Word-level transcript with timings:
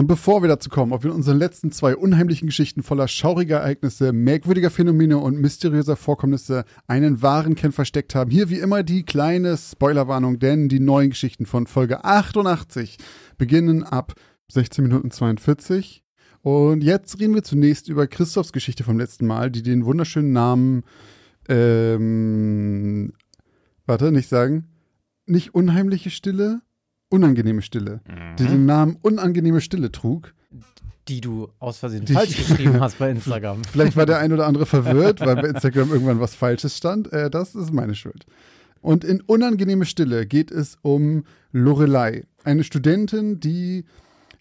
Und 0.00 0.06
bevor 0.06 0.40
wir 0.40 0.48
dazu 0.48 0.70
kommen, 0.70 0.94
ob 0.94 1.02
wir 1.04 1.10
in 1.10 1.16
unseren 1.16 1.36
letzten 1.36 1.72
zwei 1.72 1.94
unheimlichen 1.94 2.46
Geschichten 2.46 2.82
voller 2.82 3.06
schauriger 3.06 3.58
Ereignisse, 3.58 4.14
merkwürdiger 4.14 4.70
Phänomene 4.70 5.18
und 5.18 5.38
mysteriöser 5.38 5.94
Vorkommnisse 5.94 6.64
einen 6.86 7.20
wahren 7.20 7.54
Kern 7.54 7.72
versteckt 7.72 8.14
haben, 8.14 8.30
hier 8.30 8.48
wie 8.48 8.60
immer 8.60 8.82
die 8.82 9.02
kleine 9.02 9.58
Spoilerwarnung, 9.58 10.38
denn 10.38 10.70
die 10.70 10.80
neuen 10.80 11.10
Geschichten 11.10 11.44
von 11.44 11.66
Folge 11.66 12.02
88 12.02 12.96
beginnen 13.36 13.82
ab 13.82 14.14
16 14.48 14.84
Minuten 14.84 15.10
42. 15.10 16.02
Und 16.40 16.82
jetzt 16.82 17.20
reden 17.20 17.34
wir 17.34 17.42
zunächst 17.42 17.90
über 17.90 18.06
Christophs 18.06 18.54
Geschichte 18.54 18.84
vom 18.84 18.98
letzten 18.98 19.26
Mal, 19.26 19.50
die 19.50 19.62
den 19.62 19.84
wunderschönen 19.84 20.32
Namen, 20.32 20.82
ähm, 21.46 23.12
warte, 23.84 24.12
nicht 24.12 24.30
sagen, 24.30 24.66
nicht 25.26 25.54
unheimliche 25.54 26.08
Stille, 26.08 26.62
unangenehme 27.10 27.60
Stille, 27.60 28.00
mhm. 28.08 28.36
die 28.38 28.46
den 28.46 28.64
Namen 28.64 28.96
unangenehme 29.02 29.60
Stille 29.60 29.92
trug. 29.92 30.32
Die 31.08 31.20
du 31.20 31.48
aus 31.58 31.78
Versehen 31.78 32.04
die 32.04 32.12
falsch 32.12 32.36
geschrieben 32.36 32.80
hast 32.80 32.98
bei 32.98 33.10
Instagram. 33.10 33.62
Vielleicht 33.64 33.96
war 33.96 34.06
der 34.06 34.18
ein 34.18 34.32
oder 34.32 34.46
andere 34.46 34.64
verwirrt, 34.64 35.20
weil 35.20 35.36
bei 35.36 35.48
Instagram 35.48 35.90
irgendwann 35.90 36.20
was 36.20 36.34
Falsches 36.34 36.76
stand. 36.76 37.12
Äh, 37.12 37.30
das 37.30 37.54
ist 37.54 37.72
meine 37.72 37.94
Schuld. 37.94 38.26
Und 38.80 39.04
in 39.04 39.20
unangenehme 39.20 39.84
Stille 39.84 40.26
geht 40.26 40.50
es 40.50 40.78
um 40.82 41.24
Lorelei, 41.52 42.24
eine 42.44 42.64
Studentin, 42.64 43.40
die 43.40 43.84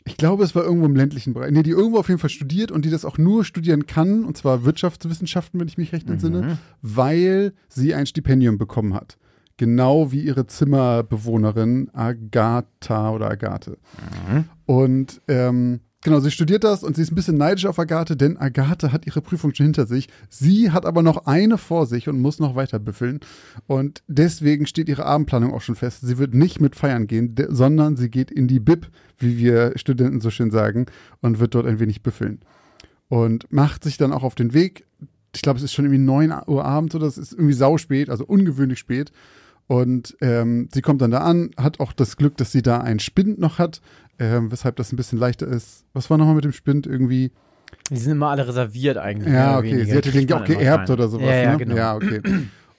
ich 0.06 0.18
glaube, 0.18 0.44
es 0.44 0.56
war 0.56 0.64
irgendwo 0.64 0.88
im 0.88 0.96
ländlichen 0.96 1.34
Bereich. 1.34 1.52
Nee, 1.52 1.62
die 1.62 1.72
irgendwo 1.72 2.00
auf 2.00 2.08
jeden 2.08 2.20
Fall 2.20 2.32
studiert 2.32 2.72
und 2.72 2.84
die 2.84 2.90
das 2.90 3.06
auch 3.06 3.18
nur 3.18 3.46
studieren 3.46 3.86
kann, 3.86 4.24
und 4.24 4.38
zwar 4.38 4.66
Wirtschaftswissenschaften, 4.66 5.60
wenn 5.60 5.68
ich 5.68 5.78
mich 5.78 5.94
recht 5.94 6.10
entsinne, 6.10 6.42
mhm. 6.42 6.58
weil 6.82 7.54
sie 7.68 7.94
ein 7.94 8.08
Stipendium 8.08 8.58
bekommen 8.58 8.96
hat. 8.96 9.18
Genau 9.60 10.14
wie 10.14 10.22
ihre 10.22 10.48
Zimmerbewohnerin 10.48 11.90
Agatha 11.92 13.12
oder 13.12 13.30
Agathe. 13.30 13.78
Mhm. 14.32 14.46
Und 14.66 15.22
ähm, 15.28 15.82
Genau, 16.02 16.22
sie 16.22 16.32
studiert 16.32 16.64
das 16.64 16.82
und 16.82 16.96
sie 16.96 17.02
ist 17.02 17.12
ein 17.12 17.16
bisschen 17.16 17.38
neidisch 17.38 17.66
auf 17.66 17.78
Agathe, 17.78 18.16
denn 18.16 18.38
Agathe 18.38 18.94
hat 18.94 19.06
ihre 19.06 19.20
Prüfung 19.20 19.54
schon 19.54 19.66
hinter 19.66 19.86
sich. 19.86 20.08
Sie 20.30 20.72
hat 20.72 20.86
aber 20.86 21.02
noch 21.02 21.26
eine 21.26 21.58
vor 21.58 21.86
sich 21.88 22.08
und 22.08 22.22
muss 22.22 22.40
noch 22.40 22.56
weiter 22.56 22.80
büffeln. 22.80 23.20
Und 23.68 24.02
deswegen 24.08 24.66
steht 24.66 24.88
ihre 24.88 25.06
Abendplanung 25.06 25.54
auch 25.54 25.60
schon 25.60 25.76
fest. 25.76 26.00
Sie 26.04 26.18
wird 26.18 26.34
nicht 26.34 26.62
mit 26.62 26.78
feiern 26.78 27.08
gehen, 27.08 27.36
sondern 27.50 27.98
sie 27.98 28.10
geht 28.10 28.32
in 28.32 28.48
die 28.48 28.62
Bib, 28.62 28.88
wie 29.18 29.38
wir 29.38 29.74
Studenten 29.76 30.22
so 30.22 30.30
schön 30.30 30.52
sagen, 30.52 30.86
und 31.20 31.40
wird 31.40 31.54
dort 31.54 31.66
ein 31.66 31.82
wenig 31.82 32.02
büffeln. 32.02 32.40
Und 33.10 33.52
macht 33.52 33.84
sich 33.84 33.98
dann 33.98 34.14
auch 34.14 34.24
auf 34.24 34.36
den 34.36 34.54
Weg. 34.54 34.86
Ich 35.36 35.42
glaube, 35.42 35.58
es 35.58 35.64
ist 35.64 35.74
schon 35.74 35.84
irgendwie 35.84 36.02
9 36.02 36.34
Uhr 36.48 36.64
abends 36.64 36.96
oder 36.96 37.08
es 37.08 37.18
ist 37.18 37.34
irgendwie 37.34 37.54
sauspät, 37.54 38.10
also 38.10 38.24
ungewöhnlich 38.24 38.80
spät. 38.80 39.12
Und 39.70 40.18
ähm, 40.20 40.68
sie 40.74 40.82
kommt 40.82 41.00
dann 41.00 41.12
da 41.12 41.20
an, 41.20 41.52
hat 41.56 41.80
auch 41.80 41.94
das 41.94 42.18
Glück, 42.18 42.36
dass 42.38 42.52
sie 42.52 42.64
da 42.64 42.80
einen 42.80 43.00
Spind 43.00 43.38
noch 43.38 43.60
hat, 43.60 43.82
ähm, 44.18 44.52
weshalb 44.52 44.78
das 44.78 44.92
ein 44.92 44.96
bisschen 44.96 45.20
leichter 45.20 45.46
ist. 45.46 45.86
Was 45.94 46.10
war 46.10 46.18
nochmal 46.18 46.34
mit 46.34 46.44
dem 46.44 46.54
Spind 46.54 46.88
irgendwie? 46.88 47.32
Die 47.92 47.98
sind 47.98 48.14
immer 48.14 48.30
alle 48.30 48.48
reserviert 48.48 48.98
eigentlich. 48.98 49.32
Ja, 49.32 49.60
okay. 49.60 49.86
Sie 49.86 49.96
hatte 49.96 50.12
den 50.12 50.34
auch 50.34 50.44
geerbt 50.44 50.90
oder 50.90 51.08
sowas. 51.08 51.28
Ja, 51.28 51.36
ja, 51.36 51.52
ne? 51.52 51.58
genau. 51.60 51.76
ja 51.76 51.96
okay. 51.96 52.20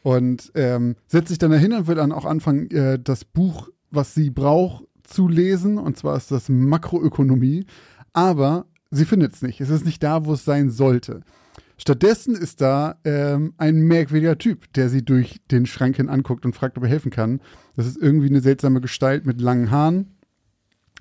Und 0.02 0.50
ähm, 0.56 0.96
setzt 1.06 1.28
sich 1.28 1.38
dann 1.38 1.52
dahin 1.52 1.74
und 1.74 1.86
will 1.86 1.94
dann 1.94 2.10
auch 2.10 2.24
anfangen, 2.24 2.68
äh, 2.72 2.98
das 2.98 3.24
Buch, 3.24 3.68
was 3.92 4.14
sie 4.14 4.30
braucht, 4.30 4.82
zu 5.04 5.28
lesen. 5.28 5.78
Und 5.78 5.96
zwar 5.96 6.16
ist 6.16 6.32
das 6.32 6.48
Makroökonomie. 6.48 7.66
Aber 8.12 8.66
sie 8.90 9.04
findet 9.04 9.34
es 9.34 9.42
nicht. 9.42 9.60
Es 9.60 9.70
ist 9.70 9.84
nicht 9.84 10.02
da, 10.02 10.24
wo 10.24 10.32
es 10.32 10.44
sein 10.44 10.70
sollte. 10.70 11.20
Stattdessen 11.80 12.34
ist 12.34 12.60
da 12.60 12.96
ähm, 13.04 13.54
ein 13.56 13.80
merkwürdiger 13.80 14.36
Typ, 14.36 14.72
der 14.74 14.91
sie 14.91 15.04
durch 15.04 15.41
den 15.50 15.66
Schrank 15.66 15.96
hin 15.96 16.08
anguckt 16.08 16.44
und 16.44 16.54
fragt, 16.54 16.76
ob 16.76 16.84
er 16.84 16.91
helfen 16.91 17.10
kann. 17.10 17.41
Das 17.74 17.86
ist 17.86 17.96
irgendwie 17.96 18.28
eine 18.28 18.41
seltsame 18.41 18.80
Gestalt 18.80 19.24
mit 19.24 19.41
langen 19.41 19.70
Haaren 19.70 20.16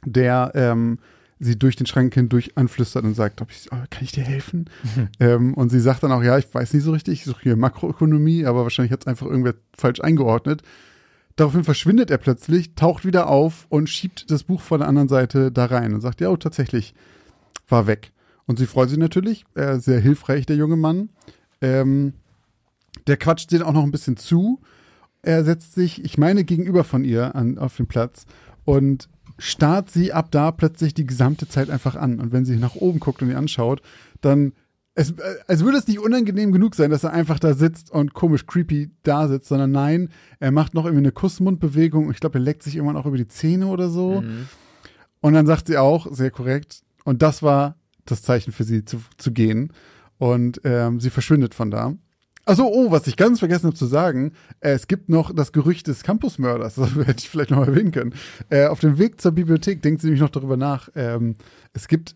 der 0.06 0.52
ähm, 0.56 1.00
sie 1.40 1.58
durch 1.58 1.76
den 1.76 1.86
Schrank 1.86 2.14
hindurch 2.14 2.58
anflüstert 2.58 3.06
und 3.06 3.14
sagt, 3.14 3.42
ob 3.42 3.52
ich, 3.52 3.72
oh, 3.72 3.78
kann 3.90 4.04
ich 4.04 4.12
dir 4.12 4.24
helfen? 4.24 4.70
Mhm. 4.84 5.08
Ähm, 5.20 5.54
und 5.54 5.70
sie 5.70 5.80
sagt 5.80 6.04
dann 6.04 6.12
auch, 6.12 6.24
ja, 6.24 6.38
ich 6.38 6.54
weiß 6.54 6.74
nicht 6.74 6.84
so 6.84 6.92
richtig, 6.92 7.20
ich 7.20 7.26
suche 7.26 7.44
hier 7.44 7.56
Makroökonomie, 7.56 8.46
aber 8.46 8.64
wahrscheinlich 8.64 8.92
hat 8.92 9.02
es 9.02 9.08
einfach 9.08 9.26
irgendwer 9.26 9.56
falsch 9.78 10.02
eingeordnet. 10.02 10.64
Daraufhin 11.38 11.64
verschwindet 11.64 12.12
er 12.12 12.18
plötzlich, 12.18 12.76
taucht 12.76 13.06
wieder 13.06 13.30
auf 13.30 13.68
und 13.70 13.90
schiebt 13.90 14.30
das 14.30 14.44
Buch 14.44 14.60
von 14.60 14.80
der 14.80 14.90
anderen 14.90 15.08
Seite 15.08 15.52
da 15.52 15.66
rein 15.66 15.94
und 15.94 16.02
sagt, 16.02 16.20
ja, 16.20 16.30
oh, 16.30 16.36
tatsächlich, 16.36 16.94
war 17.70 17.88
weg. 17.88 18.12
Und 18.50 18.58
sie 18.58 18.66
freut 18.66 18.90
sich 18.90 18.98
natürlich, 18.98 19.46
äh, 19.54 19.78
sehr 19.78 20.00
hilfreich, 20.00 20.48
der 20.48 20.56
junge 20.56 20.76
Mann. 20.76 21.10
Ähm, 21.62 22.14
der 23.06 23.16
quatscht 23.16 23.54
dann 23.54 23.62
auch 23.62 23.74
noch 23.74 23.84
ein 23.84 23.92
bisschen 23.92 24.18
zu. 24.18 24.60
Er 25.22 25.44
setzt 25.44 25.76
sich, 25.76 26.04
ich 26.04 26.18
meine, 26.18 26.44
gegenüber 26.44 26.84
von 26.84 27.04
ihr 27.04 27.36
an, 27.36 27.60
auf 27.60 27.78
den 27.78 27.86
Platz 27.86 28.26
und 28.66 29.08
starrt 29.38 29.92
sie 29.92 30.14
ab 30.14 30.32
da 30.32 30.50
plötzlich 30.50 30.96
die 30.96 31.06
gesamte 31.06 31.48
Zeit 31.48 31.70
einfach 31.70 31.96
an. 31.96 32.20
Und 32.20 32.32
wenn 32.32 32.44
sie 32.44 32.56
nach 32.56 32.74
oben 32.74 33.00
guckt 33.00 33.22
und 33.22 33.30
ihn 33.30 33.36
anschaut, 33.36 33.84
dann 34.22 34.54
es, 34.96 35.12
äh, 35.12 35.36
als 35.46 35.64
würde 35.64 35.78
es 35.78 35.88
nicht 35.88 36.00
unangenehm 36.00 36.52
genug 36.52 36.74
sein, 36.74 36.90
dass 36.90 37.04
er 37.04 37.14
einfach 37.14 37.38
da 37.38 37.54
sitzt 37.54 37.92
und 37.92 38.16
komisch 38.16 38.48
creepy 38.48 38.90
da 39.04 39.28
sitzt, 39.28 39.50
sondern 39.50 39.72
nein, 39.72 40.10
er 40.40 40.52
macht 40.52 40.74
noch 40.74 40.86
irgendwie 40.86 41.04
eine 41.04 41.12
Kussmundbewegung. 41.12 42.10
Ich 42.10 42.20
glaube, 42.20 42.40
er 42.40 42.46
leckt 42.46 42.64
sich 42.64 42.78
immer 42.78 42.94
noch 42.94 43.06
über 43.06 43.18
die 43.18 43.28
Zähne 43.28 43.68
oder 43.68 43.92
so. 43.92 44.22
Mhm. 44.22 44.48
Und 45.22 45.34
dann 45.36 45.46
sagt 45.46 45.68
sie 45.68 45.78
auch, 45.78 46.12
sehr 46.12 46.32
korrekt, 46.32 46.82
und 47.04 47.22
das 47.22 47.44
war 47.44 47.76
das 48.12 48.22
Zeichen 48.22 48.52
für 48.52 48.64
sie 48.64 48.86
zu, 48.86 49.02
zu 49.18 49.32
gehen. 49.32 49.74
Und 50.18 50.62
ähm, 50.66 51.00
sie 51.00 51.10
verschwindet 51.10 51.56
von 51.56 51.72
da. 51.72 51.94
Achso, 52.46 52.66
oh, 52.66 52.90
was 52.90 53.06
ich 53.06 53.16
ganz 53.16 53.40
vergessen 53.40 53.68
habe 53.68 53.76
zu 53.76 53.86
sagen, 53.86 54.34
äh, 54.60 54.72
es 54.72 54.88
gibt 54.88 55.08
noch 55.08 55.34
das 55.34 55.52
Gerücht 55.52 55.88
des 55.88 56.02
Campusmörders, 56.04 56.76
das 56.76 56.96
hätte 56.96 57.20
ich 57.20 57.30
vielleicht 57.30 57.52
noch 57.52 57.66
erwähnen 57.66 57.92
können. 57.92 58.14
Äh, 58.50 58.66
auf 58.66 58.80
dem 58.80 58.98
Weg 58.98 59.22
zur 59.22 59.34
Bibliothek 59.34 59.82
denkt 59.82 60.02
sie 60.02 60.08
nämlich 60.08 60.22
noch 60.22 60.30
darüber 60.30 60.58
nach. 60.58 60.90
Ähm, 60.96 61.36
es 61.74 61.88
gibt 61.88 62.16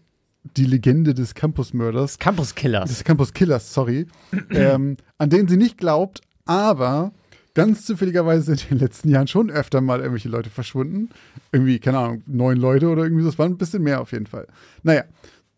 die 0.57 0.65
Legende 0.65 1.13
des 1.13 1.35
Campusmörders. 1.35 2.19
Campuskillers. 2.19 2.89
Des 2.89 3.03
Campuskillers, 3.03 3.73
sorry. 3.73 4.07
ähm, 4.49 4.97
an 5.17 5.29
den 5.29 5.47
sie 5.47 5.57
nicht 5.57 5.77
glaubt, 5.77 6.21
aber 6.45 7.13
ganz 7.53 7.85
zufälligerweise 7.85 8.43
sind 8.43 8.63
in 8.63 8.77
den 8.77 8.79
letzten 8.79 9.09
Jahren 9.09 9.27
schon 9.27 9.51
öfter 9.51 9.81
mal 9.81 9.99
irgendwelche 9.99 10.29
Leute 10.29 10.49
verschwunden. 10.49 11.09
Irgendwie, 11.51 11.79
keine 11.79 11.99
Ahnung, 11.99 12.23
neun 12.25 12.57
Leute 12.57 12.89
oder 12.89 13.03
irgendwie 13.03 13.23
so. 13.23 13.29
Es 13.29 13.39
waren 13.39 13.51
ein 13.51 13.57
bisschen 13.57 13.83
mehr 13.83 14.01
auf 14.01 14.11
jeden 14.11 14.25
Fall. 14.25 14.47
Naja, 14.81 15.03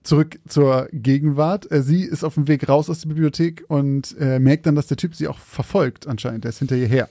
zurück 0.05 0.39
zur 0.47 0.87
Gegenwart. 0.91 1.69
Äh, 1.71 1.81
sie 1.81 2.03
ist 2.03 2.23
auf 2.23 2.35
dem 2.35 2.47
Weg 2.47 2.69
raus 2.69 2.89
aus 2.89 3.01
der 3.01 3.09
Bibliothek 3.09 3.65
und 3.67 4.15
äh, 4.19 4.39
merkt 4.39 4.65
dann, 4.65 4.75
dass 4.75 4.87
der 4.87 4.97
Typ 4.97 5.15
sie 5.15 5.27
auch 5.27 5.39
verfolgt 5.39 6.07
anscheinend. 6.07 6.43
Der 6.43 6.49
ist 6.49 6.59
hinter 6.59 6.75
ihr 6.75 6.87
her. 6.87 7.09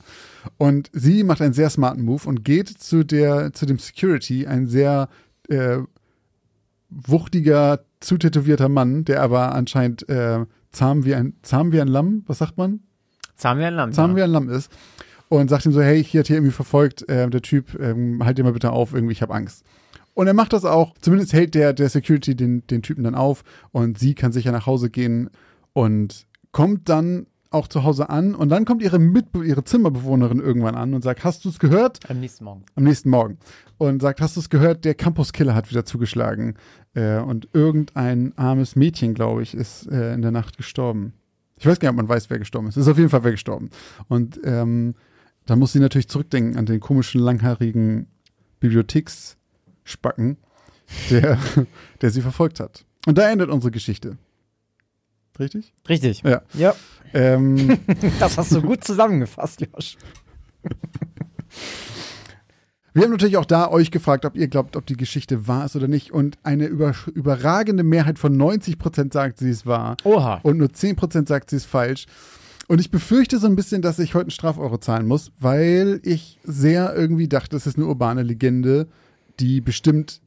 Und 0.57 0.91
sie 0.93 1.25
macht 1.25 1.43
einen 1.43 1.53
sehr 1.53 1.71
smarten 1.71 2.05
Move 2.05 2.27
und 2.27 2.45
geht 2.45 2.69
zu 2.69 3.05
der 3.05 3.53
zu 3.53 3.67
dem 3.67 3.79
Security, 3.79 4.47
ein 4.47 4.67
sehr 4.67 5.09
äh, 5.49 5.79
wuchtiger, 6.91 7.81
zutätowierter 8.01 8.69
Mann, 8.69 9.05
der 9.05 9.23
aber 9.23 9.55
anscheinend 9.55 10.09
äh, 10.09 10.45
zahm 10.71 11.05
wie 11.05 11.15
ein 11.15 11.35
zahm 11.43 11.73
wie 11.73 11.81
ein 11.81 11.89
Lamm. 11.89 12.25
Was 12.27 12.39
sagt 12.39 12.57
man? 12.57 12.81
Zahm 13.37 13.59
wie 13.59 13.65
ein 13.65 13.75
Lamm. 13.75 13.93
Zahm 13.93 14.11
ja. 14.11 14.17
wie 14.17 14.23
ein 14.23 14.31
Lamm 14.31 14.49
ist. 14.49 14.71
Und 15.29 15.49
sagt 15.49 15.67
ihm 15.67 15.73
so, 15.73 15.81
hey, 15.81 16.05
hier 16.05 16.21
hat 16.21 16.29
hier 16.29 16.37
irgendwie 16.37 16.53
verfolgt, 16.53 17.09
äh, 17.09 17.29
der 17.29 17.43
Typ, 17.43 17.79
ähm, 17.81 18.25
halt 18.25 18.39
dir 18.39 18.45
mal 18.45 18.53
bitte 18.53 18.71
auf, 18.71 18.93
irgendwie, 18.93 19.13
ich 19.13 19.23
habe 19.23 19.35
Angst. 19.35 19.65
Und 20.15 20.29
er 20.29 20.35
macht 20.35 20.53
das 20.53 20.65
auch. 20.65 20.95
Zumindest 21.01 21.33
hält 21.33 21.55
der, 21.55 21.73
der 21.73 21.89
Security 21.89 22.35
den, 22.35 22.67
den 22.69 22.83
Typen 22.83 23.05
dann 23.05 23.15
auf 23.15 23.43
und 23.73 23.99
sie 23.99 24.15
kann 24.15 24.33
sicher 24.33 24.53
nach 24.53 24.67
Hause 24.67 24.91
gehen 24.91 25.29
und 25.73 26.27
kommt 26.53 26.89
dann 26.89 27.27
auch 27.51 27.69
zu 27.69 27.85
Hause 27.85 28.11
an 28.11 28.35
und 28.35 28.49
dann 28.49 28.65
kommt 28.65 28.83
ihre 28.83 28.99
Mitbe 28.99 29.45
ihre 29.45 29.63
Zimmerbewohnerin 29.63 30.41
irgendwann 30.41 30.75
an 30.75 30.93
und 30.93 31.03
sagt, 31.03 31.23
hast 31.23 31.45
du 31.45 31.49
es 31.49 31.61
gehört? 31.61 32.01
Am 32.11 32.19
nächsten 32.19 32.45
Morgen. 32.45 32.65
Am 32.75 32.83
nächsten 32.83 33.11
Morgen. 33.11 33.39
Und 33.79 34.03
sagt, 34.03 34.21
hast 34.21 34.37
du 34.37 34.41
es 34.41 34.51
gehört? 34.51 34.85
Der 34.85 34.95
Campus-Killer 34.95 35.55
hat 35.55 35.71
wieder 35.71 35.85
zugeschlagen. 35.85 36.57
Äh, 36.95 37.19
und 37.19 37.49
irgendein 37.53 38.37
armes 38.37 38.75
Mädchen, 38.75 39.15
glaube 39.15 39.43
ich, 39.43 39.55
ist 39.55 39.87
äh, 39.87 40.15
in 40.15 40.23
der 40.23 40.33
Nacht 40.33 40.57
gestorben. 40.57 41.15
Ich 41.57 41.67
weiß 41.67 41.79
gar 41.79 41.89
nicht, 41.89 41.99
ob 41.99 42.09
man 42.09 42.09
weiß, 42.09 42.29
wer 42.29 42.41
gestorben 42.41 42.69
ist. 42.69 42.77
Ist 42.77 42.89
auf 42.89 42.99
jeden 42.99 43.11
Fall 43.11 43.23
wer 43.23 43.31
gestorben. 43.31 43.71
Und 44.09 44.41
ähm, 44.45 44.97
da 45.47 45.55
muss 45.55 45.73
sie 45.73 45.81
natürlich 45.81 46.09
zurückdenken 46.09 46.57
an 46.57 46.67
den 46.67 46.81
komischen, 46.81 47.21
langhaarigen 47.21 48.09
Bibliotheks- 48.61 49.37
Spacken, 49.85 50.39
der, 51.11 51.39
der 52.01 52.11
sie 52.11 52.23
verfolgt 52.23 52.61
hat. 52.61 52.85
Und 53.07 53.19
da 53.19 53.31
endet 53.31 53.51
unsere 53.51 53.71
Geschichte. 53.71 54.17
Richtig? 55.39 55.73
Richtig. 55.89 56.23
Ja. 56.23 56.43
ja. 56.55 56.75
Ähm, 57.13 57.79
das 58.21 58.39
hast 58.39 58.53
du 58.53 58.63
gut 58.63 58.85
zusammengefasst, 58.85 59.61
Josh. 59.61 59.97
Wir 62.93 63.03
haben 63.03 63.11
natürlich 63.11 63.37
auch 63.37 63.45
da 63.45 63.69
euch 63.69 63.91
gefragt, 63.91 64.25
ob 64.25 64.37
ihr 64.37 64.47
glaubt, 64.47 64.77
ob 64.77 64.87
die 64.87 64.97
Geschichte 64.97 65.49
wahr 65.49 65.65
ist 65.65 65.75
oder 65.75 65.89
nicht. 65.89 66.13
Und 66.13 66.39
eine 66.45 66.67
über, 66.67 66.95
überragende 67.13 67.83
Mehrheit 67.83 68.21
von 68.21 68.37
90 68.37 68.79
Prozent 68.79 69.13
sagt, 69.13 69.39
sie 69.39 69.51
ist 69.51 69.67
wahr. 69.67 69.97
Oha. 70.05 70.39
Und 70.45 70.59
nur 70.59 70.73
10 70.73 70.95
Prozent 70.95 71.27
sagt, 71.27 71.51
sie 71.51 71.57
ist 71.57 71.67
falsch. 71.67 72.07
Und 72.69 72.81
ich 72.81 72.93
befürchte 72.93 73.39
so 73.39 73.49
ein 73.49 73.57
bisschen, 73.57 73.83
dass 73.83 73.99
ich 73.99 74.15
heute 74.15 74.27
einen 74.27 74.31
Strafero 74.31 74.79
zahlen 74.79 75.09
muss, 75.09 75.33
weil 75.41 76.01
ich 76.05 76.39
sehr 76.45 76.95
irgendwie 76.95 77.27
dachte, 77.27 77.57
es 77.57 77.67
ist 77.67 77.77
eine 77.77 77.87
urbane 77.87 78.23
Legende, 78.23 78.87
die 79.41 79.61
bestimmt 79.61 80.21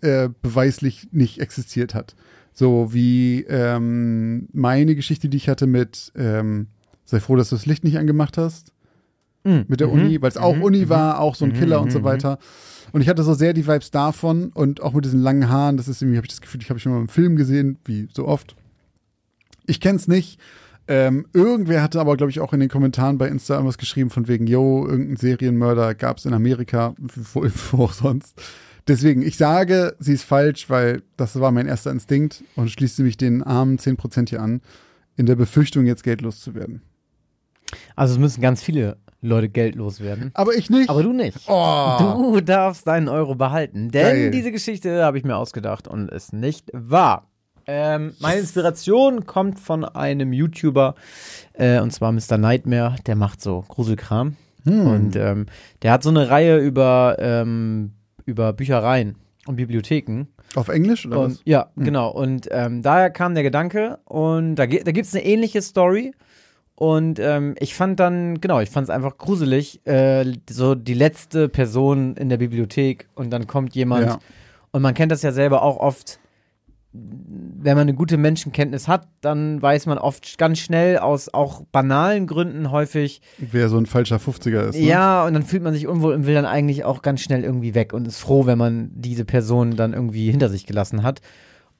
äh, 0.00 0.28
beweislich 0.42 1.08
nicht 1.12 1.40
existiert 1.40 1.94
hat. 1.94 2.14
So 2.52 2.92
wie 2.92 3.44
ähm, 3.48 4.48
meine 4.52 4.94
Geschichte, 4.94 5.28
die 5.28 5.36
ich 5.36 5.48
hatte 5.48 5.66
mit 5.66 6.12
ähm, 6.14 6.68
Sei 7.04 7.20
froh, 7.20 7.36
dass 7.36 7.50
du 7.50 7.56
das 7.56 7.66
Licht 7.66 7.84
nicht 7.84 7.98
angemacht 7.98 8.38
hast. 8.38 8.72
Mhm. 9.44 9.66
Mit 9.68 9.80
der 9.80 9.88
mhm. 9.88 9.94
Uni, 9.94 10.22
weil 10.22 10.30
es 10.30 10.36
auch 10.36 10.56
mhm. 10.56 10.62
Uni 10.62 10.88
war, 10.88 11.20
auch 11.20 11.34
so 11.34 11.44
ein 11.44 11.52
mhm. 11.52 11.56
Killer 11.56 11.80
und 11.80 11.92
so 11.92 12.00
mhm. 12.00 12.04
weiter. 12.04 12.38
Und 12.92 13.02
ich 13.02 13.08
hatte 13.08 13.22
so 13.22 13.34
sehr 13.34 13.52
die 13.52 13.66
Vibes 13.66 13.90
davon 13.90 14.50
und 14.50 14.82
auch 14.82 14.94
mit 14.94 15.04
diesen 15.04 15.20
langen 15.20 15.48
Haaren, 15.48 15.76
das 15.76 15.88
ist 15.88 16.00
irgendwie, 16.00 16.16
habe 16.16 16.26
ich 16.26 16.32
das 16.32 16.40
Gefühl, 16.40 16.62
ich 16.62 16.70
habe 16.70 16.80
schon 16.80 16.92
mal 16.92 17.00
im 17.00 17.08
Film 17.08 17.36
gesehen, 17.36 17.78
wie 17.84 18.08
so 18.12 18.26
oft. 18.26 18.56
Ich 19.66 19.80
kenn's 19.80 20.08
nicht. 20.08 20.40
Ähm, 20.86 21.26
irgendwer 21.32 21.82
hatte 21.82 22.00
aber, 22.00 22.16
glaube 22.16 22.30
ich, 22.30 22.40
auch 22.40 22.52
in 22.52 22.60
den 22.60 22.68
Kommentaren 22.68 23.16
bei 23.16 23.28
Insta 23.28 23.54
irgendwas 23.54 23.78
geschrieben 23.78 24.10
von 24.10 24.28
wegen, 24.28 24.46
yo, 24.46 24.86
irgendein 24.86 25.16
Serienmörder 25.16 25.94
gab 25.94 26.18
es 26.18 26.26
in 26.26 26.34
Amerika, 26.34 26.94
wo, 27.32 27.46
wo 27.72 27.84
auch 27.84 27.92
sonst. 27.92 28.40
Deswegen, 28.86 29.22
ich 29.22 29.38
sage, 29.38 29.96
sie 29.98 30.12
ist 30.12 30.24
falsch, 30.24 30.68
weil 30.68 31.02
das 31.16 31.40
war 31.40 31.52
mein 31.52 31.66
erster 31.66 31.90
Instinkt 31.90 32.44
und 32.54 32.70
schließe 32.70 33.02
mich 33.02 33.16
den 33.16 33.42
armen 33.42 33.78
10% 33.78 34.28
hier 34.28 34.42
an, 34.42 34.60
in 35.16 35.24
der 35.24 35.36
Befürchtung, 35.36 35.86
jetzt 35.86 36.04
geldlos 36.04 36.40
zu 36.40 36.54
werden. 36.54 36.82
Also 37.96 38.14
es 38.14 38.20
müssen 38.20 38.42
ganz 38.42 38.62
viele 38.62 38.98
Leute 39.22 39.48
geldlos 39.48 40.00
werden. 40.00 40.30
Aber 40.34 40.54
ich 40.54 40.68
nicht. 40.68 40.90
Aber 40.90 41.02
du 41.02 41.12
nicht. 41.12 41.38
Oh. 41.48 41.96
Du 41.98 42.40
darfst 42.42 42.86
deinen 42.86 43.08
Euro 43.08 43.34
behalten. 43.34 43.90
Denn 43.90 44.16
Geil. 44.16 44.30
diese 44.30 44.52
Geschichte 44.52 45.02
habe 45.02 45.16
ich 45.16 45.24
mir 45.24 45.36
ausgedacht 45.36 45.88
und 45.88 46.10
ist 46.10 46.34
nicht 46.34 46.70
wahr. 46.74 47.30
Ähm, 47.66 48.14
meine 48.18 48.40
Inspiration 48.40 49.26
kommt 49.26 49.58
von 49.58 49.84
einem 49.84 50.32
YouTuber, 50.32 50.94
äh, 51.54 51.80
und 51.80 51.92
zwar 51.92 52.12
Mr. 52.12 52.38
Nightmare, 52.38 52.96
der 53.06 53.16
macht 53.16 53.40
so 53.40 53.64
Gruselkram. 53.68 54.36
Hm. 54.64 54.86
Und 54.86 55.16
ähm, 55.16 55.46
der 55.82 55.92
hat 55.92 56.02
so 56.02 56.10
eine 56.10 56.30
Reihe 56.30 56.58
über, 56.58 57.16
ähm, 57.18 57.92
über 58.24 58.52
Büchereien 58.52 59.16
und 59.46 59.56
Bibliotheken. 59.56 60.26
Auf 60.54 60.68
Englisch 60.68 61.06
oder 61.06 61.20
und, 61.20 61.32
was? 61.32 61.42
Ja, 61.44 61.70
hm. 61.76 61.84
genau. 61.84 62.10
Und 62.10 62.48
ähm, 62.50 62.82
daher 62.82 63.10
kam 63.10 63.34
der 63.34 63.42
Gedanke 63.42 63.98
und 64.04 64.56
da, 64.56 64.66
da 64.66 64.92
gibt 64.92 65.06
es 65.06 65.14
eine 65.14 65.24
ähnliche 65.24 65.62
Story. 65.62 66.12
Und 66.76 67.20
ähm, 67.20 67.54
ich 67.60 67.74
fand 67.74 68.00
dann, 68.00 68.40
genau, 68.40 68.58
ich 68.60 68.70
fand 68.70 68.84
es 68.84 68.90
einfach 68.90 69.16
gruselig, 69.16 69.86
äh, 69.86 70.24
so 70.50 70.74
die 70.74 70.94
letzte 70.94 71.48
Person 71.48 72.16
in 72.16 72.28
der 72.28 72.38
Bibliothek 72.38 73.06
und 73.14 73.30
dann 73.30 73.46
kommt 73.46 73.76
jemand. 73.76 74.06
Ja. 74.06 74.18
Und 74.72 74.82
man 74.82 74.92
kennt 74.94 75.12
das 75.12 75.22
ja 75.22 75.30
selber 75.30 75.62
auch 75.62 75.76
oft, 75.76 76.18
wenn 76.96 77.76
man 77.76 77.82
eine 77.88 77.94
gute 77.94 78.16
Menschenkenntnis 78.16 78.86
hat, 78.86 79.08
dann 79.20 79.60
weiß 79.60 79.86
man 79.86 79.98
oft 79.98 80.38
ganz 80.38 80.60
schnell 80.60 80.98
aus 80.98 81.32
auch 81.32 81.62
banalen 81.72 82.28
Gründen 82.28 82.70
häufig. 82.70 83.20
Wer 83.38 83.68
so 83.68 83.78
ein 83.78 83.86
falscher 83.86 84.18
50er 84.18 84.68
ist. 84.68 84.78
Ne? 84.78 84.86
Ja, 84.86 85.26
und 85.26 85.34
dann 85.34 85.42
fühlt 85.42 85.64
man 85.64 85.74
sich 85.74 85.88
unwohl 85.88 86.14
und 86.14 86.26
will 86.26 86.34
dann 86.34 86.46
eigentlich 86.46 86.84
auch 86.84 87.02
ganz 87.02 87.20
schnell 87.20 87.42
irgendwie 87.42 87.74
weg 87.74 87.92
und 87.92 88.06
ist 88.06 88.18
froh, 88.18 88.46
wenn 88.46 88.58
man 88.58 88.90
diese 88.94 89.24
Person 89.24 89.76
dann 89.76 89.92
irgendwie 89.92 90.30
hinter 90.30 90.48
sich 90.48 90.66
gelassen 90.66 91.02
hat. 91.02 91.20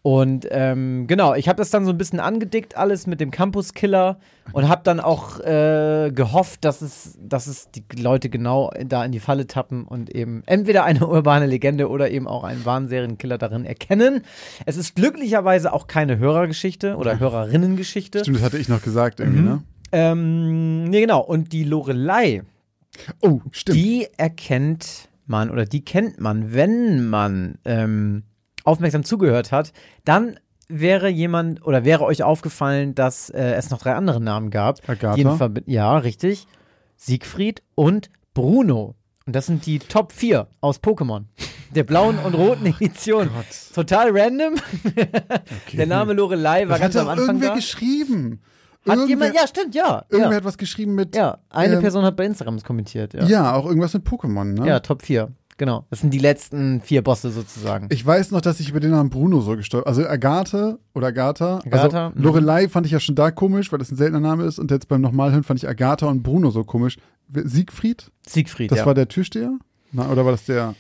Und 0.06 0.46
ähm, 0.50 1.06
genau, 1.06 1.32
ich 1.32 1.48
habe 1.48 1.56
das 1.56 1.70
dann 1.70 1.86
so 1.86 1.90
ein 1.90 1.96
bisschen 1.96 2.20
angedickt, 2.20 2.76
alles 2.76 3.06
mit 3.06 3.20
dem 3.20 3.30
Campus-Killer 3.30 4.18
und 4.52 4.68
habe 4.68 4.82
dann 4.84 5.00
auch 5.00 5.40
äh, 5.40 6.12
gehofft, 6.14 6.66
dass 6.66 6.82
es, 6.82 7.18
dass 7.22 7.46
es 7.46 7.70
die 7.70 7.82
Leute 7.98 8.28
genau 8.28 8.70
da 8.86 9.02
in 9.02 9.12
die 9.12 9.18
Falle 9.18 9.46
tappen 9.46 9.84
und 9.84 10.14
eben 10.14 10.42
entweder 10.44 10.84
eine 10.84 11.06
urbane 11.08 11.46
Legende 11.46 11.88
oder 11.88 12.10
eben 12.10 12.28
auch 12.28 12.44
einen 12.44 12.66
wahren 12.66 12.86
Serienkiller 12.86 13.38
darin 13.38 13.64
erkennen. 13.64 14.20
Es 14.66 14.76
ist 14.76 14.94
glücklicherweise 14.94 15.72
auch 15.72 15.86
keine 15.86 16.18
Hörergeschichte 16.18 16.96
oder 16.96 17.18
Hörerinnengeschichte. 17.18 18.18
Stimmt, 18.18 18.36
das 18.36 18.44
hatte 18.44 18.58
ich 18.58 18.68
noch 18.68 18.82
gesagt 18.82 19.20
irgendwie, 19.20 19.40
mhm. 19.40 19.46
ne? 19.46 19.62
Ähm, 19.92 20.84
nee, 20.84 21.00
genau. 21.00 21.22
Und 21.22 21.54
die 21.54 21.64
Lorelei, 21.64 22.42
oh, 23.22 23.40
stimmt. 23.52 23.78
die 23.78 24.06
erkennt 24.18 25.08
man 25.24 25.48
oder 25.48 25.64
die 25.64 25.82
kennt 25.82 26.20
man, 26.20 26.52
wenn 26.52 27.08
man 27.08 27.56
ähm, 27.64 28.24
aufmerksam 28.64 29.04
zugehört 29.04 29.52
hat, 29.52 29.72
dann 30.04 30.38
wäre 30.68 31.08
jemand 31.08 31.64
oder 31.64 31.84
wäre 31.84 32.04
euch 32.04 32.22
aufgefallen, 32.22 32.94
dass 32.94 33.30
äh, 33.30 33.52
es 33.54 33.70
noch 33.70 33.78
drei 33.78 33.94
andere 33.94 34.20
Namen 34.20 34.50
gab. 34.50 34.80
Agatha. 34.88 35.50
ja, 35.66 35.96
richtig. 35.98 36.46
Siegfried 36.96 37.62
und 37.74 38.10
Bruno. 38.32 38.96
Und 39.26 39.36
das 39.36 39.46
sind 39.46 39.64
die 39.66 39.78
Top 39.78 40.12
4 40.12 40.48
aus 40.60 40.82
Pokémon. 40.82 41.24
Der 41.74 41.84
blauen 41.84 42.18
und 42.18 42.34
roten 42.34 42.66
Edition. 42.80 43.30
Gott. 43.34 43.46
Total 43.74 44.10
random. 44.10 44.54
Okay. 44.84 45.76
Der 45.76 45.86
Name 45.86 46.12
Lorelei 46.12 46.68
war 46.68 46.78
das 46.78 46.80
ganz 46.80 46.96
am 46.96 47.08
Anfang 47.08 47.26
irgendwer 47.26 47.50
da. 47.50 47.54
geschrieben. 47.56 48.40
Hat 48.86 48.98
irgendwer, 48.98 49.28
jemand, 49.28 49.34
ja, 49.34 49.46
stimmt, 49.46 49.74
ja. 49.74 50.04
Irgendwer 50.10 50.30
ja. 50.30 50.36
hat 50.36 50.44
was 50.44 50.58
geschrieben 50.58 50.94
mit. 50.94 51.16
Ja, 51.16 51.38
eine 51.48 51.74
ähm, 51.76 51.80
Person 51.80 52.04
hat 52.04 52.16
bei 52.16 52.26
Instagram 52.26 52.60
kommentiert. 52.60 53.14
Ja. 53.14 53.24
ja, 53.24 53.54
auch 53.54 53.64
irgendwas 53.64 53.94
mit 53.94 54.06
Pokémon, 54.06 54.44
ne? 54.44 54.66
Ja, 54.66 54.80
Top 54.80 55.02
4. 55.02 55.32
Genau, 55.56 55.86
das 55.90 56.00
sind 56.00 56.12
die 56.12 56.18
letzten 56.18 56.80
vier 56.80 57.02
Bosse 57.02 57.30
sozusagen. 57.30 57.88
Ich 57.90 58.04
weiß 58.04 58.32
noch, 58.32 58.40
dass 58.40 58.58
ich 58.60 58.70
über 58.70 58.80
den 58.80 58.90
Namen 58.90 59.10
Bruno 59.10 59.40
so 59.40 59.56
gestolpert 59.56 59.86
Also 59.88 60.06
Agathe 60.06 60.78
oder 60.94 61.08
Agatha. 61.08 61.60
Agatha 61.64 62.06
also, 62.08 62.20
Lorelei 62.20 62.68
fand 62.68 62.86
ich 62.86 62.92
ja 62.92 63.00
schon 63.00 63.14
da 63.14 63.30
komisch, 63.30 63.70
weil 63.70 63.78
das 63.78 63.90
ein 63.90 63.96
seltener 63.96 64.20
Name 64.20 64.44
ist. 64.44 64.58
Und 64.58 64.70
jetzt 64.70 64.88
beim 64.88 65.00
Nochmalhören 65.00 65.44
fand 65.44 65.62
ich 65.62 65.68
Agatha 65.68 66.06
und 66.06 66.22
Bruno 66.22 66.50
so 66.50 66.64
komisch. 66.64 66.96
Siegfried? 67.32 68.10
Siegfried, 68.26 68.70
Das 68.70 68.80
ja. 68.80 68.86
war 68.86 68.94
der 68.94 69.08
Türsteher? 69.08 69.58
Na, 69.92 70.10
oder 70.10 70.24
war 70.24 70.32
das 70.32 70.44
der? 70.44 70.74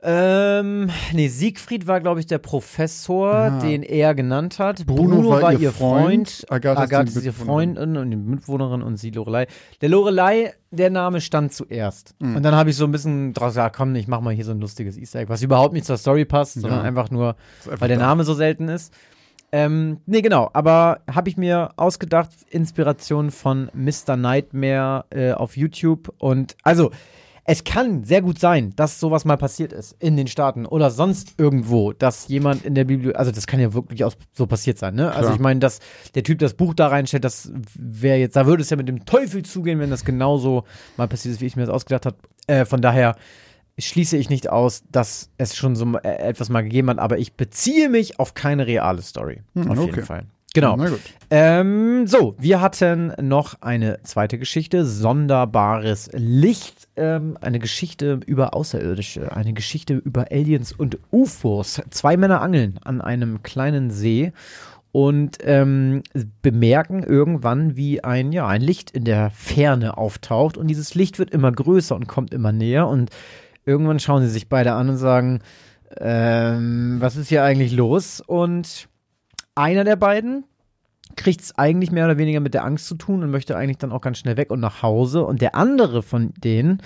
Ähm, 0.00 0.90
nee, 1.12 1.26
Siegfried 1.26 1.88
war, 1.88 2.00
glaube 2.00 2.20
ich, 2.20 2.26
der 2.26 2.38
Professor, 2.38 3.32
ah. 3.32 3.58
den 3.58 3.82
er 3.82 4.14
genannt 4.14 4.60
hat. 4.60 4.86
Bruno, 4.86 5.16
Bruno 5.16 5.30
war, 5.30 5.42
war, 5.42 5.52
ihr 5.54 5.72
Freund. 5.72 6.30
Freund. 6.30 6.46
Agatha, 6.48 6.82
Agatha 6.82 7.18
ist 7.18 7.24
ihre 7.24 7.32
Freundin 7.32 7.96
und 7.96 8.10
die 8.10 8.16
Mitwohnerin 8.16 8.82
und 8.82 8.96
sie 8.96 9.10
Lorelei. 9.10 9.48
Der 9.80 9.88
Lorelei, 9.88 10.54
der 10.70 10.90
Name 10.90 11.20
stand 11.20 11.52
zuerst. 11.52 12.14
Mhm. 12.20 12.36
Und 12.36 12.42
dann 12.44 12.54
habe 12.54 12.70
ich 12.70 12.76
so 12.76 12.84
ein 12.84 12.92
bisschen 12.92 13.32
draus 13.32 13.50
gesagt, 13.50 13.74
komm, 13.76 13.94
ich 13.96 14.06
mach 14.06 14.20
mal 14.20 14.32
hier 14.32 14.44
so 14.44 14.52
ein 14.52 14.60
lustiges 14.60 14.96
Easter 14.96 15.18
Egg, 15.18 15.30
was 15.30 15.42
überhaupt 15.42 15.74
nicht 15.74 15.84
zur 15.84 15.96
Story 15.96 16.24
passt, 16.24 16.54
ja. 16.56 16.62
sondern 16.62 16.82
einfach 16.82 17.10
nur, 17.10 17.34
einfach 17.64 17.80
weil 17.80 17.88
der 17.88 17.98
Name 17.98 18.22
so 18.22 18.34
selten 18.34 18.68
ist. 18.68 18.94
Ähm, 19.50 19.98
nee, 20.06 20.20
genau, 20.20 20.50
aber 20.52 21.00
habe 21.10 21.28
ich 21.28 21.36
mir 21.36 21.70
ausgedacht, 21.76 22.30
Inspiration 22.50 23.30
von 23.30 23.70
Mr. 23.74 24.16
Nightmare 24.16 25.06
äh, 25.10 25.32
auf 25.32 25.56
YouTube 25.56 26.14
und 26.18 26.54
also 26.62 26.90
es 27.50 27.64
kann 27.64 28.04
sehr 28.04 28.20
gut 28.20 28.38
sein, 28.38 28.74
dass 28.76 29.00
sowas 29.00 29.24
mal 29.24 29.38
passiert 29.38 29.72
ist 29.72 29.96
in 30.00 30.18
den 30.18 30.26
Staaten 30.26 30.66
oder 30.66 30.90
sonst 30.90 31.32
irgendwo, 31.38 31.94
dass 31.94 32.28
jemand 32.28 32.62
in 32.62 32.74
der 32.74 32.84
Bibliothek, 32.84 33.18
also 33.18 33.30
das 33.30 33.46
kann 33.46 33.58
ja 33.58 33.72
wirklich 33.72 34.04
auch 34.04 34.12
so 34.34 34.46
passiert 34.46 34.76
sein, 34.76 34.94
ne? 34.94 35.06
Also 35.06 35.12
Klar. 35.12 35.22
Also 35.22 35.34
ich 35.34 35.40
meine, 35.40 35.58
dass 35.58 35.78
der 36.14 36.24
Typ 36.24 36.40
das 36.40 36.52
Buch 36.52 36.74
da 36.74 36.88
reinstellt, 36.88 37.24
das 37.24 37.50
wäre 37.74 38.18
jetzt, 38.18 38.36
da 38.36 38.44
würde 38.44 38.62
es 38.62 38.68
ja 38.68 38.76
mit 38.76 38.86
dem 38.86 39.06
Teufel 39.06 39.46
zugehen, 39.46 39.80
wenn 39.80 39.88
das 39.88 40.04
genauso 40.04 40.64
mal 40.98 41.08
passiert 41.08 41.36
ist, 41.36 41.40
wie 41.40 41.46
ich 41.46 41.56
mir 41.56 41.64
das 41.64 41.74
ausgedacht 41.74 42.04
habe. 42.04 42.16
Äh, 42.48 42.66
von 42.66 42.82
daher 42.82 43.16
schließe 43.78 44.18
ich 44.18 44.28
nicht 44.28 44.50
aus, 44.50 44.82
dass 44.92 45.30
es 45.38 45.56
schon 45.56 45.74
so 45.74 45.86
äh, 45.96 46.18
etwas 46.18 46.50
mal 46.50 46.60
gegeben 46.60 46.90
hat, 46.90 46.98
aber 46.98 47.16
ich 47.16 47.32
beziehe 47.32 47.88
mich 47.88 48.20
auf 48.20 48.34
keine 48.34 48.66
reale 48.66 49.00
Story. 49.00 49.40
Hm, 49.54 49.70
auf 49.70 49.78
okay. 49.78 49.86
jeden 49.86 50.04
Fall. 50.04 50.26
Genau. 50.60 50.76
Ähm, 51.30 52.06
so, 52.06 52.34
wir 52.38 52.60
hatten 52.60 53.12
noch 53.20 53.60
eine 53.60 54.02
zweite 54.02 54.38
Geschichte, 54.38 54.84
sonderbares 54.84 56.10
Licht, 56.14 56.88
ähm, 56.96 57.36
eine 57.40 57.58
Geschichte 57.58 58.18
über 58.26 58.54
Außerirdische, 58.54 59.30
eine 59.36 59.52
Geschichte 59.52 59.94
über 59.94 60.32
Aliens 60.32 60.72
und 60.72 60.98
UFOs. 61.12 61.82
Zwei 61.90 62.16
Männer 62.16 62.40
angeln 62.40 62.80
an 62.82 63.00
einem 63.00 63.42
kleinen 63.42 63.90
See 63.90 64.32
und 64.90 65.36
ähm, 65.42 66.02
bemerken 66.42 67.02
irgendwann, 67.02 67.76
wie 67.76 68.02
ein, 68.02 68.32
ja, 68.32 68.46
ein 68.46 68.62
Licht 68.62 68.90
in 68.90 69.04
der 69.04 69.30
Ferne 69.30 69.96
auftaucht 69.96 70.56
und 70.56 70.66
dieses 70.66 70.94
Licht 70.94 71.18
wird 71.18 71.30
immer 71.30 71.52
größer 71.52 71.94
und 71.94 72.08
kommt 72.08 72.32
immer 72.34 72.52
näher 72.52 72.88
und 72.88 73.10
irgendwann 73.64 74.00
schauen 74.00 74.22
sie 74.22 74.30
sich 74.30 74.48
beide 74.48 74.72
an 74.72 74.88
und 74.88 74.96
sagen, 74.96 75.40
ähm, 75.98 76.96
was 77.00 77.16
ist 77.16 77.28
hier 77.28 77.44
eigentlich 77.44 77.72
los? 77.72 78.20
Und 78.26 78.88
einer 79.58 79.84
der 79.84 79.96
beiden 79.96 80.44
kriegt 81.16 81.40
es 81.40 81.58
eigentlich 81.58 81.90
mehr 81.90 82.04
oder 82.04 82.18
weniger 82.18 82.40
mit 82.40 82.54
der 82.54 82.64
Angst 82.64 82.86
zu 82.86 82.94
tun 82.94 83.22
und 83.22 83.30
möchte 83.30 83.56
eigentlich 83.56 83.78
dann 83.78 83.92
auch 83.92 84.00
ganz 84.00 84.18
schnell 84.18 84.36
weg 84.36 84.50
und 84.50 84.60
nach 84.60 84.82
Hause. 84.82 85.24
Und 85.24 85.42
der 85.42 85.54
andere 85.54 86.02
von 86.02 86.32
denen 86.36 86.80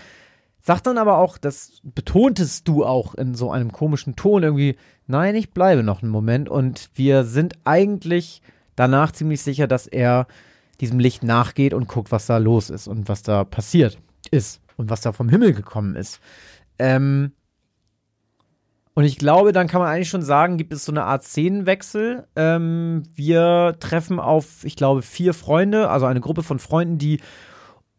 sagt 0.60 0.86
dann 0.86 0.96
aber 0.96 1.18
auch, 1.18 1.38
das 1.38 1.80
betontest 1.82 2.66
du 2.66 2.84
auch 2.84 3.14
in 3.14 3.34
so 3.34 3.50
einem 3.50 3.72
komischen 3.72 4.16
Ton 4.16 4.42
irgendwie, 4.42 4.76
nein, 5.06 5.34
ich 5.34 5.50
bleibe 5.50 5.82
noch 5.82 6.02
einen 6.02 6.10
Moment. 6.10 6.48
Und 6.48 6.88
wir 6.94 7.24
sind 7.24 7.54
eigentlich 7.64 8.40
danach 8.74 9.12
ziemlich 9.12 9.42
sicher, 9.42 9.66
dass 9.66 9.86
er 9.86 10.26
diesem 10.80 10.98
Licht 10.98 11.22
nachgeht 11.22 11.74
und 11.74 11.88
guckt, 11.88 12.10
was 12.10 12.26
da 12.26 12.38
los 12.38 12.70
ist 12.70 12.88
und 12.88 13.08
was 13.08 13.22
da 13.22 13.44
passiert 13.44 13.98
ist 14.30 14.60
und 14.76 14.88
was 14.88 15.02
da 15.02 15.12
vom 15.12 15.28
Himmel 15.28 15.52
gekommen 15.52 15.94
ist. 15.94 16.20
Ähm, 16.78 17.32
und 18.94 19.04
ich 19.04 19.16
glaube, 19.18 19.52
dann 19.52 19.68
kann 19.68 19.80
man 19.80 19.88
eigentlich 19.88 20.10
schon 20.10 20.22
sagen, 20.22 20.58
gibt 20.58 20.72
es 20.72 20.84
so 20.84 20.92
eine 20.92 21.04
Art 21.04 21.24
Szenenwechsel. 21.24 22.26
Ähm, 22.36 23.04
wir 23.14 23.76
treffen 23.80 24.20
auf, 24.20 24.64
ich 24.64 24.76
glaube, 24.76 25.00
vier 25.00 25.32
Freunde, 25.32 25.88
also 25.88 26.06
eine 26.06 26.20
Gruppe 26.20 26.42
von 26.42 26.58
Freunden, 26.58 26.98
die 26.98 27.20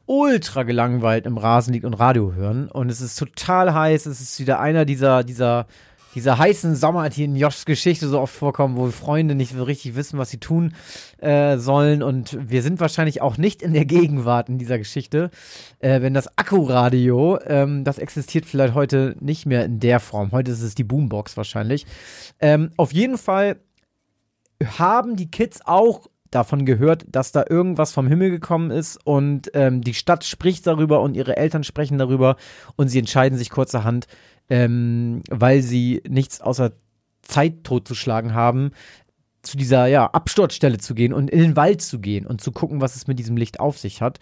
ultra 0.05 0.63
gelangweilt 0.63 1.25
im 1.25 1.37
Rasen 1.37 1.73
liegt 1.73 1.85
und 1.85 1.95
Radio 1.95 2.33
hören. 2.33 2.69
Und 2.69 2.89
es 2.89 3.01
ist 3.01 3.17
total 3.17 3.73
heiß. 3.73 4.05
Es 4.05 4.21
ist 4.21 4.39
wieder 4.39 4.59
einer 4.59 4.85
dieser, 4.85 5.23
dieser, 5.23 5.65
dieser 6.15 6.37
heißen 6.37 6.75
Sommer, 6.75 7.09
die 7.09 7.23
in 7.23 7.35
Joshs 7.35 7.65
Geschichte 7.65 8.07
so 8.07 8.19
oft 8.19 8.33
vorkommen, 8.33 8.77
wo 8.77 8.89
Freunde 8.91 9.35
nicht 9.35 9.53
so 9.53 9.63
richtig 9.63 9.95
wissen, 9.95 10.17
was 10.19 10.29
sie 10.29 10.39
tun 10.39 10.73
äh, 11.19 11.57
sollen. 11.57 12.03
Und 12.03 12.37
wir 12.39 12.61
sind 12.61 12.79
wahrscheinlich 12.79 13.21
auch 13.21 13.37
nicht 13.37 13.61
in 13.61 13.73
der 13.73 13.85
Gegenwart 13.85 14.49
in 14.49 14.57
dieser 14.57 14.77
Geschichte. 14.77 15.31
Äh, 15.79 16.01
wenn 16.01 16.13
das 16.13 16.37
Akkuradio, 16.37 17.39
ähm, 17.45 17.83
das 17.83 17.97
existiert 17.97 18.45
vielleicht 18.45 18.73
heute 18.73 19.15
nicht 19.19 19.45
mehr 19.45 19.65
in 19.65 19.79
der 19.79 19.99
Form. 19.99 20.31
Heute 20.31 20.51
ist 20.51 20.61
es 20.61 20.75
die 20.75 20.83
Boombox 20.83 21.37
wahrscheinlich. 21.37 21.85
Ähm, 22.39 22.71
auf 22.77 22.93
jeden 22.93 23.17
Fall 23.17 23.57
haben 24.77 25.15
die 25.15 25.29
Kids 25.29 25.61
auch 25.65 26.07
davon 26.35 26.65
gehört, 26.65 27.05
dass 27.09 27.31
da 27.31 27.45
irgendwas 27.49 27.91
vom 27.91 28.07
Himmel 28.07 28.29
gekommen 28.29 28.71
ist 28.71 28.99
und 29.05 29.51
ähm, 29.53 29.81
die 29.81 29.93
Stadt 29.93 30.23
spricht 30.23 30.67
darüber 30.67 31.01
und 31.01 31.15
ihre 31.15 31.37
Eltern 31.37 31.63
sprechen 31.63 31.97
darüber 31.97 32.35
und 32.75 32.87
sie 32.89 32.99
entscheiden 32.99 33.37
sich 33.37 33.49
kurzerhand, 33.49 34.07
ähm, 34.49 35.21
weil 35.29 35.61
sie 35.61 36.01
nichts 36.07 36.41
außer 36.41 36.71
Zeit 37.21 37.63
totzuschlagen 37.63 38.33
haben, 38.33 38.71
zu 39.41 39.57
dieser 39.57 39.87
ja, 39.87 40.05
Absturzstelle 40.05 40.77
zu 40.77 40.95
gehen 40.95 41.13
und 41.13 41.29
in 41.29 41.39
den 41.39 41.55
Wald 41.55 41.81
zu 41.81 41.99
gehen 41.99 42.25
und 42.25 42.41
zu 42.41 42.51
gucken, 42.51 42.81
was 42.81 42.95
es 42.95 43.07
mit 43.07 43.19
diesem 43.19 43.37
Licht 43.37 43.59
auf 43.59 43.77
sich 43.77 44.01
hat. 44.01 44.19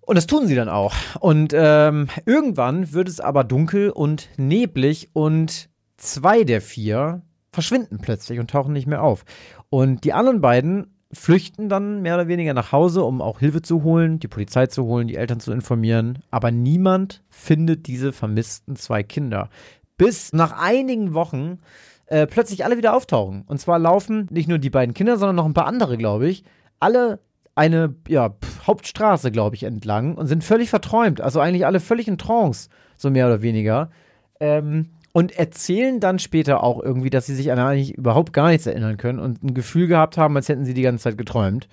Und 0.00 0.16
das 0.16 0.26
tun 0.26 0.46
sie 0.46 0.54
dann 0.54 0.68
auch. 0.68 0.94
Und 1.20 1.52
ähm, 1.54 2.08
irgendwann 2.24 2.92
wird 2.92 3.08
es 3.08 3.20
aber 3.20 3.44
dunkel 3.44 3.90
und 3.90 4.28
neblig 4.36 5.10
und 5.12 5.68
zwei 5.96 6.44
der 6.44 6.60
vier 6.60 7.22
verschwinden 7.52 7.98
plötzlich 8.00 8.38
und 8.38 8.50
tauchen 8.50 8.72
nicht 8.72 8.86
mehr 8.86 9.02
auf. 9.02 9.24
Und 9.68 10.04
die 10.04 10.12
anderen 10.12 10.40
beiden 10.40 10.99
flüchten 11.12 11.68
dann 11.68 12.02
mehr 12.02 12.14
oder 12.14 12.28
weniger 12.28 12.54
nach 12.54 12.72
Hause, 12.72 13.02
um 13.02 13.20
auch 13.20 13.40
Hilfe 13.40 13.62
zu 13.62 13.82
holen, 13.82 14.20
die 14.20 14.28
Polizei 14.28 14.66
zu 14.66 14.84
holen, 14.84 15.08
die 15.08 15.16
Eltern 15.16 15.40
zu 15.40 15.52
informieren. 15.52 16.20
Aber 16.30 16.50
niemand 16.50 17.22
findet 17.28 17.86
diese 17.86 18.12
vermissten 18.12 18.76
zwei 18.76 19.02
Kinder. 19.02 19.50
Bis 19.96 20.32
nach 20.32 20.52
einigen 20.52 21.12
Wochen 21.14 21.58
äh, 22.06 22.26
plötzlich 22.26 22.64
alle 22.64 22.76
wieder 22.76 22.94
auftauchen. 22.94 23.42
Und 23.46 23.60
zwar 23.60 23.78
laufen 23.78 24.28
nicht 24.30 24.48
nur 24.48 24.58
die 24.58 24.70
beiden 24.70 24.94
Kinder, 24.94 25.16
sondern 25.16 25.36
noch 25.36 25.46
ein 25.46 25.54
paar 25.54 25.66
andere, 25.66 25.96
glaube 25.96 26.28
ich, 26.28 26.44
alle 26.78 27.20
eine 27.54 27.94
ja, 28.08 28.34
Hauptstraße, 28.66 29.30
glaube 29.32 29.56
ich, 29.56 29.64
entlang 29.64 30.14
und 30.14 30.26
sind 30.26 30.44
völlig 30.44 30.70
verträumt. 30.70 31.20
Also 31.20 31.40
eigentlich 31.40 31.66
alle 31.66 31.80
völlig 31.80 32.08
in 32.08 32.18
Trance, 32.18 32.68
so 32.96 33.10
mehr 33.10 33.26
oder 33.26 33.42
weniger. 33.42 33.90
Ähm, 34.38 34.90
und 35.12 35.32
erzählen 35.32 36.00
dann 36.00 36.18
später 36.18 36.62
auch 36.62 36.82
irgendwie, 36.82 37.10
dass 37.10 37.26
sie 37.26 37.34
sich 37.34 37.50
an 37.50 37.58
eigentlich 37.58 37.94
überhaupt 37.94 38.32
gar 38.32 38.48
nichts 38.48 38.66
erinnern 38.66 38.96
können 38.96 39.18
und 39.18 39.42
ein 39.42 39.54
Gefühl 39.54 39.86
gehabt 39.86 40.16
haben, 40.16 40.36
als 40.36 40.48
hätten 40.48 40.64
sie 40.64 40.74
die 40.74 40.82
ganze 40.82 41.04
Zeit 41.04 41.18
geträumt. 41.18 41.68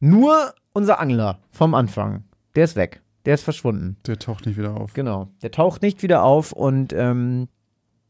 Nur 0.00 0.54
unser 0.72 1.00
Angler 1.00 1.38
vom 1.50 1.74
Anfang, 1.74 2.24
der 2.54 2.64
ist 2.64 2.76
weg. 2.76 3.00
Der 3.24 3.34
ist 3.34 3.42
verschwunden. 3.42 3.96
Der 4.06 4.18
taucht 4.18 4.46
nicht 4.46 4.58
wieder 4.58 4.76
auf. 4.76 4.92
Genau. 4.92 5.28
Der 5.42 5.50
taucht 5.50 5.82
nicht 5.82 6.02
wieder 6.02 6.22
auf 6.22 6.52
und 6.52 6.92
ähm, 6.92 7.48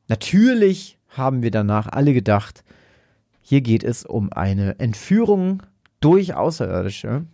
natürlich 0.09 0.99
haben 1.09 1.43
wir 1.43 1.51
danach 1.51 1.87
alle 1.87 2.13
gedacht, 2.13 2.65
hier 3.41 3.61
geht 3.61 3.85
es 3.85 4.05
um 4.05 4.33
eine 4.33 4.79
Entführung 4.81 5.63
durch 6.01 6.35
Außerirdische. 6.35 7.25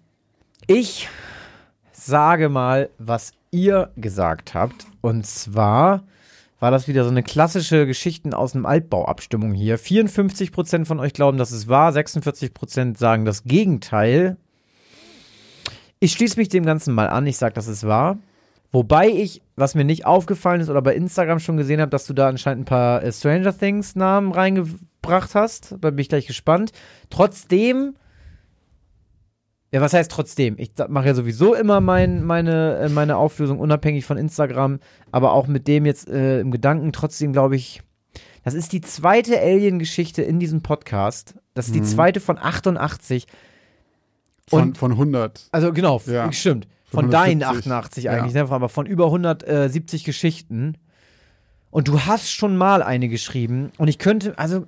Ich 0.67 1.09
sage 1.93 2.49
mal, 2.49 2.91
was 2.99 3.33
ihr 3.51 3.91
gesagt 3.97 4.55
habt. 4.55 4.87
Und 5.01 5.27
zwar 5.27 6.03
war 6.61 6.71
das 6.71 6.87
wieder 6.87 7.05
so 7.05 7.11
eine 7.11 7.23
klassische 7.23 7.87
Geschichten 7.87 8.35
aus 8.35 8.53
dem 8.53 8.67
Altbau-Abstimmung 8.67 9.55
hier. 9.55 9.79
54% 9.79 10.85
von 10.85 11.01
euch 11.01 11.15
glauben, 11.15 11.39
dass 11.39 11.51
es 11.51 11.69
wahr, 11.69 11.91
46% 11.93 12.99
sagen 12.99 13.25
das 13.25 13.45
Gegenteil. 13.45 14.37
Ich 15.99 16.13
schließe 16.13 16.39
mich 16.39 16.49
dem 16.49 16.65
Ganzen 16.65 16.95
mal 16.95 17.09
an, 17.09 17.27
ich 17.27 17.39
sage, 17.39 17.55
dass 17.55 17.67
es 17.67 17.85
wahr. 17.85 18.19
Wobei 18.73 19.09
ich, 19.09 19.43
was 19.57 19.75
mir 19.75 19.85
nicht 19.85 20.07
aufgefallen 20.07 20.61
ist 20.61 20.69
oder 20.69 20.83
bei 20.83 20.95
Instagram 20.95 21.41
schon 21.41 21.57
gesehen 21.57 21.81
habe, 21.81 21.91
dass 21.91 22.07
du 22.07 22.13
da 22.15 22.29
anscheinend 22.29 22.63
ein 22.63 22.67
paar 22.67 23.03
äh, 23.03 23.13
Stranger 23.13 23.57
Things 23.57 23.97
Namen 23.97 24.31
reingebracht 24.31 25.35
hast. 25.35 25.77
Da 25.81 25.91
bin 25.91 25.99
ich 25.99 26.09
gleich 26.09 26.27
gespannt. 26.27 26.71
Trotzdem 27.09 27.97
ja, 29.73 29.81
was 29.81 29.93
heißt 29.93 30.11
trotzdem? 30.11 30.57
Ich 30.59 30.73
mache 30.89 31.07
ja 31.07 31.15
sowieso 31.15 31.55
immer 31.55 31.81
mein, 31.81 32.25
meine, 32.25 32.79
äh, 32.79 32.89
meine 32.89 33.17
Auflösung 33.17 33.61
unabhängig 33.61 34.05
von 34.05 34.17
Instagram, 34.17 34.81
aber 35.13 35.33
auch 35.33 35.47
mit 35.47 35.69
dem 35.69 35.87
jetzt 35.87 36.09
äh, 36.09 36.41
im 36.41 36.51
Gedanken 36.51 36.93
trotzdem 36.93 37.33
glaube 37.33 37.57
ich, 37.57 37.83
das 38.43 38.55
ist 38.55 38.73
die 38.73 38.81
zweite 38.81 39.39
Alien-Geschichte 39.41 40.23
in 40.23 40.41
diesem 40.41 40.63
Podcast. 40.63 41.35
Das 41.55 41.67
ist 41.67 41.75
die 41.75 41.81
mhm. 41.81 41.85
zweite 41.85 42.21
von 42.21 42.39
88. 42.39 43.27
Und, 44.51 44.61
von, 44.61 44.75
von 44.75 44.93
100. 44.93 45.49
Also 45.53 45.73
genau, 45.73 46.01
ja. 46.07 46.33
stimmt. 46.33 46.67
Von, 46.87 47.05
von 47.05 47.11
deinen 47.11 47.45
88 47.45 48.11
eigentlich, 48.11 48.35
ja. 48.35 48.45
ne? 48.45 48.51
aber 48.51 48.69
von 48.69 48.87
über 48.87 49.07
170 49.07 50.03
Geschichten. 50.03 50.79
Und 51.71 51.87
du 51.87 52.01
hast 52.01 52.33
schon 52.33 52.57
mal 52.57 52.83
eine 52.83 53.09
geschrieben. 53.09 53.71
Und 53.79 53.87
ich 53.87 53.99
könnte, 53.99 54.37
also 54.39 54.67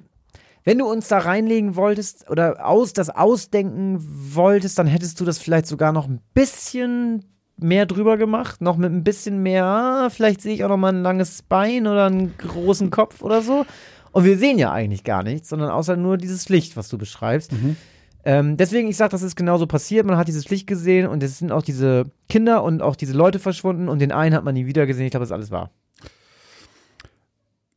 wenn 0.64 0.78
du 0.78 0.87
uns 0.87 1.09
da 1.09 1.19
reinlegen 1.19 1.76
wolltest 1.76 2.31
oder 2.31 2.66
aus 2.66 2.92
das 2.92 3.11
ausdenken 3.11 3.99
wolltest, 4.00 4.78
dann 4.78 4.87
hättest 4.87 5.21
du 5.21 5.25
das 5.25 5.38
vielleicht 5.38 5.66
sogar 5.66 5.92
noch 5.92 6.09
ein 6.09 6.21
bisschen 6.35 7.25
mehr 7.57 7.87
drüber 7.87 8.16
gemacht, 8.16 8.61
noch 8.61 8.76
mit 8.76 8.92
ein 8.92 9.04
bisschen 9.04 9.42
mehr, 9.42 9.64
ah, 9.64 10.11
vielleicht 10.11 10.40
sehe 10.40 10.54
ich 10.54 10.64
auch 10.64 10.69
noch 10.69 10.76
mal 10.76 10.92
ein 10.92 11.02
langes 11.02 11.42
Bein 11.42 11.87
oder 11.87 12.07
einen 12.07 12.37
großen 12.38 12.90
Kopf 12.90 13.23
oder 13.23 13.42
so. 13.42 13.64
Und 14.12 14.25
wir 14.25 14.37
sehen 14.37 14.59
ja 14.59 14.73
eigentlich 14.73 15.04
gar 15.04 15.23
nichts, 15.23 15.49
sondern 15.49 15.71
außer 15.71 15.97
nur 15.97 16.19
dieses 16.19 16.49
Licht, 16.49 16.76
was 16.76 16.88
du 16.88 16.99
beschreibst. 16.99 17.52
Mhm. 17.52 17.76
Ähm, 18.25 18.57
deswegen, 18.57 18.88
ich 18.88 18.97
sage, 18.97 19.11
das 19.11 19.23
ist 19.23 19.37
genauso 19.37 19.66
passiert. 19.66 20.07
Man 20.07 20.16
hat 20.16 20.28
dieses 20.28 20.49
Licht 20.49 20.66
gesehen 20.66 21.09
und 21.09 21.23
es 21.23 21.38
sind 21.38 21.50
auch 21.50 21.62
diese 21.62 22.04
Kinder 22.28 22.62
und 22.62 22.83
auch 22.83 22.95
diese 22.95 23.14
Leute 23.14 23.38
verschwunden 23.38 23.88
und 23.88 24.00
den 24.00 24.12
einen 24.12 24.35
hat 24.35 24.45
man 24.45 24.54
nie 24.54 24.66
wieder 24.66 24.87
gesehen. 24.87 25.07
Ich 25.07 25.11
glaube, 25.11 25.25
das 25.25 25.33
alles 25.33 25.50
wahr. 25.50 25.71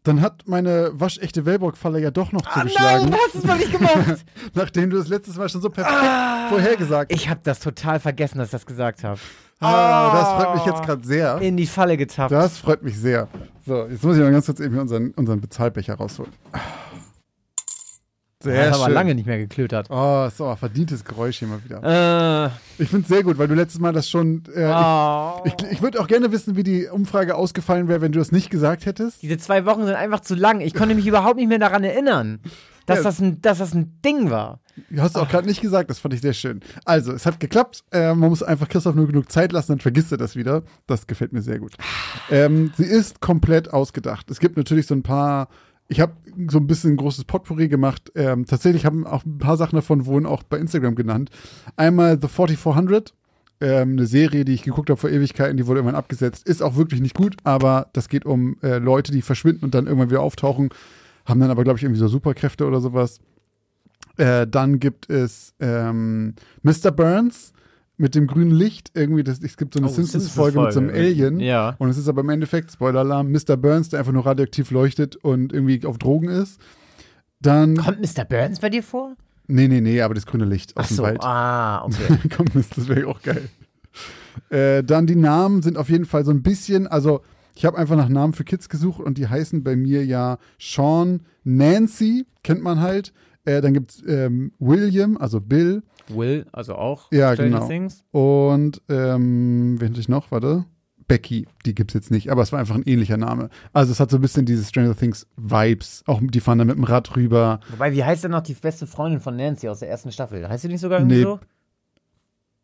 Dann 0.06 0.22
hat 0.22 0.44
meine 0.46 0.92
waschechte 0.94 1.46
Wellbrock-Falle 1.46 2.00
ja 2.00 2.12
doch 2.12 2.32
noch 2.32 2.46
ah, 2.46 2.62
zugeschlagen. 2.62 3.10
Nein, 3.10 3.12
du 3.12 3.18
hast 3.18 3.36
es 3.36 3.44
mal 3.44 3.58
nicht 3.58 3.72
gemacht. 3.72 4.26
Nachdem 4.54 4.92
du 4.92 4.98
das 4.98 5.08
letztes 5.08 5.36
Mal 5.36 5.50
schon 5.50 5.62
so 5.62 5.70
perfekt 5.70 5.98
ah, 6.00 6.48
vorhergesagt 6.50 7.12
hast. 7.12 7.20
Ich 7.20 7.28
habe 7.28 7.40
das 7.44 7.60
total 7.60 8.00
vergessen, 8.00 8.38
dass 8.38 8.50
ich 8.50 8.52
das 8.52 8.66
gesagt 8.68 9.04
habe. 9.04 9.20
Ah, 9.60 10.12
das 10.14 10.44
freut 10.44 10.56
mich 10.56 10.66
jetzt 10.66 10.84
gerade 10.84 11.08
sehr. 11.08 11.42
In 11.42 11.58
die 11.58 11.66
Falle 11.66 11.98
getappt. 11.98 12.32
Das 12.32 12.58
freut 12.60 12.84
mich 12.84 13.00
sehr. 13.00 13.28
So, 13.66 13.88
jetzt 13.88 14.04
muss 14.04 14.16
ich 14.16 14.22
mal 14.22 14.32
ganz 14.32 14.46
kurz 14.46 14.60
eben 14.60 14.78
unseren, 14.78 15.12
unseren 15.12 15.42
Bezahlbecher 15.42 15.96
rausholen. 15.96 16.32
Sehr 18.46 18.70
das 18.70 18.80
haben 18.80 18.90
wir 18.90 18.94
lange 18.94 19.16
nicht 19.16 19.26
mehr 19.26 19.38
geklötert. 19.38 19.88
Oh, 19.90 19.94
auch 19.94 20.40
ein 20.40 20.58
verdientes 20.58 21.04
Geräusch 21.04 21.40
hier 21.40 21.48
mal 21.48 21.64
wieder. 21.64 22.46
Äh. 22.46 22.50
Ich 22.82 22.90
finde 22.90 23.04
es 23.04 23.08
sehr 23.08 23.24
gut, 23.24 23.38
weil 23.38 23.48
du 23.48 23.56
letztes 23.56 23.80
Mal 23.80 23.94
das 23.94 24.10
schon. 24.10 24.44
Äh, 24.54 24.72
oh. 24.72 25.42
Ich, 25.46 25.54
ich, 25.54 25.72
ich 25.74 25.82
würde 25.82 26.00
auch 26.00 26.08
gerne 26.08 26.32
wissen, 26.32 26.56
wie 26.56 26.64
die 26.64 26.88
Umfrage 26.88 27.36
ausgefallen 27.36 27.88
wäre, 27.88 28.02
wenn 28.02 28.12
du 28.12 28.20
das 28.20 28.32
nicht 28.32 28.50
gesagt 28.50 28.86
hättest. 28.86 29.22
Diese 29.22 29.38
zwei 29.38 29.66
Wochen 29.66 29.86
sind 29.86 29.96
einfach 29.96 30.20
zu 30.20 30.36
lang. 30.36 30.62
Ich 30.62 30.74
konnte 30.74 30.96
mich 30.96 31.08
überhaupt 31.08 31.38
nicht 31.38 31.48
mehr 31.48 31.60
daran 31.60 31.84
erinnern, 31.84 32.40
dass, 32.86 33.00
ja. 33.00 33.04
das, 33.04 33.20
ein, 33.20 33.42
dass 33.42 33.58
das 33.58 33.74
ein 33.74 34.00
Ding 34.04 34.30
war. 34.30 34.60
Du 34.90 35.02
hast 35.02 35.16
es 35.16 35.22
auch 35.22 35.30
gerade 35.30 35.48
nicht 35.48 35.62
gesagt, 35.62 35.90
das 35.90 36.00
fand 36.00 36.14
ich 36.14 36.22
sehr 36.22 36.34
schön. 36.34 36.60
Also, 36.84 37.14
es 37.14 37.26
hat 37.26 37.40
geklappt. 37.40 37.84
Äh, 37.92 38.14
man 38.14 38.30
muss 38.30 38.44
einfach 38.44 38.68
Christoph 38.68 38.96
nur 38.96 39.08
genug 39.08 39.32
Zeit 39.32 39.52
lassen, 39.52 39.74
dann 39.74 39.80
vergisst 39.80 40.12
er 40.12 40.18
das 40.18 40.36
wieder. 40.36 40.64
Das 40.86 41.08
gefällt 41.08 41.34
mir 41.34 41.42
sehr 41.42 41.60
gut. 41.60 41.74
Ähm, 42.30 42.72
sie 42.78 42.86
ist 42.86 43.22
komplett 43.22 43.74
ausgedacht. 43.74 44.30
Es 44.30 44.40
gibt 44.40 44.58
natürlich 44.58 44.88
so 44.88 44.94
ein 44.96 45.04
paar 45.04 45.48
ich 45.88 46.00
habe 46.00 46.14
so 46.50 46.58
ein 46.58 46.68
bisschen 46.68 46.94
ein 46.94 46.98
großes 46.98 47.26
Potpourri 47.26 47.68
gemacht. 47.68 48.12
Ähm, 48.16 48.46
tatsächlich 48.46 48.86
haben 48.86 49.06
auch 49.06 49.26
ein 49.26 49.38
paar 49.38 49.58
Sachen 49.58 49.76
davon 49.76 50.06
wurden 50.06 50.26
auch 50.26 50.44
bei 50.44 50.58
Instagram 50.58 50.96
genannt. 50.96 51.30
Einmal 51.76 52.20
The 52.20 52.28
4400, 52.28 53.14
ähm, 53.62 53.92
eine 53.92 54.06
Serie, 54.06 54.46
die 54.46 54.54
ich 54.54 54.64
geguckt 54.64 54.90
habe 54.90 55.00
vor 55.00 55.10
Ewigkeiten, 55.10 55.58
die 55.58 55.68
wurde 55.68 55.80
irgendwann 55.80 55.98
abgesetzt. 55.98 56.48
Ist 56.48 56.64
auch 56.64 56.76
wirklich 56.76 57.02
nicht 57.02 57.16
gut, 57.16 57.38
aber 57.44 57.88
das 57.94 58.10
geht 58.10 58.26
um 58.26 58.58
äh, 58.64 58.80
Leute, 58.80 59.12
die 59.12 59.22
verschwinden 59.22 59.64
und 59.64 59.76
dann 59.76 59.86
irgendwann 59.86 60.10
wieder 60.10 60.22
auftauchen, 60.22 60.70
haben 61.26 61.40
dann 61.40 61.52
aber, 61.52 61.64
glaube 61.64 61.78
ich, 61.78 61.84
irgendwie 61.84 62.00
so 62.00 62.08
Superkräfte 62.08 62.66
oder 62.66 62.82
sowas. 62.82 63.20
Äh, 64.18 64.48
dann 64.48 64.80
gibt 64.80 65.10
es 65.10 65.54
ähm, 65.60 66.36
Mr. 66.64 66.92
Burns, 66.92 67.54
mit 67.98 68.16
dem 68.16 68.28
grünen 68.28 68.52
Licht 68.52 68.92
irgendwie, 68.94 69.24
das, 69.24 69.40
es 69.40 69.58
gibt 69.58 69.74
so 69.74 69.80
eine 69.80 69.88
oh, 69.88 69.94
Simpsons-Folge 69.94 70.60
mit 70.60 70.74
so 70.74 70.80
einem 70.80 70.90
Alien. 70.90 71.40
Ja. 71.40 71.76
Und 71.80 71.90
es 71.90 71.98
ist 71.98 72.08
aber 72.08 72.22
im 72.22 72.30
Endeffekt, 72.30 72.72
Spoiler-Alarm, 72.72 73.32
Mr. 73.32 73.58
Burns, 73.58 73.90
der 73.90 74.00
einfach 74.00 74.12
nur 74.12 74.26
radioaktiv 74.26 74.72
leuchtet 74.72 75.16
und 75.16 75.54
irgendwie 75.54 75.86
auf 75.86 75.98
Drogen 75.98 76.30
ist. 76.30 76.60
Dann. 77.42 77.78
Kommt 77.78 78.02
Mr. 78.02 78.26
Burns 78.26 78.60
bei 78.60 78.70
dir 78.70 78.84
vor? 78.84 79.16
Nee, 79.48 79.68
nee, 79.68 79.82
nee, 79.82 80.02
aber 80.02 80.14
das 80.14 80.26
grüne 80.26 80.46
Licht 80.46 80.76
aus 80.76 80.86
Ach 80.86 80.88
dem 80.88 80.98
so, 80.98 81.04
Wald. 81.04 81.24
Ah, 81.24 81.84
okay. 81.86 82.30
Kommt, 82.36 82.56
das 82.56 82.88
wäre 82.88 83.08
auch 83.08 83.22
geil. 83.22 83.50
Äh, 84.50 84.84
dann 84.84 85.08
die 85.08 85.16
Namen 85.16 85.62
sind 85.62 85.78
auf 85.78 85.90
jeden 85.90 86.06
Fall 86.06 86.26
so 86.26 86.32
ein 86.32 86.42
bisschen, 86.42 86.88
also 86.88 87.22
ich 87.56 87.66
habe 87.66 87.78
einfach 87.78 87.96
nach 87.96 88.10
Namen 88.10 88.34
für 88.34 88.44
Kids 88.44 88.68
gesucht 88.68 89.00
und 89.00 89.18
die 89.18 89.28
heißen 89.28 89.64
bei 89.64 89.76
mir 89.76 90.06
ja 90.06 90.38
Sean, 90.60 91.22
Nancy, 91.44 92.26
kennt 92.44 92.62
man 92.62 92.82
halt. 92.82 93.14
Äh, 93.46 93.62
dann 93.62 93.74
gibt 93.74 93.92
es 93.92 94.04
ähm, 94.08 94.52
William, 94.60 95.18
also 95.18 95.40
Bill. 95.40 95.84
Will, 96.10 96.46
also 96.52 96.76
auch 96.76 97.12
ja, 97.12 97.34
Stranger 97.34 97.60
genau. 97.60 97.68
Things. 97.68 98.04
Und 98.12 98.82
ähm, 98.90 99.80
wen 99.80 99.90
hatte 99.90 100.00
ich 100.00 100.10
noch? 100.10 100.32
Warte. 100.32 100.66
Becky, 101.08 101.48
die 101.66 101.76
gibt 101.76 101.92
es 101.92 101.94
jetzt 101.94 102.12
nicht, 102.12 102.32
aber 102.32 102.42
es 102.42 102.52
war 102.52 102.60
einfach 102.60 102.76
ein 102.76 102.84
ähnlicher 102.84 103.18
Name. 103.18 103.50
Also 103.74 103.92
es 103.92 104.00
hat 104.00 104.10
so 104.10 104.18
ein 104.18 104.22
bisschen 104.22 104.46
diese 104.46 104.64
Stranger 104.64 104.96
Things 104.96 105.28
Vibes. 105.38 106.04
Auch 106.08 106.20
die 106.24 106.40
fahren 106.40 106.58
da 106.58 106.66
mit 106.66 106.78
dem 106.78 106.84
Rad 106.84 107.16
rüber. 107.16 107.60
Wobei, 107.70 107.94
wie 107.94 108.04
heißt 108.04 108.24
denn 108.24 108.32
noch 108.32 108.42
die 108.42 108.56
beste 108.56 108.88
Freundin 108.88 109.20
von 109.20 109.36
Nancy 109.36 109.70
aus 109.70 109.80
der 109.80 109.90
ersten 109.90 110.12
Staffel? 110.12 110.48
Heißt 110.48 110.64
sie 110.64 110.68
nicht 110.68 110.82
sogar 110.82 111.00
irgendwie 111.00 111.18
nee. 111.18 111.24
so? 111.24 111.40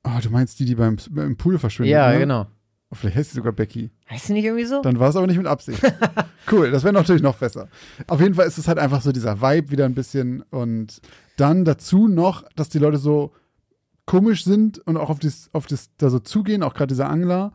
Oh, 0.04 0.20
du 0.22 0.30
meinst 0.32 0.60
die, 0.60 0.66
die 0.66 0.76
beim, 0.76 0.98
beim 1.12 1.38
Pool 1.38 1.60
verschwinden? 1.60 1.92
Ja, 1.92 2.12
ne? 2.12 2.20
genau. 2.20 2.48
Oh, 2.90 2.96
vielleicht 2.96 3.18
heißt 3.18 3.30
sie 3.30 3.36
sogar 3.36 3.54
Becky. 3.54 3.92
Heißt 4.10 4.28
sie 4.28 4.34
nicht 4.34 4.46
irgendwie 4.46 4.66
so? 4.66 4.82
Dann 4.82 5.00
war 5.00 5.10
es 5.10 5.16
aber 5.16 5.28
nicht 5.28 5.38
mit 5.38 5.48
Absicht. 5.48 5.82
cool, 6.52 6.72
das 6.72 6.84
wäre 6.84 6.94
natürlich 6.94 7.22
noch 7.22 7.38
besser. 7.38 7.70
Auf 8.08 8.20
jeden 8.20 8.34
Fall 8.34 8.48
ist 8.48 8.58
es 8.58 8.68
halt 8.68 8.80
einfach 8.80 9.02
so 9.02 9.12
dieser 9.12 9.40
Vibe 9.40 9.72
wieder 9.72 9.86
ein 9.86 9.94
bisschen 9.94 10.42
und 10.50 11.00
dann 11.42 11.66
dazu 11.66 12.08
noch, 12.08 12.44
dass 12.56 12.70
die 12.70 12.80
Leute 12.80 12.98
so 12.98 13.32
komisch 14.06 14.44
sind 14.44 14.80
und 14.80 14.98
auch 14.98 15.10
auf 15.10 15.20
das, 15.20 15.50
auf 15.54 15.66
das 15.66 15.90
da 15.98 16.10
so 16.10 16.20
zugehen, 16.20 16.64
auch 16.64 16.74
gerade 16.74 16.94
dieser 16.94 17.10
Angler, 17.10 17.52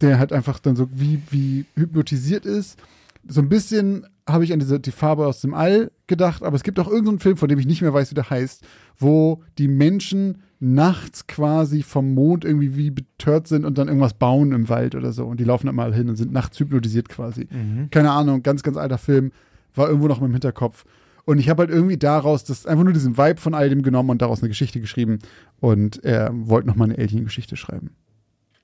der 0.00 0.18
halt 0.18 0.32
einfach 0.32 0.60
dann 0.60 0.76
so 0.76 0.88
wie, 0.92 1.20
wie 1.30 1.64
hypnotisiert 1.74 2.46
ist. 2.46 2.78
So 3.26 3.40
ein 3.40 3.48
bisschen 3.48 4.06
habe 4.28 4.44
ich 4.44 4.52
an 4.52 4.60
diese, 4.60 4.78
die 4.78 4.92
Farbe 4.92 5.26
aus 5.26 5.40
dem 5.40 5.54
All 5.54 5.90
gedacht, 6.06 6.42
aber 6.44 6.54
es 6.54 6.62
gibt 6.62 6.78
auch 6.78 6.86
irgendeinen 6.86 7.18
Film, 7.18 7.36
von 7.36 7.48
dem 7.48 7.58
ich 7.58 7.66
nicht 7.66 7.82
mehr 7.82 7.92
weiß, 7.92 8.10
wie 8.10 8.14
der 8.14 8.30
heißt, 8.30 8.64
wo 8.98 9.42
die 9.58 9.68
Menschen 9.68 10.42
nachts 10.60 11.26
quasi 11.26 11.82
vom 11.82 12.14
Mond 12.14 12.44
irgendwie 12.44 12.76
wie 12.76 12.90
betört 12.90 13.48
sind 13.48 13.64
und 13.64 13.78
dann 13.78 13.88
irgendwas 13.88 14.14
bauen 14.14 14.52
im 14.52 14.68
Wald 14.68 14.94
oder 14.94 15.12
so. 15.12 15.24
Und 15.24 15.40
die 15.40 15.44
laufen 15.44 15.66
dann 15.66 15.74
mal 15.74 15.94
hin 15.94 16.08
und 16.08 16.16
sind 16.16 16.32
nachts 16.32 16.60
hypnotisiert 16.60 17.08
quasi. 17.08 17.48
Mhm. 17.50 17.90
Keine 17.90 18.12
Ahnung, 18.12 18.42
ganz, 18.42 18.62
ganz 18.62 18.76
alter 18.76 18.98
Film, 18.98 19.32
war 19.74 19.88
irgendwo 19.88 20.08
noch 20.08 20.22
im 20.22 20.32
Hinterkopf. 20.32 20.84
Und 21.28 21.36
ich 21.36 21.50
habe 21.50 21.64
halt 21.64 21.70
irgendwie 21.70 21.98
daraus 21.98 22.42
das 22.44 22.64
einfach 22.64 22.84
nur 22.84 22.94
diesen 22.94 23.18
Vibe 23.18 23.38
von 23.38 23.52
all 23.52 23.68
dem 23.68 23.82
genommen 23.82 24.08
und 24.08 24.22
daraus 24.22 24.40
eine 24.40 24.48
Geschichte 24.48 24.80
geschrieben 24.80 25.18
und 25.60 26.02
er 26.02 26.30
wollte 26.32 26.66
nochmal 26.66 26.88
eine 26.88 26.96
Alien-Geschichte 26.96 27.54
schreiben. 27.58 27.90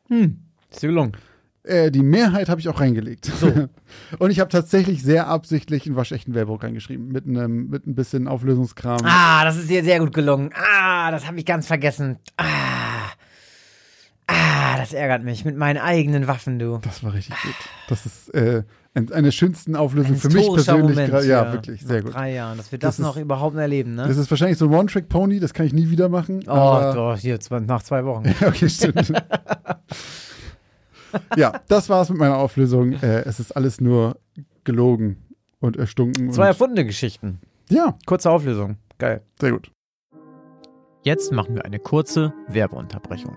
Hm, 0.09 0.39
ist 0.71 0.83
dir 0.83 0.87
gelungen. 0.87 1.13
Äh, 1.63 1.91
die 1.91 2.03
Mehrheit 2.03 2.49
habe 2.49 2.63
ich 2.63 2.71
auch 2.71 2.81
reingelegt. 2.81 3.27
So. 3.27 3.69
und 4.19 4.31
ich 4.31 4.41
habe 4.41 4.49
tatsächlich 4.49 5.03
sehr 5.03 5.27
absichtlich 5.27 5.85
einen 5.85 5.97
waschechten 5.97 6.33
Werbung 6.33 6.59
reingeschrieben. 6.59 7.09
Mit 7.09 7.27
einem 7.27 7.69
mit 7.69 7.87
ein 7.87 7.95
bisschen 7.95 8.29
Auflösungskram. 8.29 9.01
Ah, 9.05 9.45
das 9.45 9.59
ist 9.59 9.69
dir 9.69 9.85
sehr 9.85 9.99
gut 9.99 10.15
gelungen. 10.15 10.49
Ah, 10.55 11.11
das 11.11 11.27
habe 11.27 11.39
ich 11.39 11.45
ganz 11.45 11.67
vergessen. 11.67 12.17
Ah. 12.39 13.11
Ah, 14.27 14.79
das 14.79 14.95
ärgert 14.95 15.23
mich. 15.23 15.45
Mit 15.45 15.59
meinen 15.59 15.77
eigenen 15.77 16.29
Waffen, 16.29 16.59
du. 16.59 16.79
Das 16.79 17.05
war 17.05 17.13
richtig 17.13 17.37
gut. 17.43 17.55
Das 17.89 18.07
ist 18.07 18.33
äh, 18.33 18.63
eine 18.95 19.33
schönsten 19.33 19.75
Auflösung 19.75 20.17
für 20.17 20.29
mich 20.29 20.47
persönlich. 20.47 20.97
Moment, 20.97 21.13
ja, 21.13 21.23
ja, 21.23 21.53
wirklich, 21.53 21.83
sehr 21.83 21.97
Nach 21.97 22.05
gut. 22.05 22.15
drei 22.15 22.33
Jahren, 22.33 22.57
dass 22.57 22.71
wir 22.71 22.79
das, 22.79 22.97
das 22.97 23.05
noch 23.05 23.17
ist, 23.17 23.23
überhaupt 23.23 23.57
erleben, 23.57 23.97
ne? 23.97 24.07
Das 24.07 24.17
ist 24.17 24.31
wahrscheinlich 24.31 24.57
so 24.57 24.67
ein 24.67 24.73
One-Track-Pony, 24.73 25.41
das 25.41 25.53
kann 25.53 25.67
ich 25.67 25.73
nie 25.73 25.91
wieder 25.91 26.09
machen. 26.09 26.45
Oh, 26.47 26.93
doch, 26.95 27.17
hier, 27.17 27.39
nach 27.67 27.83
zwei 27.83 28.05
Wochen. 28.05 28.33
okay, 28.47 28.69
stimmt. 28.69 29.13
ja, 31.37 31.61
das 31.69 31.89
war's 31.89 32.11
mit 32.11 32.19
meiner 32.19 32.37
Auflösung. 32.37 32.93
Äh, 32.93 33.23
es 33.23 33.41
ist 33.41 33.57
alles 33.57 33.81
nur 33.81 34.17
gelogen 34.63 35.17
und 35.61 35.77
erstunken. 35.77 36.33
Zwei 36.33 36.47
erfundene 36.47 36.85
Geschichten. 36.85 37.41
Ja. 37.71 37.97
Kurze 38.07 38.31
Auflösung. 38.31 38.77
Geil. 38.99 39.23
Sehr 39.41 39.53
gut. 39.53 39.71
Jetzt 41.03 41.33
machen 41.33 41.55
wir 41.55 41.65
eine 41.65 41.79
kurze 41.79 42.33
Werbeunterbrechung. 42.49 43.37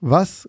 Was 0.00 0.48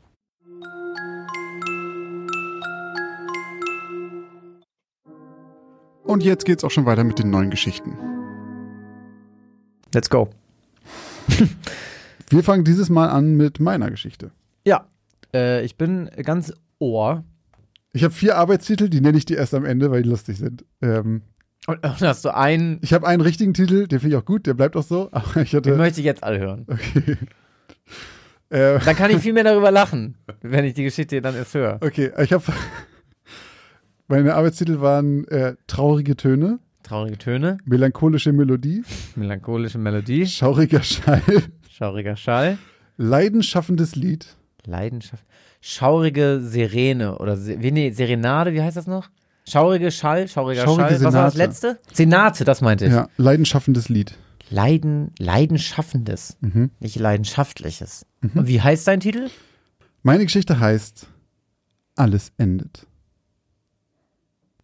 Und 6.03 6.23
jetzt 6.23 6.45
geht's 6.45 6.63
auch 6.63 6.71
schon 6.71 6.85
weiter 6.85 7.03
mit 7.03 7.19
den 7.19 7.29
neuen 7.29 7.49
Geschichten. 7.49 7.97
Let's 9.93 10.09
go. 10.09 10.29
Wir 12.29 12.43
fangen 12.43 12.63
dieses 12.63 12.89
Mal 12.89 13.09
an 13.09 13.35
mit 13.35 13.59
meiner 13.59 13.91
Geschichte. 13.91 14.31
Ja, 14.65 14.85
äh, 15.33 15.63
ich 15.63 15.75
bin 15.75 16.09
ganz 16.23 16.53
ohr. 16.79 17.23
Ich 17.93 18.03
habe 18.03 18.13
vier 18.13 18.37
Arbeitstitel, 18.37 18.87
die 18.89 19.01
nenne 19.01 19.17
ich 19.17 19.25
dir 19.25 19.37
erst 19.37 19.53
am 19.53 19.65
Ende, 19.65 19.91
weil 19.91 20.03
die 20.03 20.09
lustig 20.09 20.37
sind. 20.37 20.63
Ähm, 20.81 21.23
und 21.67 21.79
hast 21.83 22.25
du 22.25 22.33
einen? 22.33 22.79
Ich 22.81 22.93
habe 22.93 23.05
einen 23.05 23.21
richtigen 23.21 23.53
Titel, 23.53 23.87
den 23.87 23.99
finde 23.99 24.15
ich 24.15 24.21
auch 24.21 24.25
gut, 24.25 24.47
der 24.47 24.53
bleibt 24.53 24.75
auch 24.77 24.83
so. 24.83 25.09
Aber 25.11 25.41
ich 25.41 25.53
hatte, 25.53 25.71
den 25.71 25.77
möchte 25.77 25.99
ich 25.99 26.05
jetzt 26.05 26.23
alle 26.23 26.39
hören. 26.39 26.65
Okay. 26.67 27.17
Äh, 28.49 28.79
dann 28.79 28.95
kann 28.95 29.11
ich 29.11 29.17
viel 29.19 29.33
mehr 29.33 29.43
darüber 29.43 29.71
lachen, 29.71 30.17
wenn 30.41 30.65
ich 30.65 30.73
die 30.73 30.83
Geschichte 30.83 31.21
dann 31.21 31.35
erst 31.35 31.53
höre. 31.53 31.77
Okay, 31.81 32.11
ich 32.21 32.33
habe 32.33 32.43
meine 34.11 34.35
Arbeitstitel 34.35 34.81
waren 34.81 35.25
äh, 35.29 35.55
Traurige 35.67 36.17
Töne. 36.17 36.59
Traurige 36.83 37.17
Töne. 37.17 37.57
Melancholische 37.63 38.33
Melodie. 38.33 38.83
Melancholische 39.15 39.77
Melodie. 39.77 40.27
Schauriger 40.27 40.83
Schall. 40.83 41.21
Schauriger 41.69 42.17
Schall. 42.17 42.57
Leidenschaffendes 42.97 43.95
Lied. 43.95 44.35
Leidenschaft. 44.65 45.23
Schaurige 45.61 46.41
Sirene 46.41 47.17
oder 47.19 47.37
wie 47.45 47.71
nee, 47.71 47.91
Serenade, 47.91 48.53
wie 48.53 48.61
heißt 48.61 48.75
das 48.75 48.85
noch? 48.85 49.09
Schaurige 49.47 49.91
Schall, 49.91 50.27
schauriger 50.27 50.63
Schaurige 50.65 50.89
Schall. 50.89 50.97
Senate. 50.97 51.05
Was 51.05 51.13
war 51.13 51.25
das 51.25 51.35
letzte? 51.35 51.79
Senate, 51.93 52.43
das 52.43 52.59
meinte 52.61 52.85
ich. 52.87 52.91
Ja, 52.91 53.07
leidenschaffendes 53.15 53.87
Lied. 53.87 54.17
Leiden, 54.49 55.11
leidenschaffendes, 55.19 56.35
mhm. 56.41 56.71
nicht 56.81 56.97
leidenschaftliches. 56.97 58.05
Mhm. 58.19 58.31
Und 58.41 58.47
wie 58.47 58.59
heißt 58.59 58.85
dein 58.87 58.99
Titel? 58.99 59.29
Meine 60.03 60.25
Geschichte 60.25 60.59
heißt 60.59 61.07
Alles 61.95 62.33
endet. 62.37 62.87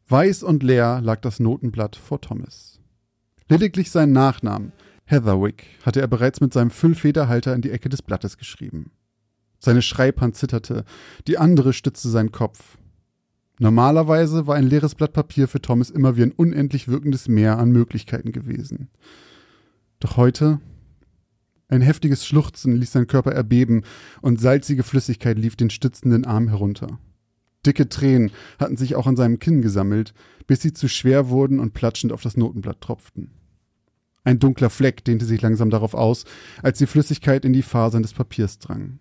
Weiß 0.09 0.43
und 0.43 0.63
leer 0.63 1.01
lag 1.01 1.19
das 1.19 1.41
Notenblatt 1.41 1.97
vor 1.97 2.21
Thomas. 2.21 2.79
Lediglich 3.49 3.91
seinen 3.91 4.13
Nachnamen, 4.13 4.71
Heatherwick, 5.03 5.65
hatte 5.83 5.99
er 5.99 6.07
bereits 6.07 6.39
mit 6.39 6.53
seinem 6.53 6.71
Füllfederhalter 6.71 7.53
in 7.53 7.61
die 7.61 7.71
Ecke 7.71 7.89
des 7.89 8.01
Blattes 8.01 8.37
geschrieben. 8.37 8.91
Seine 9.59 9.81
Schreibhand 9.81 10.37
zitterte, 10.37 10.85
die 11.27 11.37
andere 11.37 11.73
stützte 11.73 12.07
seinen 12.07 12.31
Kopf. 12.31 12.77
Normalerweise 13.59 14.47
war 14.47 14.55
ein 14.55 14.67
leeres 14.67 14.95
Blatt 14.95 15.11
Papier 15.11 15.49
für 15.49 15.61
Thomas 15.61 15.89
immer 15.89 16.15
wie 16.15 16.23
ein 16.23 16.31
unendlich 16.31 16.87
wirkendes 16.87 17.27
Meer 17.27 17.57
an 17.57 17.71
Möglichkeiten 17.71 18.31
gewesen. 18.31 18.89
Doch 19.99 20.15
heute 20.15 20.61
ein 21.67 21.81
heftiges 21.81 22.25
Schluchzen 22.25 22.77
ließ 22.77 22.93
sein 22.93 23.07
Körper 23.07 23.33
erbeben 23.33 23.83
und 24.21 24.39
salzige 24.39 24.83
Flüssigkeit 24.83 25.37
lief 25.37 25.57
den 25.57 25.69
stützenden 25.69 26.23
Arm 26.23 26.47
herunter. 26.47 26.99
Dicke 27.67 27.89
Tränen 27.89 28.31
hatten 28.57 28.77
sich 28.77 28.95
auch 28.95 29.05
an 29.05 29.15
seinem 29.15 29.39
Kinn 29.39 29.61
gesammelt, 29.61 30.13
bis 30.47 30.61
sie 30.61 30.73
zu 30.73 30.87
schwer 30.87 31.29
wurden 31.29 31.59
und 31.59 31.73
platschend 31.73 32.13
auf 32.13 32.21
das 32.21 32.37
Notenblatt 32.37 32.81
tropften. 32.81 33.31
Ein 34.23 34.39
dunkler 34.39 34.69
Fleck 34.69 35.05
dehnte 35.05 35.25
sich 35.25 35.41
langsam 35.41 35.69
darauf 35.69 35.93
aus, 35.93 36.25
als 36.63 36.79
die 36.79 36.87
Flüssigkeit 36.87 37.45
in 37.45 37.53
die 37.53 37.61
Fasern 37.61 38.01
des 38.01 38.13
Papiers 38.13 38.59
drang. 38.59 38.99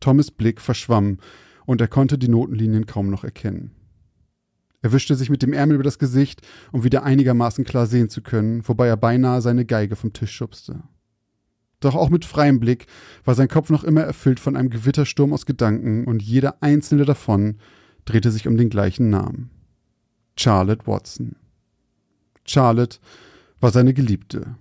Thomas 0.00 0.30
Blick 0.30 0.60
verschwamm, 0.60 1.18
und 1.66 1.80
er 1.80 1.88
konnte 1.88 2.18
die 2.18 2.28
Notenlinien 2.28 2.86
kaum 2.86 3.10
noch 3.10 3.24
erkennen. 3.24 3.72
Er 4.82 4.92
wischte 4.92 5.14
sich 5.14 5.30
mit 5.30 5.42
dem 5.42 5.54
Ärmel 5.54 5.76
über 5.76 5.84
das 5.84 5.98
Gesicht, 5.98 6.42
um 6.72 6.84
wieder 6.84 7.04
einigermaßen 7.04 7.64
klar 7.64 7.86
sehen 7.86 8.10
zu 8.10 8.20
können, 8.20 8.66
wobei 8.68 8.86
er 8.86 8.98
beinahe 8.98 9.40
seine 9.40 9.64
Geige 9.64 9.96
vom 9.96 10.12
Tisch 10.12 10.32
schubste. 10.32 10.82
Doch 11.84 11.96
auch 11.96 12.08
mit 12.08 12.24
freiem 12.24 12.60
Blick 12.60 12.86
war 13.26 13.34
sein 13.34 13.48
Kopf 13.48 13.68
noch 13.68 13.84
immer 13.84 14.00
erfüllt 14.00 14.40
von 14.40 14.56
einem 14.56 14.70
Gewittersturm 14.70 15.34
aus 15.34 15.44
Gedanken 15.44 16.06
und 16.06 16.22
jeder 16.22 16.62
einzelne 16.62 17.04
davon 17.04 17.58
drehte 18.06 18.30
sich 18.30 18.48
um 18.48 18.56
den 18.56 18.70
gleichen 18.70 19.10
Namen. 19.10 19.50
Charlotte 20.34 20.86
Watson. 20.86 21.36
Charlotte 22.46 23.00
war 23.60 23.70
seine 23.70 23.92
Geliebte. 23.92 24.56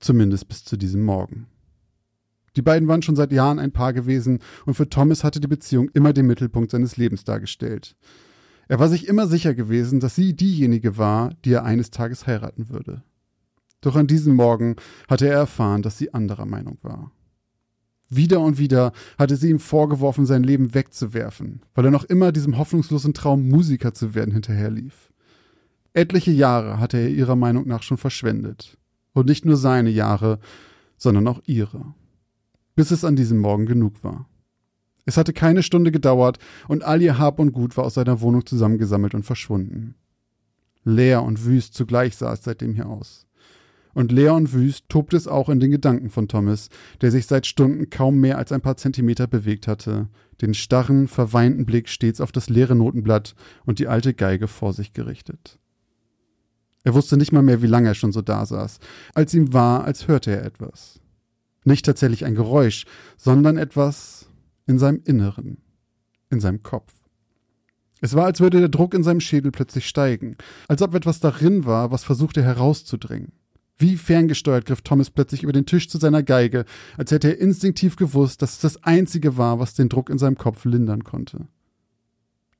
Zumindest 0.00 0.48
bis 0.48 0.64
zu 0.64 0.78
diesem 0.78 1.02
Morgen. 1.02 1.46
Die 2.56 2.62
beiden 2.62 2.88
waren 2.88 3.02
schon 3.02 3.16
seit 3.16 3.32
Jahren 3.32 3.58
ein 3.58 3.72
Paar 3.72 3.92
gewesen 3.92 4.38
und 4.64 4.72
für 4.72 4.88
Thomas 4.88 5.24
hatte 5.24 5.40
die 5.40 5.48
Beziehung 5.48 5.90
immer 5.92 6.14
den 6.14 6.26
Mittelpunkt 6.26 6.70
seines 6.70 6.96
Lebens 6.96 7.24
dargestellt. 7.24 7.96
Er 8.66 8.78
war 8.78 8.88
sich 8.88 9.08
immer 9.08 9.26
sicher 9.26 9.54
gewesen, 9.54 10.00
dass 10.00 10.14
sie 10.14 10.34
diejenige 10.34 10.96
war, 10.96 11.34
die 11.44 11.52
er 11.52 11.66
eines 11.66 11.90
Tages 11.90 12.26
heiraten 12.26 12.70
würde. 12.70 13.02
Doch 13.80 13.96
an 13.96 14.06
diesem 14.06 14.34
Morgen 14.34 14.76
hatte 15.08 15.26
er 15.26 15.34
erfahren, 15.34 15.82
dass 15.82 15.98
sie 15.98 16.14
anderer 16.14 16.46
Meinung 16.46 16.78
war. 16.82 17.12
Wieder 18.08 18.40
und 18.40 18.58
wieder 18.58 18.92
hatte 19.18 19.36
sie 19.36 19.50
ihm 19.50 19.58
vorgeworfen, 19.58 20.26
sein 20.26 20.44
Leben 20.44 20.74
wegzuwerfen, 20.74 21.62
weil 21.74 21.86
er 21.86 21.90
noch 21.90 22.04
immer 22.04 22.30
diesem 22.30 22.56
hoffnungslosen 22.56 23.14
Traum, 23.14 23.48
Musiker 23.48 23.94
zu 23.94 24.14
werden, 24.14 24.32
hinterherlief. 24.32 25.12
Etliche 25.92 26.30
Jahre 26.30 26.78
hatte 26.78 26.98
er 26.98 27.08
ihrer 27.08 27.36
Meinung 27.36 27.66
nach 27.66 27.82
schon 27.82 27.96
verschwendet. 27.96 28.78
Und 29.12 29.26
nicht 29.26 29.44
nur 29.44 29.56
seine 29.56 29.90
Jahre, 29.90 30.40
sondern 30.98 31.26
auch 31.26 31.40
ihre. 31.46 31.94
Bis 32.74 32.90
es 32.90 33.04
an 33.04 33.16
diesem 33.16 33.38
Morgen 33.38 33.66
genug 33.66 34.04
war. 34.04 34.28
Es 35.06 35.16
hatte 35.16 35.32
keine 35.32 35.62
Stunde 35.62 35.90
gedauert 35.92 36.38
und 36.68 36.84
all 36.84 37.00
ihr 37.00 37.18
Hab 37.18 37.38
und 37.38 37.52
Gut 37.52 37.76
war 37.76 37.84
aus 37.84 37.94
seiner 37.94 38.20
Wohnung 38.20 38.44
zusammengesammelt 38.44 39.14
und 39.14 39.22
verschwunden. 39.22 39.94
Leer 40.84 41.22
und 41.22 41.44
wüst 41.44 41.74
zugleich 41.74 42.16
sah 42.16 42.32
es 42.32 42.44
seitdem 42.44 42.74
hier 42.74 42.88
aus. 42.88 43.25
Und 43.96 44.12
leer 44.12 44.34
und 44.34 44.52
wüst 44.52 44.90
tobte 44.90 45.16
es 45.16 45.26
auch 45.26 45.48
in 45.48 45.58
den 45.58 45.70
Gedanken 45.70 46.10
von 46.10 46.28
Thomas, 46.28 46.68
der 47.00 47.10
sich 47.10 47.26
seit 47.26 47.46
Stunden 47.46 47.88
kaum 47.88 48.18
mehr 48.20 48.36
als 48.36 48.52
ein 48.52 48.60
paar 48.60 48.76
Zentimeter 48.76 49.26
bewegt 49.26 49.66
hatte, 49.66 50.10
den 50.42 50.52
starren, 50.52 51.08
verweinten 51.08 51.64
Blick 51.64 51.88
stets 51.88 52.20
auf 52.20 52.30
das 52.30 52.50
leere 52.50 52.74
Notenblatt 52.74 53.34
und 53.64 53.78
die 53.78 53.88
alte 53.88 54.12
Geige 54.12 54.48
vor 54.48 54.74
sich 54.74 54.92
gerichtet. 54.92 55.58
Er 56.84 56.92
wusste 56.92 57.16
nicht 57.16 57.32
mal 57.32 57.40
mehr, 57.40 57.62
wie 57.62 57.68
lange 57.68 57.88
er 57.88 57.94
schon 57.94 58.12
so 58.12 58.20
da 58.20 58.44
saß, 58.44 58.80
als 59.14 59.32
ihm 59.32 59.54
war, 59.54 59.84
als 59.84 60.06
hörte 60.08 60.30
er 60.30 60.44
etwas. 60.44 61.00
Nicht 61.64 61.86
tatsächlich 61.86 62.26
ein 62.26 62.34
Geräusch, 62.34 62.84
sondern 63.16 63.56
etwas, 63.56 64.28
in 64.66 64.78
seinem 64.78 65.00
Inneren, 65.06 65.56
in 66.28 66.40
seinem 66.40 66.62
Kopf. 66.62 66.92
Es 68.02 68.14
war, 68.14 68.26
als 68.26 68.40
würde 68.40 68.58
der 68.58 68.68
Druck 68.68 68.92
in 68.92 69.04
seinem 69.04 69.20
Schädel 69.20 69.52
plötzlich 69.52 69.88
steigen, 69.88 70.36
als 70.68 70.82
ob 70.82 70.94
etwas 70.94 71.18
darin 71.20 71.64
war, 71.64 71.90
was 71.92 72.04
versuchte 72.04 72.42
herauszudringen. 72.42 73.32
Wie 73.78 73.96
ferngesteuert 73.96 74.64
griff 74.64 74.80
Thomas 74.80 75.10
plötzlich 75.10 75.42
über 75.42 75.52
den 75.52 75.66
Tisch 75.66 75.88
zu 75.88 75.98
seiner 75.98 76.22
Geige, 76.22 76.64
als 76.96 77.10
hätte 77.10 77.28
er 77.28 77.38
instinktiv 77.38 77.96
gewusst, 77.96 78.40
dass 78.40 78.52
es 78.52 78.60
das 78.60 78.84
Einzige 78.84 79.36
war, 79.36 79.58
was 79.58 79.74
den 79.74 79.90
Druck 79.90 80.08
in 80.08 80.18
seinem 80.18 80.38
Kopf 80.38 80.64
lindern 80.64 81.04
konnte. 81.04 81.46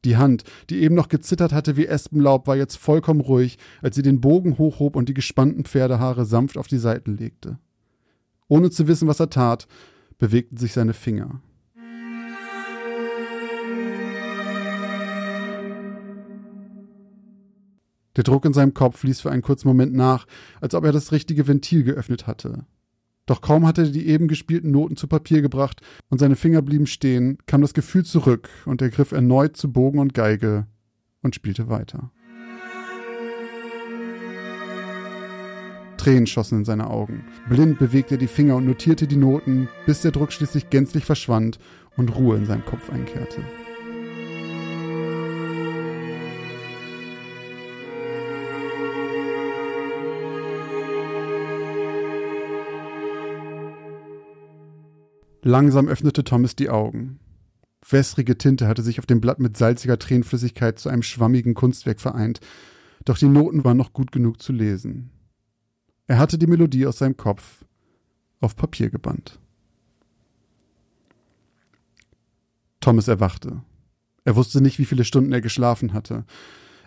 Die 0.04 0.18
Hand, 0.18 0.44
die 0.68 0.82
eben 0.82 0.94
noch 0.94 1.08
gezittert 1.08 1.52
hatte 1.52 1.76
wie 1.76 1.86
Espenlaub, 1.86 2.46
war 2.46 2.56
jetzt 2.56 2.76
vollkommen 2.76 3.20
ruhig, 3.20 3.58
als 3.82 3.96
sie 3.96 4.02
den 4.02 4.20
Bogen 4.20 4.58
hochhob 4.58 4.94
und 4.94 5.08
die 5.08 5.14
gespannten 5.14 5.64
Pferdehaare 5.64 6.26
sanft 6.26 6.58
auf 6.58 6.68
die 6.68 6.78
Seiten 6.78 7.16
legte. 7.16 7.58
Ohne 8.46 8.70
zu 8.70 8.86
wissen, 8.86 9.08
was 9.08 9.18
er 9.18 9.30
tat, 9.30 9.66
bewegten 10.18 10.58
sich 10.58 10.74
seine 10.74 10.94
Finger. 10.94 11.40
Der 18.16 18.24
Druck 18.24 18.44
in 18.46 18.54
seinem 18.54 18.74
Kopf 18.74 19.02
ließ 19.02 19.20
für 19.20 19.30
einen 19.30 19.42
kurzen 19.42 19.68
Moment 19.68 19.94
nach, 19.94 20.26
als 20.60 20.74
ob 20.74 20.84
er 20.84 20.92
das 20.92 21.12
richtige 21.12 21.46
Ventil 21.46 21.84
geöffnet 21.84 22.26
hatte. 22.26 22.64
Doch 23.26 23.40
kaum 23.40 23.66
hatte 23.66 23.82
er 23.82 23.90
die 23.90 24.06
eben 24.06 24.28
gespielten 24.28 24.70
Noten 24.70 24.96
zu 24.96 25.08
Papier 25.08 25.42
gebracht 25.42 25.80
und 26.08 26.18
seine 26.18 26.36
Finger 26.36 26.62
blieben 26.62 26.86
stehen, 26.86 27.38
kam 27.46 27.60
das 27.60 27.74
Gefühl 27.74 28.04
zurück 28.04 28.48
und 28.64 28.80
er 28.80 28.88
griff 28.88 29.12
erneut 29.12 29.56
zu 29.56 29.72
Bogen 29.72 29.98
und 29.98 30.14
Geige 30.14 30.66
und 31.22 31.34
spielte 31.34 31.68
weiter. 31.68 32.12
Tränen 35.96 36.28
schossen 36.28 36.58
in 36.58 36.64
seine 36.64 36.88
Augen. 36.88 37.24
Blind 37.48 37.80
bewegte 37.80 38.14
er 38.14 38.18
die 38.18 38.28
Finger 38.28 38.54
und 38.56 38.66
notierte 38.66 39.08
die 39.08 39.16
Noten, 39.16 39.68
bis 39.86 40.02
der 40.02 40.12
Druck 40.12 40.30
schließlich 40.30 40.70
gänzlich 40.70 41.04
verschwand 41.04 41.58
und 41.96 42.14
Ruhe 42.14 42.36
in 42.36 42.46
seinem 42.46 42.64
Kopf 42.64 42.90
einkehrte. 42.90 43.42
Langsam 55.46 55.86
öffnete 55.86 56.24
Thomas 56.24 56.56
die 56.56 56.70
Augen. 56.70 57.20
Wässrige 57.88 58.36
Tinte 58.36 58.66
hatte 58.66 58.82
sich 58.82 58.98
auf 58.98 59.06
dem 59.06 59.20
Blatt 59.20 59.38
mit 59.38 59.56
salziger 59.56 59.96
Tränenflüssigkeit 59.96 60.76
zu 60.80 60.88
einem 60.88 61.04
schwammigen 61.04 61.54
Kunstwerk 61.54 62.00
vereint, 62.00 62.40
doch 63.04 63.16
die 63.16 63.28
Noten 63.28 63.62
waren 63.62 63.76
noch 63.76 63.92
gut 63.92 64.10
genug 64.10 64.42
zu 64.42 64.52
lesen. 64.52 65.12
Er 66.08 66.18
hatte 66.18 66.36
die 66.36 66.48
Melodie 66.48 66.84
aus 66.84 66.98
seinem 66.98 67.16
Kopf 67.16 67.64
auf 68.40 68.56
Papier 68.56 68.90
gebannt. 68.90 69.38
Thomas 72.80 73.06
erwachte. 73.06 73.62
Er 74.24 74.34
wusste 74.34 74.60
nicht, 74.60 74.80
wie 74.80 74.84
viele 74.84 75.04
Stunden 75.04 75.30
er 75.30 75.42
geschlafen 75.42 75.92
hatte. 75.92 76.24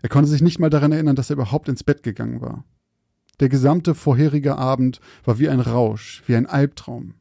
Er 0.02 0.10
konnte 0.10 0.30
sich 0.30 0.42
nicht 0.42 0.60
mal 0.60 0.70
daran 0.70 0.92
erinnern, 0.92 1.16
dass 1.16 1.30
er 1.30 1.38
überhaupt 1.38 1.70
ins 1.70 1.86
Bett 1.86 2.04
gegangen 2.04 2.42
war. 2.42 2.66
Der 3.40 3.48
gesamte 3.48 3.96
vorherige 3.96 4.58
Abend 4.58 5.00
war 5.24 5.40
wie 5.40 5.48
ein 5.48 5.62
Rausch, 5.62 6.24
wie 6.26 6.36
ein 6.36 6.46
Albtraum. 6.46 7.14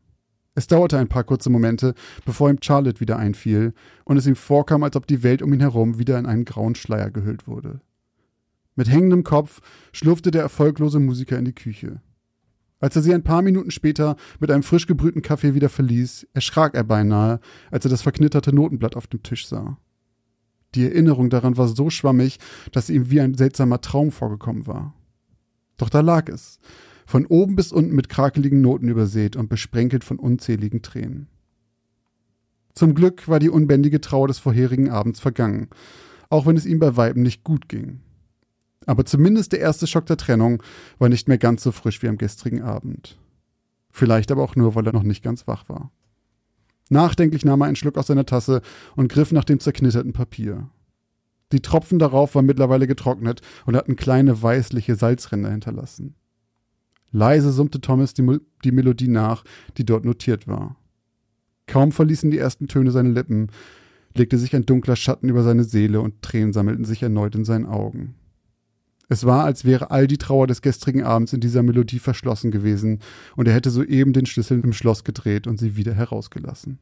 Es 0.58 0.66
dauerte 0.66 0.98
ein 0.98 1.06
paar 1.06 1.22
kurze 1.22 1.50
Momente, 1.50 1.94
bevor 2.24 2.50
ihm 2.50 2.58
Charlotte 2.60 2.98
wieder 2.98 3.16
einfiel 3.16 3.74
und 4.04 4.16
es 4.16 4.26
ihm 4.26 4.34
vorkam, 4.34 4.82
als 4.82 4.96
ob 4.96 5.06
die 5.06 5.22
Welt 5.22 5.40
um 5.40 5.52
ihn 5.52 5.60
herum 5.60 6.00
wieder 6.00 6.18
in 6.18 6.26
einen 6.26 6.44
grauen 6.44 6.74
Schleier 6.74 7.12
gehüllt 7.12 7.46
wurde. 7.46 7.80
Mit 8.74 8.90
hängendem 8.90 9.22
Kopf 9.22 9.60
schlurfte 9.92 10.32
der 10.32 10.42
erfolglose 10.42 10.98
Musiker 10.98 11.38
in 11.38 11.44
die 11.44 11.54
Küche. 11.54 12.02
Als 12.80 12.96
er 12.96 13.02
sie 13.02 13.14
ein 13.14 13.22
paar 13.22 13.42
Minuten 13.42 13.70
später 13.70 14.16
mit 14.40 14.50
einem 14.50 14.64
frisch 14.64 14.88
gebrühten 14.88 15.22
Kaffee 15.22 15.54
wieder 15.54 15.68
verließ, 15.68 16.26
erschrak 16.32 16.74
er 16.74 16.82
beinahe, 16.82 17.38
als 17.70 17.84
er 17.86 17.92
das 17.92 18.02
verknitterte 18.02 18.52
Notenblatt 18.52 18.96
auf 18.96 19.06
dem 19.06 19.22
Tisch 19.22 19.46
sah. 19.46 19.78
Die 20.74 20.82
Erinnerung 20.82 21.30
daran 21.30 21.56
war 21.56 21.68
so 21.68 21.88
schwammig, 21.88 22.40
dass 22.72 22.88
sie 22.88 22.96
ihm 22.96 23.12
wie 23.12 23.20
ein 23.20 23.34
seltsamer 23.34 23.80
Traum 23.80 24.10
vorgekommen 24.10 24.66
war. 24.66 24.92
Doch 25.76 25.88
da 25.88 26.00
lag 26.00 26.28
es, 26.28 26.58
von 27.08 27.24
oben 27.24 27.56
bis 27.56 27.72
unten 27.72 27.96
mit 27.96 28.10
krakeligen 28.10 28.60
Noten 28.60 28.86
übersät 28.86 29.34
und 29.34 29.48
besprenkelt 29.48 30.04
von 30.04 30.18
unzähligen 30.18 30.82
Tränen. 30.82 31.26
Zum 32.74 32.94
Glück 32.94 33.28
war 33.28 33.38
die 33.38 33.48
unbändige 33.48 34.02
Trauer 34.02 34.28
des 34.28 34.38
vorherigen 34.38 34.90
Abends 34.90 35.18
vergangen, 35.18 35.68
auch 36.28 36.44
wenn 36.44 36.58
es 36.58 36.66
ihm 36.66 36.78
bei 36.78 36.98
Weiben 36.98 37.22
nicht 37.22 37.44
gut 37.44 37.66
ging. 37.66 38.00
Aber 38.84 39.06
zumindest 39.06 39.52
der 39.52 39.60
erste 39.60 39.86
Schock 39.86 40.04
der 40.04 40.18
Trennung 40.18 40.62
war 40.98 41.08
nicht 41.08 41.28
mehr 41.28 41.38
ganz 41.38 41.62
so 41.62 41.72
frisch 41.72 42.02
wie 42.02 42.08
am 42.08 42.18
gestrigen 42.18 42.60
Abend. 42.60 43.18
Vielleicht 43.90 44.30
aber 44.30 44.42
auch 44.42 44.54
nur, 44.54 44.74
weil 44.74 44.86
er 44.86 44.92
noch 44.92 45.02
nicht 45.02 45.24
ganz 45.24 45.46
wach 45.46 45.66
war. 45.70 45.90
Nachdenklich 46.90 47.42
nahm 47.42 47.62
er 47.62 47.68
einen 47.68 47.76
Schluck 47.76 47.96
aus 47.96 48.08
seiner 48.08 48.26
Tasse 48.26 48.60
und 48.96 49.10
griff 49.10 49.32
nach 49.32 49.44
dem 49.44 49.60
zerknitterten 49.60 50.12
Papier. 50.12 50.68
Die 51.52 51.62
Tropfen 51.62 51.98
darauf 51.98 52.34
waren 52.34 52.44
mittlerweile 52.44 52.86
getrocknet 52.86 53.40
und 53.64 53.76
hatten 53.76 53.96
kleine 53.96 54.42
weißliche 54.42 54.94
Salzränder 54.94 55.50
hinterlassen. 55.50 56.14
Leise 57.10 57.52
summte 57.52 57.80
Thomas 57.80 58.14
die, 58.14 58.38
die 58.64 58.72
Melodie 58.72 59.08
nach, 59.08 59.44
die 59.76 59.84
dort 59.84 60.04
notiert 60.04 60.46
war. 60.46 60.76
Kaum 61.66 61.92
verließen 61.92 62.30
die 62.30 62.38
ersten 62.38 62.68
Töne 62.68 62.90
seine 62.90 63.10
Lippen, 63.10 63.48
legte 64.14 64.38
sich 64.38 64.54
ein 64.54 64.66
dunkler 64.66 64.96
Schatten 64.96 65.28
über 65.28 65.42
seine 65.42 65.64
Seele 65.64 66.00
und 66.00 66.22
Tränen 66.22 66.52
sammelten 66.52 66.84
sich 66.84 67.02
erneut 67.02 67.34
in 67.34 67.44
seinen 67.44 67.66
Augen. 67.66 68.14
Es 69.08 69.24
war, 69.24 69.44
als 69.44 69.64
wäre 69.64 69.90
all 69.90 70.06
die 70.06 70.18
Trauer 70.18 70.46
des 70.46 70.60
gestrigen 70.60 71.02
Abends 71.02 71.32
in 71.32 71.40
dieser 71.40 71.62
Melodie 71.62 71.98
verschlossen 71.98 72.50
gewesen, 72.50 72.98
und 73.36 73.48
er 73.48 73.54
hätte 73.54 73.70
soeben 73.70 74.12
den 74.12 74.26
Schlüssel 74.26 74.60
im 74.60 74.74
Schloss 74.74 75.02
gedreht 75.02 75.46
und 75.46 75.58
sie 75.58 75.76
wieder 75.76 75.94
herausgelassen. 75.94 76.78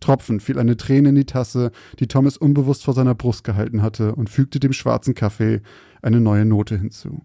Tropfend 0.00 0.42
fiel 0.42 0.58
eine 0.58 0.78
Träne 0.78 1.10
in 1.10 1.14
die 1.14 1.26
Tasse, 1.26 1.72
die 1.98 2.08
Thomas 2.08 2.38
unbewusst 2.38 2.84
vor 2.84 2.94
seiner 2.94 3.14
Brust 3.14 3.44
gehalten 3.44 3.82
hatte, 3.82 4.14
und 4.14 4.30
fügte 4.30 4.60
dem 4.60 4.72
schwarzen 4.72 5.14
Kaffee 5.14 5.60
eine 6.00 6.20
neue 6.20 6.46
Note 6.46 6.78
hinzu. 6.78 7.22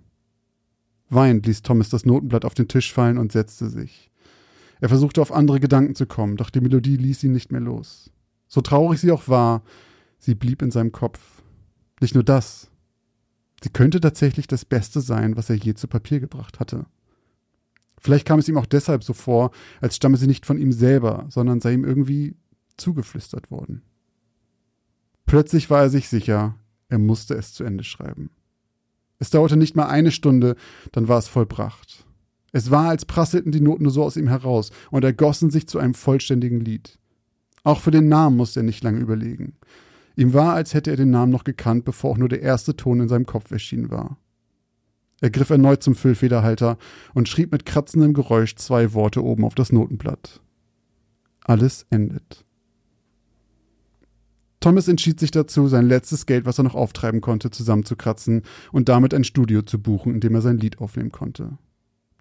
Weinend 1.10 1.46
ließ 1.46 1.62
Thomas 1.62 1.90
das 1.90 2.06
Notenblatt 2.06 2.46
auf 2.46 2.54
den 2.54 2.68
Tisch 2.68 2.94
fallen 2.94 3.18
und 3.18 3.32
setzte 3.32 3.70
sich. 3.70 4.12
Er 4.82 4.90
versuchte 4.90 5.22
auf 5.22 5.32
andere 5.32 5.60
Gedanken 5.60 5.96
zu 5.96 6.06
kommen, 6.06 6.38
doch 6.38 6.50
die 6.50 6.62
Melodie 6.62 6.98
ließ 6.98 7.24
ihn 7.24 7.32
nicht 7.32 7.52
mehr 7.52 7.62
los. 7.62 8.12
So 8.48 8.62
traurig 8.62 9.00
sie 9.00 9.12
auch 9.12 9.28
war, 9.28 9.64
sie 10.18 10.36
blieb 10.36 10.62
in 10.62 10.72
seinem 10.72 10.92
Kopf. 10.92 11.42
Nicht 12.02 12.16
nur 12.16 12.24
das. 12.24 12.70
Sie 13.64 13.70
könnte 13.70 14.00
tatsächlich 14.02 14.48
das 14.48 14.66
Beste 14.66 15.02
sein, 15.02 15.38
was 15.38 15.50
er 15.50 15.56
je 15.56 15.74
zu 15.74 15.88
Papier 15.88 16.20
gebracht 16.20 16.60
hatte. 16.60 16.86
Vielleicht 17.98 18.28
kam 18.28 18.40
es 18.40 18.48
ihm 18.48 18.58
auch 18.58 18.66
deshalb 18.66 19.04
so 19.04 19.14
vor, 19.14 19.52
als 19.82 19.96
stamme 19.96 20.18
sie 20.18 20.28
nicht 20.28 20.46
von 20.46 20.60
ihm 20.60 20.72
selber, 20.72 21.26
sondern 21.30 21.62
sei 21.62 21.74
ihm 21.74 21.86
irgendwie 21.86 22.36
zugeflüstert 22.78 23.50
worden. 23.50 23.82
Plötzlich 25.26 25.70
war 25.70 25.82
er 25.82 25.90
sich 25.90 26.10
sicher, 26.10 26.56
er 26.90 27.00
musste 27.00 27.34
es 27.34 27.54
zu 27.54 27.64
Ende 27.64 27.84
schreiben. 27.84 28.30
Es 29.20 29.30
dauerte 29.30 29.58
nicht 29.58 29.76
mal 29.76 29.88
eine 29.88 30.12
Stunde, 30.12 30.56
dann 30.92 31.08
war 31.08 31.18
es 31.18 31.28
vollbracht. 31.28 32.06
Es 32.52 32.72
war, 32.72 32.90
als 32.90 33.06
prasselten 33.06 33.52
die 33.52 33.62
Noten 33.62 33.84
nur 33.84 33.92
so 33.92 34.04
aus 34.04 34.18
ihm 34.18 34.28
heraus 34.28 34.72
und 34.92 35.04
ergossen 35.04 35.50
sich 35.50 35.68
zu 35.68 35.80
einem 35.80 35.94
vollständigen 35.94 36.60
Lied. 36.62 36.98
Auch 37.64 37.82
für 37.82 37.92
den 37.92 38.08
Namen 38.08 38.38
musste 38.38 38.62
er 38.62 38.64
nicht 38.64 38.84
lange 38.84 39.00
überlegen. 39.00 39.58
Ihm 40.16 40.34
war, 40.34 40.54
als 40.54 40.74
hätte 40.74 40.92
er 40.92 40.98
den 40.98 41.10
Namen 41.10 41.32
noch 41.32 41.44
gekannt, 41.44 41.84
bevor 41.84 42.12
auch 42.12 42.18
nur 42.18 42.30
der 42.30 42.42
erste 42.42 42.78
Ton 42.78 43.02
in 43.02 43.10
seinem 43.10 43.26
Kopf 43.26 43.52
erschienen 43.52 43.92
war. 43.92 44.18
Er 45.22 45.30
griff 45.30 45.50
erneut 45.50 45.82
zum 45.82 45.96
Füllfederhalter 45.96 46.78
und 47.14 47.28
schrieb 47.28 47.52
mit 47.52 47.66
kratzendem 47.66 48.14
Geräusch 48.14 48.56
zwei 48.56 48.94
Worte 48.94 49.24
oben 49.24 49.44
auf 49.44 49.56
das 49.56 49.72
Notenblatt. 49.72 50.42
Alles 51.44 51.86
endet. 51.90 52.45
Thomas 54.66 54.88
entschied 54.88 55.20
sich 55.20 55.30
dazu, 55.30 55.68
sein 55.68 55.88
letztes 55.88 56.26
Geld, 56.26 56.48
was 56.48 56.58
er 56.58 56.64
noch 56.64 56.74
auftreiben 56.74 57.22
konnte, 57.22 57.52
zusammenzukratzen 57.52 58.42
und 58.72 58.90
damit 58.90 59.14
ein 59.14 59.24
Studio 59.24 59.62
zu 59.62 59.80
buchen, 59.80 60.16
in 60.16 60.22
dem 60.22 60.34
er 60.34 60.42
sein 60.42 60.58
Lied 60.58 60.80
aufnehmen 60.80 61.12
konnte. 61.12 61.60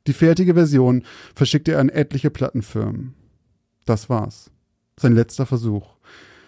Die 0.07 0.13
fertige 0.13 0.53
Version 0.53 1.05
verschickte 1.35 1.73
er 1.73 1.79
an 1.79 1.89
etliche 1.89 2.29
Plattenfirmen. 2.29 3.15
Das 3.87 4.11
war's. 4.11 4.51
Sein 5.01 5.15
letzter 5.15 5.47
Versuch. 5.47 5.97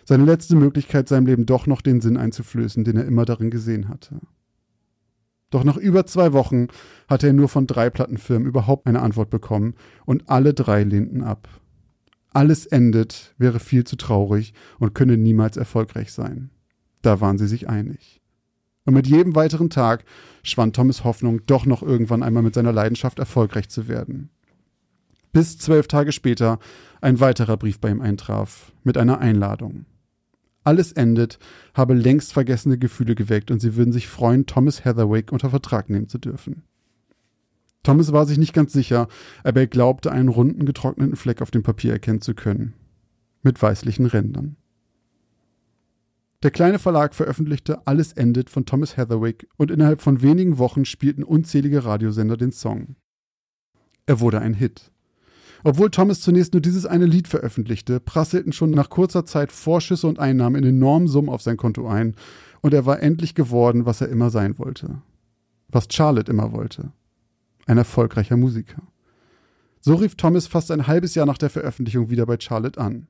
Seine 0.05 0.27
letzte 0.27 0.55
Möglichkeit, 0.55 1.09
seinem 1.09 1.25
Leben 1.25 1.47
doch 1.47 1.67
noch 1.67 1.81
den 1.81 2.03
Sinn 2.03 2.19
einzuflößen, 2.19 2.85
den 2.85 2.99
er 2.99 3.07
immer 3.07 3.25
darin 3.25 3.49
gesehen 3.49 3.89
hatte. 3.89 4.21
Doch 5.49 5.65
nach 5.65 5.79
über 5.79 6.05
zwei 6.05 6.35
Wochen 6.35 6.69
hatte 7.09 7.29
er 7.29 7.33
nur 7.33 7.49
von 7.49 7.67
drei 7.67 7.89
Plattenfirmen 7.89 8.47
überhaupt 8.47 8.87
eine 8.87 9.01
Antwort 9.01 9.31
bekommen 9.31 9.73
und 10.05 10.29
alle 10.29 10.53
drei 10.53 10.85
lehnten 10.85 11.23
ab. 11.23 11.49
Alles 12.37 12.67
endet, 12.67 13.35
wäre 13.39 13.59
viel 13.59 13.85
zu 13.85 13.97
traurig 13.97 14.53
und 14.79 14.95
könne 14.95 15.17
niemals 15.17 15.57
erfolgreich 15.57 16.13
sein. 16.13 16.51
Da 17.01 17.23
waren 17.23 17.39
sie 17.39 17.47
sich 17.47 17.67
einig. 17.71 18.21
Und 18.85 18.93
mit 18.93 19.07
jedem 19.07 19.35
weiteren 19.35 19.71
Tag 19.71 20.05
schwand 20.43 20.77
Thomas 20.77 21.03
Hoffnung, 21.03 21.47
doch 21.47 21.65
noch 21.65 21.83
irgendwann 21.83 22.23
einmal 22.23 22.43
mit 22.43 22.53
seiner 22.53 22.75
Leidenschaft 22.75 23.21
erfolgreich 23.21 23.71
zu 23.71 23.89
werden. 23.89 24.29
Bis 25.33 25.57
zwölf 25.57 25.89
Tage 25.89 26.13
später 26.13 26.59
ein 27.01 27.21
weiterer 27.21 27.57
Brief 27.57 27.81
bei 27.81 27.89
ihm 27.89 28.03
eintraf, 28.03 28.71
mit 28.85 28.99
einer 28.99 29.19
Einladung. 29.19 29.87
Alles 30.63 30.93
endet, 30.93 31.39
habe 31.73 31.95
längst 31.95 32.35
vergessene 32.35 32.77
Gefühle 32.77 33.15
geweckt 33.15 33.51
und 33.51 33.61
sie 33.61 33.77
würden 33.77 33.95
sich 33.95 34.09
freuen, 34.09 34.45
Thomas 34.45 34.85
Heatherwick 34.85 35.33
unter 35.33 35.49
Vertrag 35.49 35.89
nehmen 35.89 36.11
zu 36.11 36.19
dürfen. 36.19 36.65
Thomas 37.87 38.11
war 38.11 38.27
sich 38.27 38.37
nicht 38.37 38.53
ganz 38.53 38.73
sicher, 38.73 39.07
aber 39.45 39.61
er 39.61 39.67
glaubte, 39.69 40.11
einen 40.11 40.29
runden, 40.29 40.67
getrockneten 40.67 41.15
Fleck 41.15 41.41
auf 41.41 41.53
dem 41.53 41.63
Papier 41.63 41.93
erkennen 41.93 42.21
zu 42.21 42.35
können. 42.35 42.75
Mit 43.43 43.63
weißlichen 43.63 44.07
Rändern. 44.07 44.57
Der 46.43 46.51
kleine 46.51 46.81
Verlag 46.81 47.15
veröffentlichte 47.15 47.87
Alles 47.87 48.13
endet 48.13 48.51
von 48.51 48.67
Thomas 48.67 48.97
Heatherwick 48.97 49.47
und 49.57 49.71
innerhalb 49.71 50.01
von 50.01 50.21
wenigen 50.21 50.59
Wochen 50.59 50.85
spielten 50.85 51.23
unzählige 51.23 51.85
Radiosender 51.85 52.37
den 52.37 52.51
Song. 52.51 52.97
Er 54.05 54.19
wurde 54.19 54.41
ein 54.41 54.55
Hit. 54.55 54.91
Obwohl 55.63 55.93
Thomas 55.93 56.21
zunächst 56.21 56.55
nur 56.55 56.63
dieses 56.63 56.87
eine 56.87 57.07
Lied 57.07 57.29
veröffentlichte, 57.29 58.01
prasselten 58.01 58.53
schon 58.53 58.73
nach 58.73 58.91
kurzer 58.91 59.25
Zeit 59.25 59.53
Vorschüsse 59.53 60.09
und 60.09 60.19
Einnahmen 60.19 60.61
in 60.61 60.71
enormen 60.71 61.07
Summen 61.07 61.29
auf 61.29 61.43
sein 61.43 61.57
Konto 61.57 61.87
ein 61.87 62.17
und 62.63 62.75
er 62.75 62.85
war 62.85 63.01
endlich 63.01 63.37
geworden, 63.37 63.87
was 63.87 64.01
er 64.01 64.09
immer 64.09 64.31
sein 64.31 64.59
wollte. 64.59 65.03
Was 65.69 65.87
Charlotte 65.89 66.33
immer 66.33 66.51
wollte. 66.51 66.91
Ein 67.67 67.79
erfolgreicher 67.79 68.37
Musiker. 68.37 68.83
So 69.81 69.95
rief 69.95 70.15
Thomas 70.17 70.47
fast 70.47 70.71
ein 70.71 70.87
halbes 70.87 71.15
Jahr 71.15 71.27
nach 71.27 71.39
der 71.39 71.51
Veröffentlichung 71.51 72.11
wieder 72.11 72.27
bei 72.27 72.39
Charlotte 72.41 72.81
an. 72.81 73.09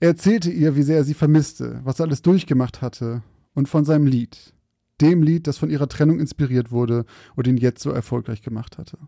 Er 0.00 0.08
erzählte 0.08 0.50
ihr, 0.50 0.76
wie 0.76 0.82
sehr 0.82 0.98
er 0.98 1.04
sie 1.04 1.14
vermisste, 1.14 1.80
was 1.84 2.00
er 2.00 2.06
alles 2.06 2.22
durchgemacht 2.22 2.82
hatte 2.82 3.22
und 3.54 3.68
von 3.68 3.84
seinem 3.84 4.06
Lied, 4.06 4.52
dem 5.00 5.22
Lied, 5.22 5.46
das 5.46 5.58
von 5.58 5.70
ihrer 5.70 5.88
Trennung 5.88 6.20
inspiriert 6.20 6.70
wurde 6.70 7.04
und 7.34 7.46
ihn 7.46 7.56
jetzt 7.56 7.82
so 7.82 7.90
erfolgreich 7.90 8.42
gemacht 8.42 8.78
hatte. 8.78 8.98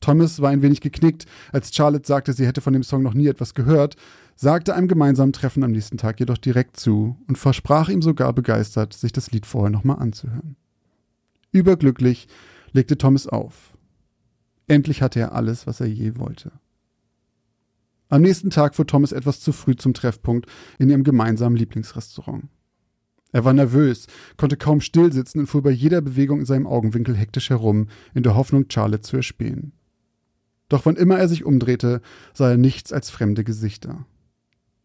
Thomas 0.00 0.40
war 0.40 0.50
ein 0.50 0.62
wenig 0.62 0.80
geknickt, 0.80 1.26
als 1.52 1.74
Charlotte 1.74 2.06
sagte, 2.06 2.32
sie 2.32 2.46
hätte 2.46 2.60
von 2.60 2.72
dem 2.72 2.82
Song 2.82 3.02
noch 3.02 3.14
nie 3.14 3.28
etwas 3.28 3.54
gehört, 3.54 3.96
sagte 4.36 4.74
einem 4.74 4.88
gemeinsamen 4.88 5.32
Treffen 5.32 5.62
am 5.62 5.70
nächsten 5.70 5.96
Tag 5.96 6.18
jedoch 6.18 6.38
direkt 6.38 6.76
zu 6.76 7.16
und 7.28 7.38
versprach 7.38 7.88
ihm 7.88 8.02
sogar 8.02 8.32
begeistert, 8.32 8.92
sich 8.92 9.12
das 9.12 9.30
Lied 9.30 9.46
vorher 9.46 9.70
nochmal 9.70 9.98
anzuhören. 9.98 10.56
Überglücklich 11.52 12.26
legte 12.72 12.98
Thomas 12.98 13.26
auf. 13.26 13.71
Endlich 14.72 15.02
hatte 15.02 15.20
er 15.20 15.32
alles, 15.32 15.66
was 15.66 15.80
er 15.80 15.86
je 15.86 16.16
wollte. 16.16 16.50
Am 18.08 18.22
nächsten 18.22 18.48
Tag 18.48 18.74
fuhr 18.74 18.86
Thomas 18.86 19.12
etwas 19.12 19.38
zu 19.40 19.52
früh 19.52 19.76
zum 19.76 19.92
Treffpunkt 19.92 20.46
in 20.78 20.88
ihrem 20.88 21.04
gemeinsamen 21.04 21.56
Lieblingsrestaurant. 21.58 22.44
Er 23.32 23.44
war 23.44 23.52
nervös, 23.52 24.06
konnte 24.38 24.56
kaum 24.56 24.80
still 24.80 25.12
sitzen 25.12 25.40
und 25.40 25.46
fuhr 25.46 25.60
bei 25.60 25.72
jeder 25.72 26.00
Bewegung 26.00 26.40
in 26.40 26.46
seinem 26.46 26.66
Augenwinkel 26.66 27.14
hektisch 27.14 27.50
herum, 27.50 27.88
in 28.14 28.22
der 28.22 28.34
Hoffnung, 28.34 28.64
Charlotte 28.70 29.02
zu 29.02 29.18
erspähen. 29.18 29.72
Doch 30.70 30.86
wann 30.86 30.96
immer 30.96 31.18
er 31.18 31.28
sich 31.28 31.44
umdrehte, 31.44 32.00
sah 32.32 32.52
er 32.52 32.56
nichts 32.56 32.94
als 32.94 33.10
fremde 33.10 33.44
Gesichter. 33.44 34.06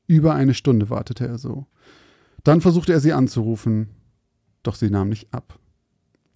Über 0.06 0.36
eine 0.36 0.54
Stunde 0.54 0.90
wartete 0.90 1.26
er 1.26 1.38
so. 1.38 1.66
Dann 2.44 2.60
versuchte 2.60 2.92
er 2.92 3.00
sie 3.00 3.14
anzurufen, 3.14 3.88
doch 4.64 4.76
sie 4.76 4.90
nahm 4.90 5.08
nicht 5.08 5.34
ab. 5.34 5.58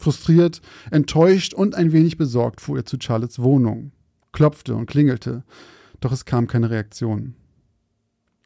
Frustriert, 0.02 0.62
enttäuscht 0.90 1.54
und 1.54 1.76
ein 1.76 1.92
wenig 1.92 2.18
besorgt 2.18 2.62
fuhr 2.62 2.78
er 2.78 2.86
zu 2.86 2.98
Charlottes 3.00 3.40
Wohnung, 3.40 3.92
klopfte 4.32 4.76
und 4.76 4.88
klingelte 4.88 5.44
doch 6.02 6.12
es 6.12 6.26
kam 6.26 6.48
keine 6.48 6.70
Reaktion. 6.70 7.36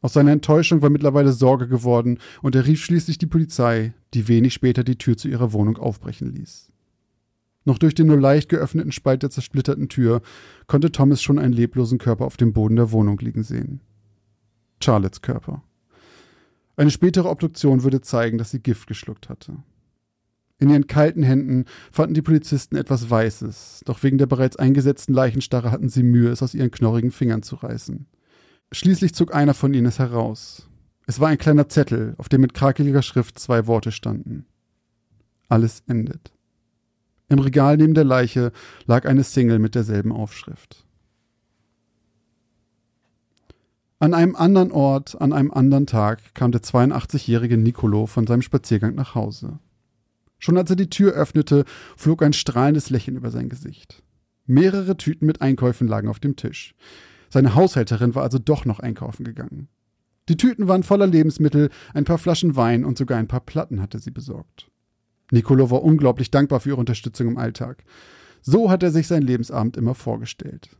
Aus 0.02 0.12
seiner 0.12 0.30
Enttäuschung 0.30 0.82
war 0.82 0.90
mittlerweile 0.90 1.32
Sorge 1.32 1.66
geworden 1.66 2.18
und 2.42 2.54
er 2.54 2.66
rief 2.66 2.84
schließlich 2.84 3.18
die 3.18 3.26
Polizei, 3.26 3.94
die 4.14 4.28
wenig 4.28 4.54
später 4.54 4.84
die 4.84 4.98
Tür 4.98 5.16
zu 5.16 5.26
ihrer 5.26 5.52
Wohnung 5.52 5.78
aufbrechen 5.78 6.32
ließ. 6.32 6.70
Noch 7.64 7.78
durch 7.78 7.94
den 7.94 8.06
nur 8.06 8.20
leicht 8.20 8.48
geöffneten 8.48 8.92
Spalt 8.92 9.24
der 9.24 9.30
zersplitterten 9.30 9.88
Tür 9.88 10.22
konnte 10.68 10.92
Thomas 10.92 11.20
schon 11.20 11.40
einen 11.40 11.54
leblosen 11.54 11.98
Körper 11.98 12.26
auf 12.26 12.36
dem 12.36 12.52
Boden 12.52 12.76
der 12.76 12.92
Wohnung 12.92 13.18
liegen 13.18 13.42
sehen. 13.42 13.80
Charlottes 14.80 15.22
Körper. 15.22 15.64
Eine 16.76 16.90
spätere 16.90 17.28
Obduktion 17.28 17.82
würde 17.82 18.02
zeigen, 18.02 18.38
dass 18.38 18.50
sie 18.50 18.60
Gift 18.60 18.86
geschluckt 18.86 19.28
hatte. 19.30 19.56
In 20.58 20.70
ihren 20.70 20.86
kalten 20.86 21.22
Händen 21.22 21.66
fanden 21.92 22.14
die 22.14 22.22
Polizisten 22.22 22.76
etwas 22.76 23.10
Weißes, 23.10 23.82
doch 23.84 24.02
wegen 24.02 24.16
der 24.16 24.26
bereits 24.26 24.56
eingesetzten 24.56 25.12
Leichenstarre 25.12 25.70
hatten 25.70 25.90
sie 25.90 26.02
Mühe, 26.02 26.30
es 26.30 26.42
aus 26.42 26.54
ihren 26.54 26.70
knorrigen 26.70 27.10
Fingern 27.10 27.42
zu 27.42 27.56
reißen. 27.56 28.06
Schließlich 28.72 29.14
zog 29.14 29.34
einer 29.34 29.54
von 29.54 29.74
ihnen 29.74 29.86
es 29.86 29.98
heraus. 29.98 30.68
Es 31.06 31.20
war 31.20 31.28
ein 31.28 31.38
kleiner 31.38 31.68
Zettel, 31.68 32.14
auf 32.16 32.28
dem 32.28 32.40
mit 32.40 32.54
krakeliger 32.54 33.02
Schrift 33.02 33.38
zwei 33.38 33.66
Worte 33.66 33.92
standen. 33.92 34.46
Alles 35.48 35.82
endet. 35.86 36.32
Im 37.28 37.38
Regal 37.38 37.76
neben 37.76 37.94
der 37.94 38.04
Leiche 38.04 38.52
lag 38.86 39.04
eine 39.06 39.24
Single 39.24 39.58
mit 39.58 39.74
derselben 39.74 40.10
Aufschrift. 40.10 40.84
An 43.98 44.14
einem 44.14 44.36
anderen 44.36 44.72
Ort, 44.72 45.20
an 45.20 45.32
einem 45.32 45.50
anderen 45.50 45.86
Tag 45.86 46.34
kam 46.34 46.52
der 46.52 46.62
82-jährige 46.62 47.56
Nicolo 47.56 48.06
von 48.06 48.26
seinem 48.26 48.42
Spaziergang 48.42 48.94
nach 48.94 49.14
Hause. 49.14 49.58
Schon 50.38 50.58
als 50.58 50.70
er 50.70 50.76
die 50.76 50.90
Tür 50.90 51.12
öffnete, 51.12 51.64
flog 51.96 52.22
ein 52.22 52.32
strahlendes 52.32 52.90
Lächeln 52.90 53.16
über 53.16 53.30
sein 53.30 53.48
Gesicht. 53.48 54.02
Mehrere 54.46 54.96
Tüten 54.96 55.26
mit 55.26 55.42
Einkäufen 55.42 55.88
lagen 55.88 56.08
auf 56.08 56.20
dem 56.20 56.36
Tisch. 56.36 56.74
Seine 57.28 57.54
Haushälterin 57.54 58.14
war 58.14 58.22
also 58.22 58.38
doch 58.38 58.64
noch 58.64 58.80
einkaufen 58.80 59.24
gegangen. 59.24 59.68
Die 60.28 60.36
Tüten 60.36 60.68
waren 60.68 60.82
voller 60.82 61.06
Lebensmittel, 61.06 61.70
ein 61.94 62.04
paar 62.04 62.18
Flaschen 62.18 62.56
Wein 62.56 62.84
und 62.84 62.98
sogar 62.98 63.18
ein 63.18 63.28
paar 63.28 63.40
Platten 63.40 63.80
hatte 63.80 63.98
sie 63.98 64.10
besorgt. 64.10 64.70
Nicolo 65.30 65.70
war 65.70 65.82
unglaublich 65.82 66.30
dankbar 66.30 66.60
für 66.60 66.70
ihre 66.70 66.80
Unterstützung 66.80 67.28
im 67.28 67.38
Alltag. 67.38 67.84
So 68.42 68.70
hat 68.70 68.82
er 68.82 68.90
sich 68.90 69.06
sein 69.08 69.22
Lebensabend 69.22 69.76
immer 69.76 69.94
vorgestellt. 69.94 70.70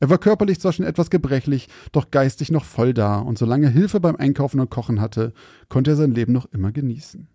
Er 0.00 0.10
war 0.10 0.18
körperlich 0.18 0.60
zwar 0.60 0.72
schon 0.72 0.84
etwas 0.84 1.10
gebrechlich, 1.10 1.68
doch 1.92 2.10
geistig 2.10 2.50
noch 2.50 2.64
voll 2.64 2.92
da, 2.92 3.18
und 3.18 3.38
solange 3.38 3.68
Hilfe 3.68 4.00
beim 4.00 4.16
Einkaufen 4.16 4.60
und 4.60 4.70
Kochen 4.70 5.00
hatte, 5.00 5.32
konnte 5.68 5.92
er 5.92 5.96
sein 5.96 6.10
Leben 6.10 6.32
noch 6.32 6.46
immer 6.46 6.72
genießen. 6.72 7.28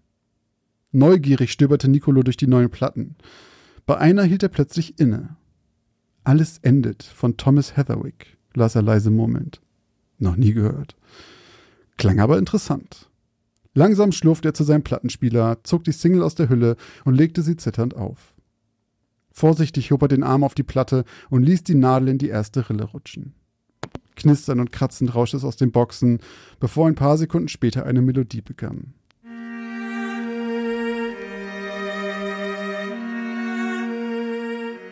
Neugierig 0.91 1.51
stöberte 1.51 1.87
Nicolo 1.87 2.23
durch 2.23 2.37
die 2.37 2.47
neuen 2.47 2.71
Platten. 2.71 3.15
Bei 3.85 3.97
einer 3.97 4.23
hielt 4.23 4.43
er 4.43 4.49
plötzlich 4.49 4.99
inne. 4.99 5.35
Alles 6.23 6.57
endet 6.59 7.03
von 7.03 7.37
Thomas 7.37 7.77
Heatherwick, 7.77 8.37
las 8.53 8.75
er 8.75 8.81
leise 8.81 9.11
murmelnd. 9.11 9.61
Noch 10.17 10.35
nie 10.35 10.53
gehört. 10.53 10.95
Klang 11.97 12.19
aber 12.19 12.37
interessant. 12.37 13.09
Langsam 13.73 14.11
schlurfte 14.11 14.49
er 14.49 14.53
zu 14.53 14.63
seinem 14.63 14.83
Plattenspieler, 14.83 15.63
zog 15.63 15.83
die 15.83 15.91
Single 15.91 16.23
aus 16.23 16.35
der 16.35 16.49
Hülle 16.49 16.75
und 17.05 17.13
legte 17.15 17.43
sie 17.43 17.55
zitternd 17.55 17.95
auf. 17.95 18.33
Vorsichtig 19.31 19.91
hob 19.91 20.01
er 20.01 20.07
den 20.07 20.23
Arm 20.23 20.43
auf 20.43 20.55
die 20.55 20.63
Platte 20.63 21.05
und 21.29 21.43
ließ 21.43 21.63
die 21.63 21.75
Nadel 21.75 22.09
in 22.09 22.17
die 22.17 22.29
erste 22.29 22.69
Rille 22.69 22.83
rutschen. 22.83 23.35
Knistern 24.15 24.59
und 24.59 24.71
kratzend 24.71 25.15
rauschte 25.15 25.37
es 25.37 25.45
aus 25.45 25.55
den 25.55 25.71
Boxen, 25.71 26.19
bevor 26.59 26.87
ein 26.87 26.95
paar 26.95 27.17
Sekunden 27.17 27.47
später 27.47 27.85
eine 27.85 28.01
Melodie 28.01 28.41
begann. 28.41 28.93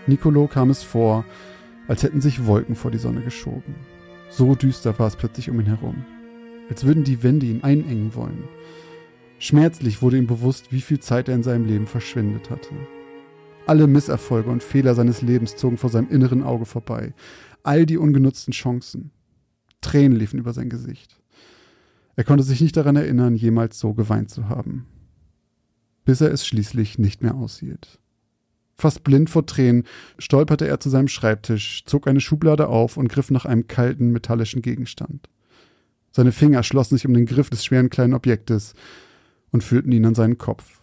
Nicolo 0.08 0.48
kam 0.48 0.70
es 0.70 0.84
vor, 0.84 1.26
als 1.88 2.04
hätten 2.04 2.22
sich 2.22 2.46
Wolken 2.46 2.76
vor 2.76 2.91
die 2.91 2.98
Sonne 2.98 3.22
geschoben. 3.22 3.76
So 4.30 4.56
düster 4.56 4.98
war 5.00 5.08
es 5.08 5.15
plötzlich 5.15 5.50
um 5.50 5.60
ihn 5.60 5.65
herum, 5.65 6.06
als 6.70 6.86
würden 6.86 7.04
die 7.04 7.24
Wände 7.24 7.46
ihn 7.46 7.63
einengen 7.63 8.15
wollen. 8.15 8.43
Schmerzlich 9.39 10.02
wurde 10.02 10.17
ihm 10.17 10.28
bewusst, 10.28 10.72
wie 10.72 10.82
viel 10.82 11.00
Zeit 11.00 11.30
er 11.30 11.36
in 11.36 11.43
seinem 11.43 11.65
Leben 11.65 11.88
verschwendet 11.88 12.50
hatte. 12.50 12.74
Alle 13.67 13.88
Misserfolge 13.88 14.50
und 14.50 14.63
Fehler 14.63 14.96
seines 14.96 15.22
Lebens 15.22 15.58
zogen 15.58 15.78
vor 15.78 15.89
seinem 15.89 16.10
inneren 16.10 16.41
Auge 16.41 16.65
vorbei. 16.65 17.13
All 17.63 17.86
die 17.86 17.98
ungenutzten 17.98 18.54
Chancen. 18.54 19.12
Tränen 19.82 20.17
liefen 20.17 20.39
über 20.39 20.54
sein 20.54 20.70
Gesicht. 20.70 21.20
Er 22.15 22.24
konnte 22.24 22.43
sich 22.43 22.62
nicht 22.62 22.78
daran 22.78 22.96
erinnern, 22.96 23.36
jemals 23.36 23.78
so 23.78 23.93
geweint 23.93 24.32
zu 24.32 24.50
haben. 24.50 24.88
Bis 26.06 26.22
er 26.22 26.32
es 26.32 26.48
schließlich 26.48 26.98
nicht 26.98 27.22
mehr 27.22 27.36
aushielt. 27.36 28.00
Fast 28.80 29.04
blind 29.04 29.30
vor 29.30 29.46
Tränen 29.46 29.84
stolperte 30.20 30.68
er 30.68 30.80
zu 30.80 30.90
seinem 30.90 31.08
Schreibtisch, 31.08 31.84
zog 31.86 32.08
eine 32.08 32.22
Schublade 32.22 32.68
auf 32.68 32.98
und 32.98 33.08
griff 33.08 33.32
nach 33.32 33.46
einem 33.46 33.68
kalten, 33.68 34.12
metallischen 34.12 34.62
Gegenstand. 34.62 35.30
Seine 36.12 36.32
Finger 36.32 36.62
schlossen 36.62 36.96
sich 36.96 37.08
um 37.08 37.13
den 37.13 37.26
Griff 37.26 37.50
des 37.50 37.66
schweren 37.66 37.90
kleinen 37.90 38.13
Objektes 38.13 38.76
und 39.52 39.63
führten 39.63 39.92
ihn 39.92 40.06
an 40.06 40.16
seinen 40.16 40.38
Kopf. 40.38 40.82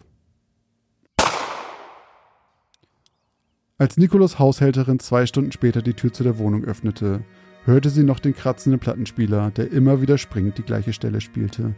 Als 3.78 3.96
Nikolos 3.96 4.38
Haushälterin 4.38 4.98
zwei 4.98 5.26
Stunden 5.26 5.52
später 5.52 5.82
die 5.82 5.94
Tür 5.94 6.12
zu 6.12 6.22
der 6.22 6.38
Wohnung 6.38 6.64
öffnete, 6.64 7.24
hörte 7.64 7.90
sie 7.90 8.02
noch 8.02 8.18
den 8.18 8.34
kratzenden 8.34 8.80
Plattenspieler, 8.80 9.50
der 9.50 9.70
immer 9.70 10.00
wieder 10.00 10.18
springend 10.18 10.58
die 10.58 10.62
gleiche 10.62 10.92
Stelle 10.92 11.20
spielte, 11.20 11.74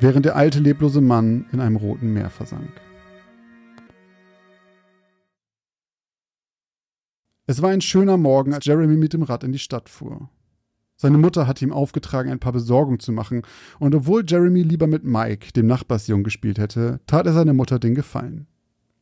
während 0.00 0.24
der 0.24 0.36
alte 0.36 0.60
leblose 0.60 1.00
Mann 1.00 1.46
in 1.52 1.60
einem 1.60 1.76
roten 1.76 2.12
Meer 2.12 2.30
versank. 2.30 2.70
Es 7.50 7.62
war 7.62 7.70
ein 7.70 7.80
schöner 7.80 8.16
Morgen, 8.16 8.54
als 8.54 8.64
Jeremy 8.64 8.96
mit 8.96 9.12
dem 9.12 9.24
Rad 9.24 9.42
in 9.42 9.50
die 9.50 9.58
Stadt 9.58 9.88
fuhr. 9.88 10.30
Seine 10.94 11.18
Mutter 11.18 11.48
hatte 11.48 11.64
ihm 11.64 11.72
aufgetragen, 11.72 12.30
ein 12.30 12.38
paar 12.38 12.52
Besorgungen 12.52 13.00
zu 13.00 13.10
machen, 13.10 13.42
und 13.80 13.92
obwohl 13.92 14.22
Jeremy 14.24 14.62
lieber 14.62 14.86
mit 14.86 15.02
Mike, 15.02 15.52
dem 15.54 15.66
Nachbarsjungen, 15.66 16.22
gespielt 16.22 16.60
hätte, 16.60 17.00
tat 17.08 17.26
er 17.26 17.32
seiner 17.32 17.52
Mutter 17.52 17.80
den 17.80 17.96
Gefallen. 17.96 18.46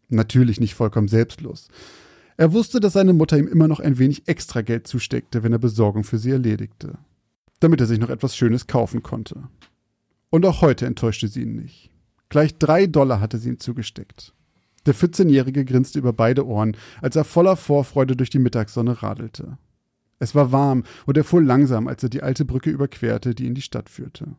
Natürlich 0.09 0.61
nicht 0.61 0.75
vollkommen 0.75 1.09
selbstlos. 1.09 1.69
Er 2.39 2.55
wusste, 2.55 2.81
dass 2.81 2.95
seine 2.95 3.13
Mutter 3.13 3.37
ihm 3.37 3.49
immer 3.49 3.69
noch 3.69 3.81
ein 3.81 3.99
wenig 3.99 4.27
extra 4.29 4.63
Geld 4.63 4.87
zusteckte, 4.87 5.43
wenn 5.43 5.53
er 5.53 5.59
Besorgung 5.59 6.03
für 6.03 6.17
sie 6.17 6.31
erledigte. 6.31 6.97
Damit 7.61 7.83
er 7.83 7.87
sich 7.87 7.99
noch 7.99 8.09
etwas 8.09 8.35
Schönes 8.35 8.67
kaufen 8.67 9.03
konnte. 9.03 9.43
Und 10.31 10.47
auch 10.47 10.63
heute 10.63 10.87
enttäuschte 10.87 11.29
sie 11.29 11.43
ihn 11.43 11.55
nicht. 11.55 11.91
Gleich 12.31 12.57
drei 12.57 12.87
Dollar 12.87 13.21
hatte 13.21 13.37
sie 13.37 13.51
ihm 13.51 13.61
zugesteckt. 13.61 14.33
Der 14.89 14.95
14-Jährige 14.95 15.67
grinste 15.67 15.99
über 15.99 16.15
beide 16.15 16.47
Ohren, 16.47 16.75
als 17.03 17.15
er 17.15 17.25
voller 17.25 17.57
Vorfreude 17.57 18.17
durch 18.17 18.31
die 18.31 18.39
Mittagssonne 18.39 19.03
radelte. 19.03 19.59
Es 20.19 20.35
war 20.35 20.51
warm 20.51 20.85
und 21.05 21.19
er 21.19 21.25
fuhr 21.25 21.43
langsam, 21.43 21.89
als 21.89 22.03
er 22.03 22.09
die 22.09 22.23
alte 22.23 22.47
Brücke 22.47 22.71
überquerte, 22.71 23.35
die 23.35 23.47
in 23.47 23.55
die 23.55 23.61
Stadt 23.61 23.91
führte. 23.91 24.35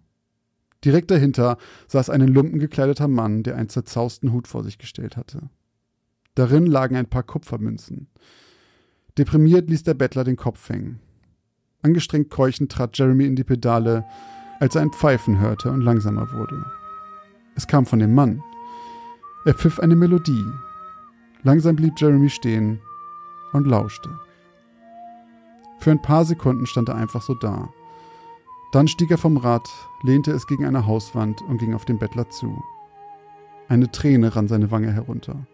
Direkt 0.84 1.12
dahinter 1.12 1.60
saß 1.88 2.10
ein 2.10 2.22
in 2.22 2.34
Lumpen 2.34 2.58
gekleideter 2.58 3.08
Mann, 3.08 3.44
der 3.44 3.58
einen 3.58 3.70
zerzausten 3.70 4.34
Hut 4.34 4.48
vor 4.48 4.64
sich 4.64 4.80
gestellt 4.80 5.18
hatte. 5.18 5.52
Darin 6.34 6.66
lagen 6.66 6.96
ein 6.96 7.12
paar 7.12 7.22
Kupfermünzen. 7.22 8.08
Deprimiert 9.20 9.70
ließ 9.70 9.84
der 9.84 9.94
Bettler 9.94 10.24
den 10.24 10.36
Kopf 10.36 10.68
hängen. 10.68 11.00
Angestrengt 11.84 12.32
keuchend 12.32 12.72
trat 12.72 12.98
Jeremy 12.98 13.28
in 13.28 13.36
die 13.36 13.44
Pedale, 13.44 14.04
als 14.60 14.74
er 14.74 14.82
ein 14.82 14.94
Pfeifen 14.94 15.40
hörte 15.40 15.70
und 15.70 15.82
langsamer 15.82 16.32
wurde. 16.34 16.66
Es 17.56 17.68
kam 17.68 17.86
von 17.86 18.00
dem 18.00 18.16
Mann. 18.16 18.42
Er 19.46 19.54
pfiff 19.54 19.80
eine 19.80 19.96
Melodie. 19.96 20.46
Langsam 21.44 21.78
blieb 21.78 21.94
Jeremy 21.98 22.30
stehen 22.30 22.82
und 23.54 23.66
lauschte. 23.66 24.10
Für 25.80 25.92
ein 25.92 26.02
paar 26.02 26.26
Sekunden 26.26 26.66
stand 26.66 26.90
er 26.90 26.96
einfach 26.96 27.22
so 27.22 27.34
da. 27.36 27.70
Dann 28.74 28.90
stieg 28.90 29.10
er 29.10 29.18
vom 29.18 29.38
Rad, 29.38 29.68
lehnte 30.04 30.32
es 30.32 30.46
gegen 30.46 30.66
eine 30.66 30.86
Hauswand 30.86 31.42
und 31.44 31.58
ging 31.58 31.74
auf 31.74 31.86
den 31.86 31.98
Bettler 31.98 32.30
zu. 32.30 32.62
Eine 33.70 33.90
Träne 33.90 34.36
rann 34.36 34.50
seine 34.50 34.72
Wange 34.72 34.92
herunter. 34.92 35.48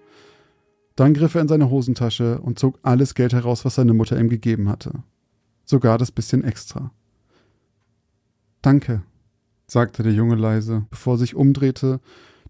Dann 0.96 1.14
griff 1.14 1.36
er 1.36 1.42
in 1.42 1.48
seine 1.48 1.70
Hosentasche 1.70 2.42
und 2.42 2.58
zog 2.58 2.80
alles 2.82 3.14
Geld 3.14 3.34
heraus, 3.34 3.66
was 3.66 3.76
seine 3.76 3.94
Mutter 3.94 4.20
ihm 4.20 4.30
gegeben 4.30 4.68
hatte. 4.68 5.04
Sogar 5.64 5.98
das 5.98 6.12
bisschen 6.12 6.44
extra. 6.44 6.92
Danke, 8.62 9.04
sagte 9.68 10.02
der 10.02 10.14
Junge 10.14 10.36
leise, 10.36 10.86
bevor 10.90 11.16
er 11.16 11.18
sich 11.20 11.36
umdrehte, 11.36 12.00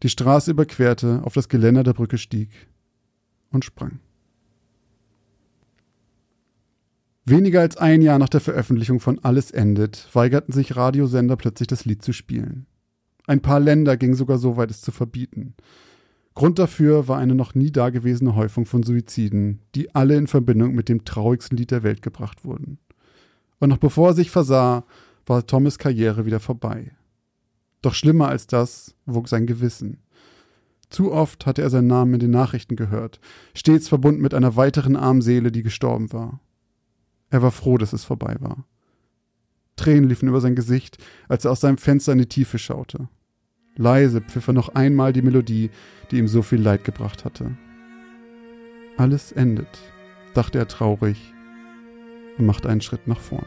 die 0.03 0.09
Straße 0.09 0.51
überquerte, 0.51 1.21
auf 1.23 1.33
das 1.33 1.49
Geländer 1.49 1.83
der 1.83 1.93
Brücke 1.93 2.17
stieg 2.17 2.49
und 3.51 3.65
sprang. 3.65 3.99
Weniger 7.25 7.61
als 7.61 7.75
ein 7.77 8.01
Jahr 8.03 8.19
nach 8.19 8.29
der 8.29 8.41
Veröffentlichung 8.41 8.99
von 8.99 9.17
Alles 9.23 9.49
endet, 9.49 10.07
weigerten 10.13 10.53
sich 10.53 10.75
Radiosender 10.75 11.35
plötzlich 11.35 11.67
das 11.67 11.85
Lied 11.85 12.03
zu 12.03 12.13
spielen. 12.13 12.67
Ein 13.25 13.41
paar 13.41 13.59
Länder 13.59 13.97
gingen 13.97 14.13
sogar 14.13 14.37
so 14.37 14.57
weit, 14.57 14.69
es 14.69 14.81
zu 14.81 14.91
verbieten. 14.91 15.55
Grund 16.35 16.59
dafür 16.59 17.07
war 17.07 17.17
eine 17.17 17.33
noch 17.33 17.55
nie 17.55 17.71
dagewesene 17.71 18.35
Häufung 18.35 18.65
von 18.67 18.83
Suiziden, 18.83 19.61
die 19.73 19.95
alle 19.95 20.17
in 20.17 20.27
Verbindung 20.27 20.75
mit 20.75 20.89
dem 20.89 21.03
traurigsten 21.05 21.57
Lied 21.57 21.71
der 21.71 21.81
Welt 21.81 22.03
gebracht 22.03 22.45
wurden. 22.45 22.77
Und 23.59 23.69
noch 23.69 23.77
bevor 23.77 24.09
er 24.09 24.13
sich 24.13 24.29
versah, 24.29 24.83
war 25.25 25.47
Thomas 25.47 25.79
Karriere 25.79 26.25
wieder 26.25 26.39
vorbei. 26.39 26.91
Doch 27.85 27.93
schlimmer 27.93 28.29
als 28.29 28.47
das 28.47 28.95
wog 29.05 29.29
sein 29.29 29.45
Gewissen. 29.45 29.99
Zu 30.89 31.11
oft 31.11 31.45
hatte 31.45 31.61
er 31.61 31.69
seinen 31.69 31.85
Namen 31.85 32.15
in 32.15 32.19
den 32.19 32.31
Nachrichten 32.31 32.75
gehört, 32.75 33.19
stets 33.53 33.87
verbunden 33.89 34.23
mit 34.23 34.33
einer 34.33 34.55
weiteren 34.55 34.95
armen 34.95 35.21
Seele, 35.21 35.51
die 35.51 35.61
gestorben 35.61 36.11
war. 36.11 36.39
Er 37.29 37.43
war 37.43 37.51
froh, 37.51 37.77
dass 37.77 37.93
es 37.93 38.03
vorbei 38.03 38.37
war. 38.39 38.65
Tränen 39.75 40.09
liefen 40.09 40.27
über 40.27 40.41
sein 40.41 40.55
Gesicht, 40.55 40.97
als 41.29 41.45
er 41.45 41.51
aus 41.51 41.59
seinem 41.59 41.77
Fenster 41.77 42.13
in 42.13 42.17
die 42.17 42.25
Tiefe 42.25 42.57
schaute. 42.57 43.07
Leise 43.75 44.21
pfiff 44.21 44.47
er 44.47 44.55
noch 44.55 44.69
einmal 44.69 45.13
die 45.13 45.21
Melodie, 45.21 45.69
die 46.09 46.17
ihm 46.17 46.27
so 46.27 46.41
viel 46.41 46.59
Leid 46.59 46.85
gebracht 46.85 47.23
hatte. 47.23 47.55
Alles 48.97 49.31
endet, 49.31 49.77
dachte 50.33 50.57
er 50.57 50.67
traurig 50.67 51.35
und 52.39 52.47
machte 52.47 52.67
einen 52.67 52.81
Schritt 52.81 53.05
nach 53.07 53.19
vorn. 53.19 53.45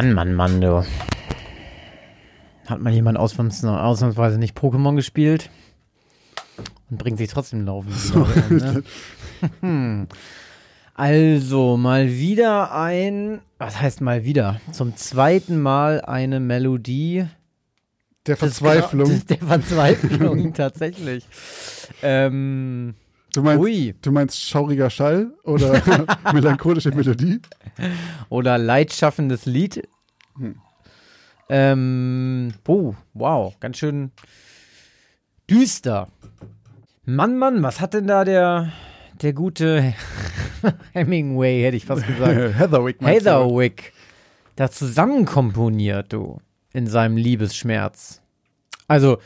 Mann, 0.00 0.14
Mann, 0.14 0.32
Mann, 0.32 0.60
du. 0.62 0.82
Hat 2.66 2.80
mal 2.80 2.90
jemand 2.90 3.18
ausnahmsweise 3.18 4.38
nicht 4.38 4.56
Pokémon 4.56 4.96
gespielt 4.96 5.50
und 6.88 6.96
bringt 6.96 7.18
sich 7.18 7.28
trotzdem 7.28 7.66
laufen. 7.66 7.92
So. 7.92 8.26
Ne? 9.60 10.06
also, 10.94 11.76
mal 11.76 12.08
wieder 12.08 12.74
ein, 12.74 13.42
was 13.58 13.78
heißt 13.78 14.00
mal 14.00 14.24
wieder? 14.24 14.62
Zum 14.72 14.96
zweiten 14.96 15.60
Mal 15.60 16.00
eine 16.00 16.40
Melodie. 16.40 17.26
Der 18.26 18.38
Verzweiflung. 18.38 19.06
Des, 19.10 19.26
der 19.26 19.36
Verzweiflung, 19.36 20.54
tatsächlich. 20.54 21.26
Ähm, 22.02 22.94
Du 23.32 23.42
meinst, 23.42 23.62
Ui. 23.62 23.94
du 24.02 24.10
meinst 24.10 24.42
schauriger 24.42 24.90
Schall 24.90 25.32
oder 25.44 25.82
melancholische 26.32 26.90
Melodie? 26.90 27.40
Oder 28.28 28.58
leidschaffendes 28.58 29.46
Lied. 29.46 29.88
Hm. 30.36 30.56
Ähm, 31.48 32.54
oh, 32.66 32.94
wow, 33.14 33.58
ganz 33.60 33.78
schön 33.78 34.12
düster. 35.50 36.08
Mann, 37.04 37.38
Mann, 37.38 37.62
was 37.62 37.80
hat 37.80 37.94
denn 37.94 38.06
da 38.06 38.24
der, 38.24 38.72
der 39.20 39.32
gute 39.32 39.94
Hemingway, 40.92 41.62
hätte 41.62 41.76
ich 41.76 41.86
fast 41.86 42.06
gesagt. 42.06 42.34
Heatherwick. 42.58 43.00
Heatherwick. 43.00 43.92
Da 44.56 44.70
zusammenkomponiert, 44.70 46.12
du, 46.12 46.38
in 46.72 46.86
seinem 46.86 47.16
Liebesschmerz. 47.16 48.22
Also, 48.86 49.18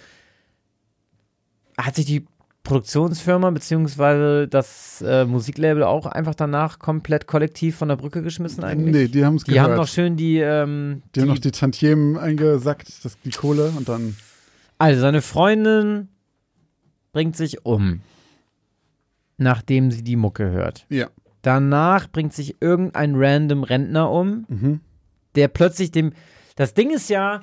hat 1.76 1.96
sich 1.96 2.06
die 2.06 2.26
Produktionsfirma 2.64 3.50
beziehungsweise 3.50 4.48
das 4.48 5.02
äh, 5.06 5.26
Musiklabel 5.26 5.82
auch 5.84 6.06
einfach 6.06 6.34
danach 6.34 6.78
komplett 6.78 7.26
kollektiv 7.26 7.76
von 7.76 7.88
der 7.88 7.96
Brücke 7.96 8.22
geschmissen 8.22 8.64
eigentlich? 8.64 8.94
Nee, 8.94 9.08
die 9.08 9.24
haben 9.24 9.36
es 9.36 9.44
Die 9.44 9.60
haben 9.60 9.76
noch 9.76 9.86
schön 9.86 10.16
die 10.16 10.38
ähm, 10.38 11.02
Die, 11.08 11.12
die 11.12 11.20
haben 11.20 11.28
noch 11.28 11.38
die 11.38 11.50
Tantiemen 11.50 12.16
eingesackt, 12.16 13.04
das, 13.04 13.18
die 13.22 13.30
Kohle 13.30 13.70
und 13.76 13.88
dann 13.88 14.16
Also 14.78 15.02
seine 15.02 15.20
Freundin 15.20 16.08
bringt 17.12 17.36
sich 17.36 17.66
um, 17.66 18.00
nachdem 19.36 19.90
sie 19.90 20.02
die 20.02 20.16
Mucke 20.16 20.50
hört. 20.50 20.86
Ja. 20.88 21.08
Danach 21.42 22.08
bringt 22.10 22.32
sich 22.32 22.56
irgendein 22.62 23.14
random 23.14 23.62
Rentner 23.62 24.10
um, 24.10 24.46
mhm. 24.48 24.80
der 25.34 25.48
plötzlich 25.48 25.90
dem 25.92 26.12
Das 26.56 26.72
Ding 26.72 26.90
ist 26.90 27.10
ja, 27.10 27.42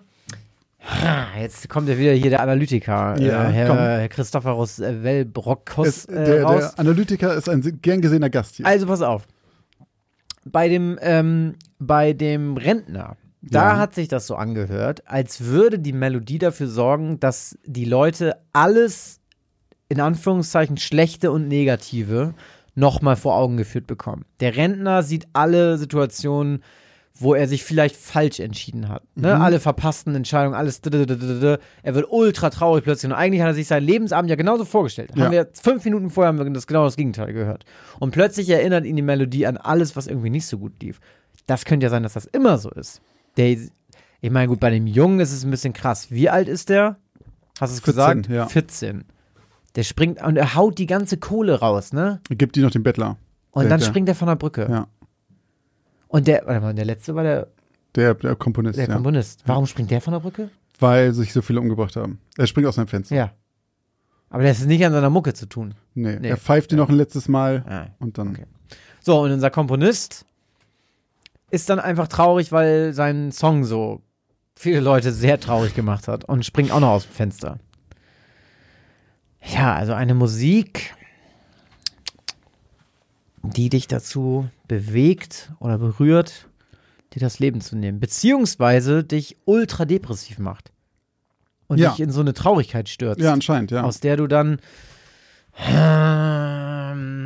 Jetzt 1.40 1.70
kommt 1.70 1.88
ja 1.90 1.98
wieder 1.98 2.14
hier 2.14 2.32
der 2.32 2.42
Analytiker, 2.42 3.16
äh, 3.18 3.28
ja, 3.28 3.50
äh, 3.50 3.52
Herr, 3.52 4.00
Herr 4.00 4.10
Christophorus 4.10 4.80
äh, 4.80 5.04
Wellbrockos. 5.04 6.06
Äh, 6.06 6.26
der, 6.26 6.46
der, 6.46 6.80
Analytiker 6.80 7.36
ist 7.36 7.48
ein 7.50 7.80
gern 7.82 8.02
gesehener 8.02 8.30
Gast 8.30 8.56
hier. 8.56 8.66
Also 8.66 8.88
pass 8.88 9.02
auf. 9.02 9.28
Bei 10.44 10.68
dem, 10.70 10.98
ähm, 11.02 11.56
bei 11.78 12.14
dem 12.14 12.58
Rentner 12.58 13.16
Da 13.42 13.74
ja. 13.74 13.78
hat 13.78 13.94
sich 13.94 14.08
das 14.08 14.26
so 14.26 14.36
angehört, 14.36 15.08
als 15.08 15.46
würde 15.46 15.78
die 15.78 15.94
Melodie 15.94 16.40
dafür 16.40 16.68
sorgen, 16.68 17.20
dass 17.20 17.58
die 17.66 17.86
Leute 17.86 18.38
alles 18.52 19.20
in 19.88 20.00
Anführungszeichen 20.00 20.78
schlechte 20.78 21.32
und 21.32 21.48
negative 21.48 22.34
nochmal 22.76 23.18
vor 23.18 23.36
Augen 23.36 23.58
geführt 23.58 23.86
bekommen. 23.86 24.26
Der 24.40 24.56
Rentner 24.56 25.04
sieht 25.04 25.28
alle 25.34 25.78
Situationen, 25.78 26.64
wo 27.16 27.34
er 27.34 27.48
sich 27.48 27.64
vielleicht 27.64 27.96
falsch 27.96 28.40
entschieden 28.40 28.90
hat. 28.90 29.04
Ne? 29.16 29.36
Mhm. 29.36 29.42
Alle 29.42 29.60
verpassten 29.60 30.16
Entscheidungen, 30.16 30.56
alles. 30.56 30.82
Er 30.84 31.96
wird 31.96 32.06
ultra 32.10 32.50
traurig 32.50 32.84
plötzlich. 32.84 33.12
Und 33.12 33.18
eigentlich 33.18 33.42
hat 33.42 33.50
er 33.50 33.54
sich 33.54 33.68
seinen 33.68 33.86
Lebensabend 33.86 34.30
ja 34.30 34.36
genauso 34.36 34.66
vorgestellt. 34.66 35.12
Ja. 35.16 35.26
Haben 35.26 35.32
wir 35.32 35.50
fünf 35.54 35.84
Minuten 35.86 36.10
vorher 36.10 36.30
haben 36.30 36.40
wir 36.40 36.50
das 36.50 36.68
genau 36.68 36.86
das 36.86 36.96
Gegenteil 36.96 37.34
gehört. 37.34 37.66
Und 38.00 38.12
plötzlich 38.12 38.50
erinnert 38.50 38.86
ihn 38.86 38.96
die 38.96 39.02
Melodie 39.02 39.46
an 39.46 39.58
alles, 39.58 39.96
was 39.96 40.08
irgendwie 40.08 40.30
nicht 40.30 40.48
so 40.48 40.58
gut 40.58 40.82
lief. 40.82 41.00
Das 41.46 41.66
könnte 41.66 41.86
ja 41.86 41.90
sein, 41.90 42.04
dass 42.04 42.14
das 42.14 42.26
immer 42.26 42.58
so 42.58 42.70
ist. 42.70 43.02
Der, 43.38 43.50
ich 43.50 44.32
meine, 44.32 44.48
gut, 44.48 44.60
bei 44.60 44.70
dem 44.70 44.88
Jungen 44.88 45.20
ist 45.20 45.32
es 45.32 45.44
ein 45.44 45.52
bisschen 45.52 45.74
krass. 45.74 46.12
Wie 46.12 46.30
alt 46.30 46.48
ist 46.48 46.70
der? 46.70 46.98
Hast 47.60 47.74
du 47.74 47.78
es 47.78 47.84
gesagt? 47.84 48.28
Ja. 48.30 48.48
14. 48.48 49.06
Der 49.76 49.84
springt 49.84 50.22
und 50.24 50.38
er 50.38 50.56
haut 50.56 50.78
die 50.78 50.86
ganze 50.86 51.18
Kohle 51.18 51.60
raus, 51.60 51.94
ne? 51.94 52.20
Er 52.30 52.36
gibt 52.36 52.56
die 52.56 52.62
noch 52.62 52.72
dem 52.72 52.84
Bettler. 52.84 53.18
Und 53.52 53.64
der, 53.64 53.70
dann 53.70 53.82
springt 53.82 54.10
er 54.10 54.16
von 54.16 54.28
der 54.28 54.36
Brücke. 54.36 54.68
Ja. 54.70 54.88
Und 56.12 56.28
der, 56.28 56.44
warte 56.46 56.60
mal, 56.60 56.74
der 56.74 56.86
letzte 56.86 57.16
war 57.16 57.24
der. 57.24 57.48
Der, 57.96 58.14
der 58.14 58.36
Komponist. 58.36 58.78
Der 58.78 58.88
ja. 58.88 58.94
Komponist. 58.94 59.44
Warum 59.46 59.66
springt 59.66 59.92
der 59.92 60.02
von 60.02 60.14
der 60.14 60.20
Brücke? 60.20 60.50
Weil 60.80 61.14
sich 61.14 61.32
so 61.32 61.42
viele 61.42 61.60
umgebracht 61.62 61.96
haben. 61.96 62.20
Er 62.38 62.48
springt 62.48 62.68
aus 62.68 62.76
seinem 62.76 62.88
Fenster. 62.88 63.16
Ja. 63.16 63.32
Aber 64.30 64.44
das 64.44 64.60
ist 64.60 64.68
nicht 64.68 64.86
an 64.86 64.92
seiner 64.92 65.10
Mucke 65.10 65.34
zu 65.34 65.46
tun. 65.46 65.74
Nee, 65.94 66.18
nee. 66.20 66.30
er 66.30 66.38
pfeift 66.38 66.72
die 66.72 66.76
noch 66.76 66.90
ein 66.90 66.96
letztes 66.96 67.28
Mal 67.28 67.64
ah, 67.68 67.88
und 68.00 68.18
dann. 68.18 68.30
Okay. 68.30 68.46
So, 69.02 69.22
und 69.22 69.32
unser 69.32 69.50
Komponist 69.50 70.26
ist 71.50 71.70
dann 71.70 71.80
einfach 71.80 72.08
traurig, 72.08 72.52
weil 72.52 72.94
sein 72.94 73.32
Song 73.32 73.64
so 73.64 74.02
viele 74.56 74.80
Leute 74.80 75.12
sehr 75.12 75.40
traurig 75.40 75.76
gemacht 75.76 76.08
hat 76.08 76.26
und 76.26 76.46
springt 76.46 76.72
auch 76.72 76.80
noch 76.80 76.90
aus 76.90 77.04
dem 77.04 77.14
Fenster. 77.14 77.58
Ja, 79.44 79.76
also 79.76 79.94
eine 79.94 80.14
Musik, 80.14 80.94
die 83.44 83.70
dich 83.70 83.88
dazu 83.88 84.50
bewegt 84.68 85.52
oder 85.60 85.78
berührt, 85.78 86.48
dir 87.14 87.20
das 87.20 87.40
Leben 87.40 87.62
zu 87.62 87.76
nehmen, 87.76 88.00
beziehungsweise 88.00 89.04
dich 89.04 89.38
ultra 89.46 89.86
depressiv 89.86 90.40
macht 90.40 90.72
und 91.68 91.80
ja. 91.80 91.92
dich 91.92 92.00
in 92.00 92.12
so 92.12 92.22
eine 92.22 92.34
Traurigkeit 92.34 92.90
stürzt. 92.90 93.22
Ja, 93.22 93.34
anscheinend, 93.34 93.72
ja. 93.72 93.84
Aus 93.84 94.00
der 94.00 94.18
du 94.18 94.28
dann 94.28 94.60
ähm, 95.58 97.22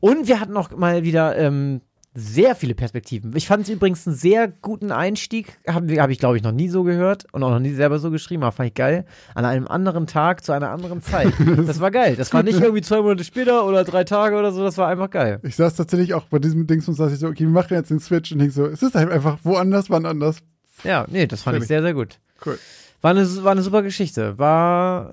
und 0.00 0.28
wir 0.28 0.40
hatten 0.40 0.52
noch 0.52 0.70
mal 0.76 1.02
wieder 1.02 1.36
ähm, 1.36 1.80
sehr 2.14 2.54
viele 2.54 2.74
Perspektiven. 2.74 3.34
Ich 3.36 3.46
fand 3.46 3.62
es 3.62 3.70
übrigens 3.70 4.06
einen 4.06 4.16
sehr 4.16 4.48
guten 4.48 4.92
Einstieg. 4.92 5.58
Habe 5.66 6.00
hab 6.00 6.10
ich, 6.10 6.18
glaube 6.18 6.36
ich, 6.36 6.42
noch 6.42 6.52
nie 6.52 6.68
so 6.68 6.82
gehört 6.82 7.24
und 7.32 7.42
auch 7.42 7.50
noch 7.50 7.58
nie 7.58 7.72
selber 7.72 7.98
so 7.98 8.10
geschrieben, 8.10 8.42
aber 8.42 8.52
fand 8.52 8.68
ich 8.68 8.74
geil. 8.74 9.06
An 9.34 9.44
einem 9.46 9.66
anderen 9.66 10.06
Tag 10.06 10.44
zu 10.44 10.52
einer 10.52 10.70
anderen 10.70 11.00
Zeit. 11.02 11.32
Das 11.66 11.80
war 11.80 11.90
geil. 11.90 12.16
Das 12.16 12.32
war 12.34 12.42
nicht 12.42 12.60
irgendwie 12.60 12.82
zwei 12.82 13.00
Monate 13.00 13.24
später 13.24 13.64
oder 13.64 13.84
drei 13.84 14.04
Tage 14.04 14.36
oder 14.36 14.52
so, 14.52 14.62
das 14.62 14.76
war 14.78 14.88
einfach 14.88 15.10
geil. 15.10 15.40
Ich 15.42 15.56
saß 15.56 15.74
tatsächlich 15.74 16.12
auch 16.14 16.24
bei 16.24 16.38
diesem 16.38 16.66
Dings 16.66 16.86
und 16.88 16.94
saß 16.94 17.12
ich 17.12 17.18
so, 17.18 17.28
okay, 17.28 17.44
wir 17.44 17.48
machen 17.48 17.74
jetzt 17.74 17.90
den 17.90 18.00
Switch 18.00 18.32
und 18.32 18.40
ich 18.40 18.52
so, 18.52 18.66
es 18.66 18.82
ist 18.82 18.94
halt 18.94 19.10
einfach 19.10 19.38
woanders, 19.42 19.88
wann 19.88 20.04
anders. 20.04 20.38
Ja, 20.84 21.06
nee, 21.08 21.26
das 21.26 21.42
fand 21.42 21.54
Fertig. 21.54 21.64
ich 21.64 21.68
sehr, 21.68 21.82
sehr 21.82 21.94
gut. 21.94 22.18
Cool. 22.44 22.58
War 23.00 23.10
eine, 23.12 23.26
war 23.42 23.52
eine 23.52 23.62
super 23.62 23.82
Geschichte. 23.82 24.38
War, 24.38 25.12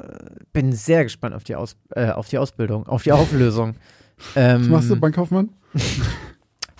bin 0.53 0.73
sehr 0.73 1.03
gespannt 1.03 1.33
auf 1.35 1.43
die, 1.43 1.55
Aus, 1.55 1.75
äh, 1.95 2.09
auf 2.09 2.29
die 2.29 2.37
Ausbildung, 2.37 2.87
auf 2.87 3.03
die 3.03 3.11
Auflösung. 3.11 3.75
ähm, 4.35 4.61
Was 4.61 4.67
machst 4.67 4.89
du, 4.89 4.95
Bankkaufmann? 4.95 5.49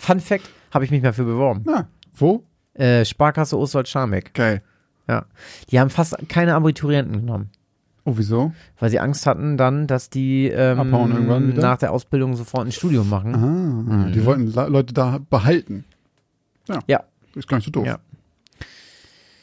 Fun 0.10 0.20
Fact, 0.20 0.50
habe 0.72 0.86
ich 0.86 0.92
mich 0.92 1.04
mal 1.04 1.14
für 1.14 1.24
beworben. 1.24 1.62
Na, 1.66 1.88
wo? 2.16 2.44
Äh, 2.74 3.06
Sparkasse 3.06 3.58
Ostwald-Scharmbeck. 3.58 4.34
Geil. 4.34 4.64
Ja. 5.08 5.26
Die 5.70 5.80
haben 5.80 5.90
fast 5.90 6.18
keine 6.30 6.56
Abiturienten 6.56 7.20
genommen. 7.20 7.52
Oh, 8.06 8.14
wieso? 8.16 8.52
Weil 8.80 8.90
sie 8.90 9.00
Angst 9.00 9.28
hatten 9.28 9.56
dann, 9.58 9.86
dass 9.86 10.10
die 10.10 10.48
ähm, 10.48 11.54
nach 11.56 11.78
der 11.78 11.92
Ausbildung 11.92 12.36
sofort 12.36 12.66
ein 12.66 12.72
Studium 12.72 13.08
machen. 13.08 13.36
Ah, 13.36 14.08
mhm. 14.08 14.14
die 14.14 14.26
wollten 14.26 14.52
Leute 14.52 14.94
da 14.94 15.20
behalten. 15.30 15.86
Ja. 16.68 16.80
ja. 16.88 17.04
Ist 17.36 17.48
gar 17.48 17.58
nicht 17.58 17.66
so 17.66 17.72
doof. 17.72 17.86
Ja. 17.86 18.00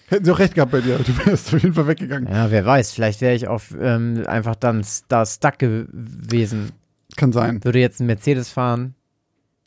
Hätten 0.08 0.24
sie 0.24 0.32
auch 0.32 0.38
recht 0.40 0.54
gehabt 0.54 0.72
bei 0.72 0.80
dir, 0.80 0.98
du 0.98 1.26
wärst 1.26 1.54
auf 1.54 1.62
jeden 1.62 1.74
Fall 1.74 1.86
weggegangen. 1.86 2.28
Ja, 2.28 2.50
wer 2.50 2.64
weiß, 2.64 2.92
vielleicht 2.92 3.20
wäre 3.20 3.34
ich 3.34 3.46
auf 3.46 3.74
ähm, 3.80 4.24
einfach 4.26 4.56
dann 4.56 4.84
da 5.08 5.26
stuck 5.26 5.58
gewesen. 5.58 6.72
Kann 7.16 7.32
sein. 7.32 7.62
Würde 7.64 7.78
jetzt 7.78 8.00
ein 8.00 8.06
Mercedes 8.06 8.48
fahren, 8.50 8.94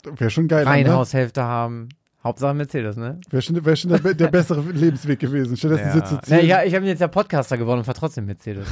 Wäre 0.04 0.30
schon 0.30 0.48
geil. 0.48 0.66
Reihenhaushälfte 0.66 1.42
ne? 1.42 1.46
haben. 1.46 1.90
Hauptsache 2.22 2.54
Mercedes, 2.54 2.98
ne? 2.98 3.20
Wäre 3.30 3.42
schon, 3.42 3.66
wär 3.66 3.76
schon 3.78 3.92
der, 3.92 4.14
der, 4.14 4.28
bessere 4.28 4.62
Lebensweg 4.74 5.20
gewesen. 5.20 5.56
Stattdessen 5.56 6.00
ja. 6.00 6.06
sitzt 6.06 6.30
du 6.30 6.42
ja, 6.42 6.64
ich 6.64 6.76
habe 6.76 6.86
jetzt 6.86 7.00
ja 7.00 7.08
Podcaster 7.08 7.58
geworden 7.58 7.80
und 7.80 7.86
fahre 7.86 7.98
trotzdem 7.98 8.26
Mercedes. 8.26 8.68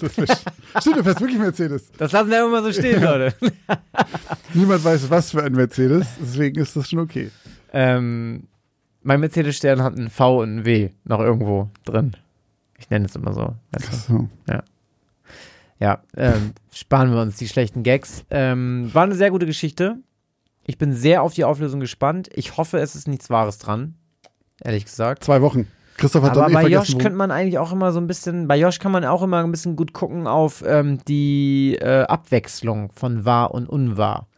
Stimmt, 0.00 0.96
du 0.96 1.04
fährst 1.04 1.20
wirklich 1.20 1.38
Mercedes. 1.38 1.92
Das 1.98 2.10
lassen 2.10 2.30
wir 2.30 2.44
immer 2.44 2.62
so 2.64 2.72
stehen, 2.72 3.00
Leute. 3.00 3.32
Niemand 4.54 4.82
weiß, 4.82 5.08
was 5.08 5.30
für 5.30 5.44
ein 5.44 5.52
Mercedes, 5.52 6.08
deswegen 6.20 6.60
ist 6.60 6.74
das 6.74 6.90
schon 6.90 6.98
okay. 6.98 7.30
Ähm, 7.72 8.48
mein 9.02 9.20
Mercedes-Stern 9.20 9.82
hat 9.84 9.96
ein 9.96 10.10
V 10.10 10.42
und 10.42 10.56
ein 10.56 10.64
W 10.64 10.90
noch 11.04 11.20
irgendwo 11.20 11.70
drin. 11.84 12.16
Ich 12.76 12.90
nenne 12.90 13.06
es 13.06 13.14
immer 13.14 13.32
so. 13.32 13.54
Ach 13.72 13.92
so. 13.92 14.28
Ja. 14.48 14.64
Ja, 15.78 16.02
ähm, 16.16 16.52
sparen 16.72 17.12
wir 17.12 17.22
uns 17.22 17.36
die 17.36 17.48
schlechten 17.48 17.82
Gags. 17.84 18.24
Ähm, 18.30 18.90
war 18.92 19.04
eine 19.04 19.14
sehr 19.14 19.30
gute 19.30 19.46
Geschichte. 19.46 19.96
Ich 20.70 20.78
bin 20.78 20.92
sehr 20.92 21.24
auf 21.24 21.34
die 21.34 21.42
Auflösung 21.42 21.80
gespannt. 21.80 22.28
Ich 22.32 22.56
hoffe, 22.56 22.78
es 22.78 22.94
ist 22.94 23.08
nichts 23.08 23.28
Wahres 23.28 23.58
dran. 23.58 23.96
Ehrlich 24.62 24.84
gesagt. 24.84 25.24
Zwei 25.24 25.42
Wochen. 25.42 25.66
Christoph 25.96 26.22
hat 26.22 26.36
Aber 26.36 26.48
eh 26.48 26.54
bei 26.54 26.68
Josh 26.68 26.96
könnte 26.96 27.16
man 27.16 27.32
eigentlich 27.32 27.58
auch 27.58 27.72
immer 27.72 27.90
so 27.90 27.98
ein 27.98 28.06
bisschen, 28.06 28.46
bei 28.46 28.56
Josh 28.56 28.78
kann 28.78 28.92
man 28.92 29.04
auch 29.04 29.24
immer 29.24 29.42
ein 29.42 29.50
bisschen 29.50 29.74
gut 29.74 29.92
gucken 29.92 30.28
auf 30.28 30.62
ähm, 30.64 31.00
die 31.08 31.76
äh, 31.80 32.02
Abwechslung 32.02 32.92
von 32.94 33.24
wahr 33.24 33.52
und 33.52 33.68
unwahr. 33.68 34.28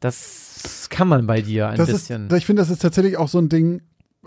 Das 0.00 0.88
kann 0.90 1.06
man 1.06 1.24
bei 1.28 1.40
dir 1.40 1.68
ein 1.68 1.76
das 1.76 1.88
bisschen. 1.88 2.26
Ist, 2.26 2.36
ich 2.36 2.46
finde, 2.46 2.60
das 2.62 2.70
ist 2.70 2.82
tatsächlich 2.82 3.16
auch 3.16 3.28
so 3.28 3.38
ein 3.38 3.48
Ding. 3.48 3.80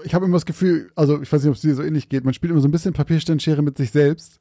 Ich 0.05 0.15
habe 0.15 0.23
immer 0.23 0.38
das 0.38 0.45
Gefühl, 0.45 0.91
also 0.95 1.21
ich 1.21 1.30
weiß 1.30 1.41
nicht, 1.41 1.49
ob 1.49 1.55
es 1.55 1.61
dir 1.61 1.75
so 1.75 1.84
ähnlich 1.84 2.07
geht, 2.07 2.23
man 2.23 2.34
spielt 2.34 2.51
immer 2.51 2.61
so 2.61 2.69
ein 2.69 2.71
bisschen 2.71 2.93
Papiersteinschere 2.93 3.61
mit 3.61 3.75
sich 3.75 3.91
selbst 3.91 4.39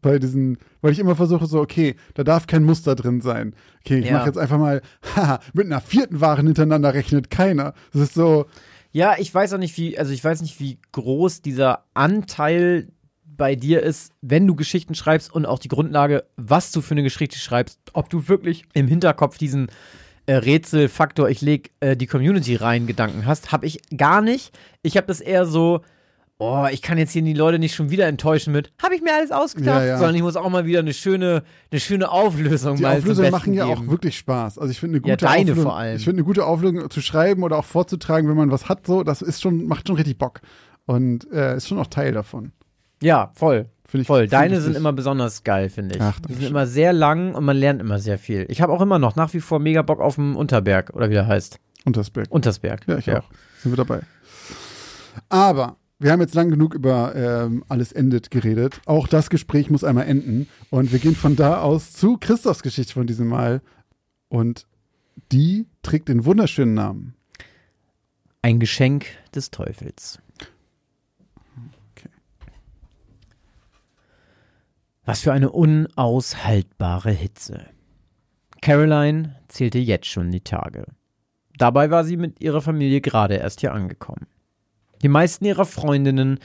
bei 0.00 0.18
diesen, 0.18 0.58
weil 0.80 0.92
ich 0.92 0.98
immer 0.98 1.16
versuche 1.16 1.46
so, 1.46 1.60
okay, 1.60 1.96
da 2.14 2.24
darf 2.24 2.46
kein 2.46 2.64
Muster 2.64 2.94
drin 2.94 3.20
sein. 3.20 3.54
Okay, 3.84 3.98
ich 3.98 4.06
ja. 4.06 4.12
mache 4.12 4.26
jetzt 4.26 4.38
einfach 4.38 4.58
mal, 4.58 4.82
haha, 5.14 5.40
mit 5.52 5.66
einer 5.66 5.80
vierten 5.80 6.20
Waren 6.20 6.46
hintereinander 6.46 6.94
rechnet 6.94 7.30
keiner. 7.30 7.74
Das 7.92 8.02
ist 8.02 8.14
so. 8.14 8.46
Ja, 8.92 9.14
ich 9.18 9.32
weiß 9.32 9.52
auch 9.52 9.58
nicht, 9.58 9.76
wie, 9.76 9.98
also 9.98 10.12
ich 10.12 10.22
weiß 10.22 10.42
nicht, 10.42 10.58
wie 10.58 10.78
groß 10.92 11.42
dieser 11.42 11.84
Anteil 11.94 12.88
bei 13.24 13.54
dir 13.54 13.82
ist, 13.82 14.12
wenn 14.20 14.46
du 14.46 14.54
Geschichten 14.54 14.94
schreibst 14.94 15.32
und 15.32 15.46
auch 15.46 15.58
die 15.58 15.68
Grundlage, 15.68 16.24
was 16.36 16.72
du 16.72 16.82
für 16.82 16.92
eine 16.92 17.02
Geschichte 17.02 17.38
schreibst, 17.38 17.78
ob 17.94 18.10
du 18.10 18.28
wirklich 18.28 18.64
im 18.74 18.86
Hinterkopf 18.86 19.38
diesen 19.38 19.68
äh, 20.26 20.34
Rätselfaktor, 20.34 21.30
ich 21.30 21.40
leg 21.40 21.70
äh, 21.80 21.96
die 21.96 22.06
Community 22.06 22.56
rein, 22.56 22.86
Gedanken 22.86 23.24
hast, 23.24 23.50
habe 23.50 23.66
ich 23.66 23.80
gar 23.96 24.20
nicht. 24.20 24.56
Ich 24.82 24.96
habe 24.96 25.06
das 25.06 25.20
eher 25.20 25.46
so, 25.46 25.80
oh, 26.40 26.66
ich 26.70 26.82
kann 26.82 26.98
jetzt 26.98 27.12
hier 27.12 27.22
die 27.22 27.34
Leute 27.34 27.58
nicht 27.58 27.74
schon 27.74 27.90
wieder 27.90 28.06
enttäuschen 28.06 28.52
mit, 28.52 28.72
habe 28.82 28.94
ich 28.94 29.02
mir 29.02 29.14
alles 29.14 29.30
ausgedacht, 29.30 29.82
ja, 29.82 29.86
ja. 29.86 29.98
sondern 29.98 30.16
ich 30.16 30.22
muss 30.22 30.36
auch 30.36 30.48
mal 30.48 30.64
wieder 30.64 30.80
eine 30.80 30.94
schöne, 30.94 31.42
eine 31.70 31.80
schöne 31.80 32.10
Auflösung 32.10 32.76
Die 32.76 32.86
Auflösungen 32.86 33.30
machen 33.30 33.52
ja 33.52 33.66
auch 33.66 33.86
wirklich 33.86 34.16
Spaß. 34.16 34.58
Also 34.58 34.70
ich 34.70 34.80
finde 34.80 34.96
eine 34.96 35.00
gute 35.02 35.10
ja, 35.10 35.16
deine 35.16 35.52
Auflösung, 35.52 35.62
vor 35.62 35.76
allem. 35.76 35.96
Ich 35.96 36.04
finde 36.04 36.18
eine 36.18 36.24
gute 36.24 36.46
Auflösung 36.46 36.90
zu 36.90 37.00
schreiben 37.02 37.42
oder 37.42 37.58
auch 37.58 37.64
vorzutragen, 37.64 38.28
wenn 38.28 38.36
man 38.36 38.50
was 38.50 38.68
hat, 38.68 38.86
so, 38.86 39.02
das 39.02 39.22
ist 39.22 39.42
schon, 39.42 39.66
macht 39.66 39.86
schon 39.86 39.96
richtig 39.96 40.18
Bock. 40.18 40.40
Und 40.86 41.30
äh, 41.30 41.56
ist 41.56 41.68
schon 41.68 41.78
auch 41.78 41.86
Teil 41.86 42.12
davon. 42.12 42.52
Ja, 43.02 43.30
voll. 43.34 43.66
Ich, 43.92 44.06
voll. 44.06 44.28
Deine 44.28 44.60
sind 44.60 44.76
immer 44.76 44.92
besonders 44.92 45.42
geil, 45.42 45.68
finde 45.68 45.96
ich. 45.96 46.00
Ach, 46.00 46.20
Die 46.20 46.34
sind 46.34 46.48
immer 46.48 46.66
sehr 46.66 46.92
lang 46.92 47.34
und 47.34 47.44
man 47.44 47.56
lernt 47.56 47.80
immer 47.80 47.98
sehr 47.98 48.18
viel. 48.18 48.46
Ich 48.48 48.62
habe 48.62 48.72
auch 48.72 48.80
immer 48.80 48.98
noch 48.98 49.16
nach 49.16 49.34
wie 49.34 49.40
vor 49.40 49.58
mega 49.58 49.82
Bock 49.82 50.00
auf 50.00 50.14
dem 50.14 50.36
Unterberg, 50.36 50.90
oder 50.94 51.10
wie 51.10 51.14
der 51.14 51.26
heißt. 51.26 51.58
Untersberg. 51.84 52.26
Untersberg. 52.30 52.86
Ja, 52.86 52.98
ich 52.98 53.06
ja. 53.06 53.20
auch. 53.20 53.24
Sind 53.62 53.72
wir 53.72 53.76
dabei. 53.76 54.00
Aber 55.28 55.76
wir 56.00 56.12
haben 56.12 56.20
jetzt 56.22 56.34
lang 56.34 56.48
genug 56.48 56.74
über 56.74 57.14
ähm, 57.14 57.62
alles 57.68 57.92
endet 57.92 58.30
geredet. 58.30 58.80
Auch 58.86 59.06
das 59.06 59.28
Gespräch 59.28 59.68
muss 59.68 59.84
einmal 59.84 60.06
enden. 60.06 60.48
Und 60.70 60.92
wir 60.92 60.98
gehen 60.98 61.14
von 61.14 61.36
da 61.36 61.60
aus 61.60 61.92
zu 61.92 62.16
Christophs 62.16 62.62
Geschichte 62.62 62.94
von 62.94 63.06
diesem 63.06 63.28
Mal. 63.28 63.60
Und 64.30 64.66
die 65.30 65.66
trägt 65.82 66.08
den 66.08 66.24
wunderschönen 66.24 66.72
Namen. 66.72 67.14
Ein 68.40 68.60
Geschenk 68.60 69.06
des 69.34 69.50
Teufels. 69.50 70.20
Okay. 71.92 72.08
Was 75.04 75.20
für 75.20 75.34
eine 75.34 75.50
unaushaltbare 75.50 77.10
Hitze. 77.10 77.66
Caroline 78.62 79.36
zählte 79.48 79.78
jetzt 79.78 80.06
schon 80.06 80.30
die 80.30 80.40
Tage. 80.40 80.86
Dabei 81.58 81.90
war 81.90 82.04
sie 82.04 82.16
mit 82.16 82.40
ihrer 82.40 82.62
Familie 82.62 83.02
gerade 83.02 83.34
erst 83.34 83.60
hier 83.60 83.74
angekommen. 83.74 84.26
Die 85.02 85.08
meisten 85.08 85.44
ihrer 85.44 85.64
Freundinnen 85.64 86.38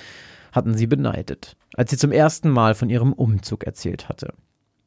hatten 0.52 0.76
sie 0.76 0.88
beneidet, 0.88 1.58
als 1.76 1.92
sie 1.92 1.98
zum 1.98 2.12
ersten 2.12 2.50
Mal 2.50 2.76
von 2.76 2.90
ihrem 2.90 3.14
Umzug 3.14 3.66
erzählt 3.66 4.08
hatte. 4.08 4.34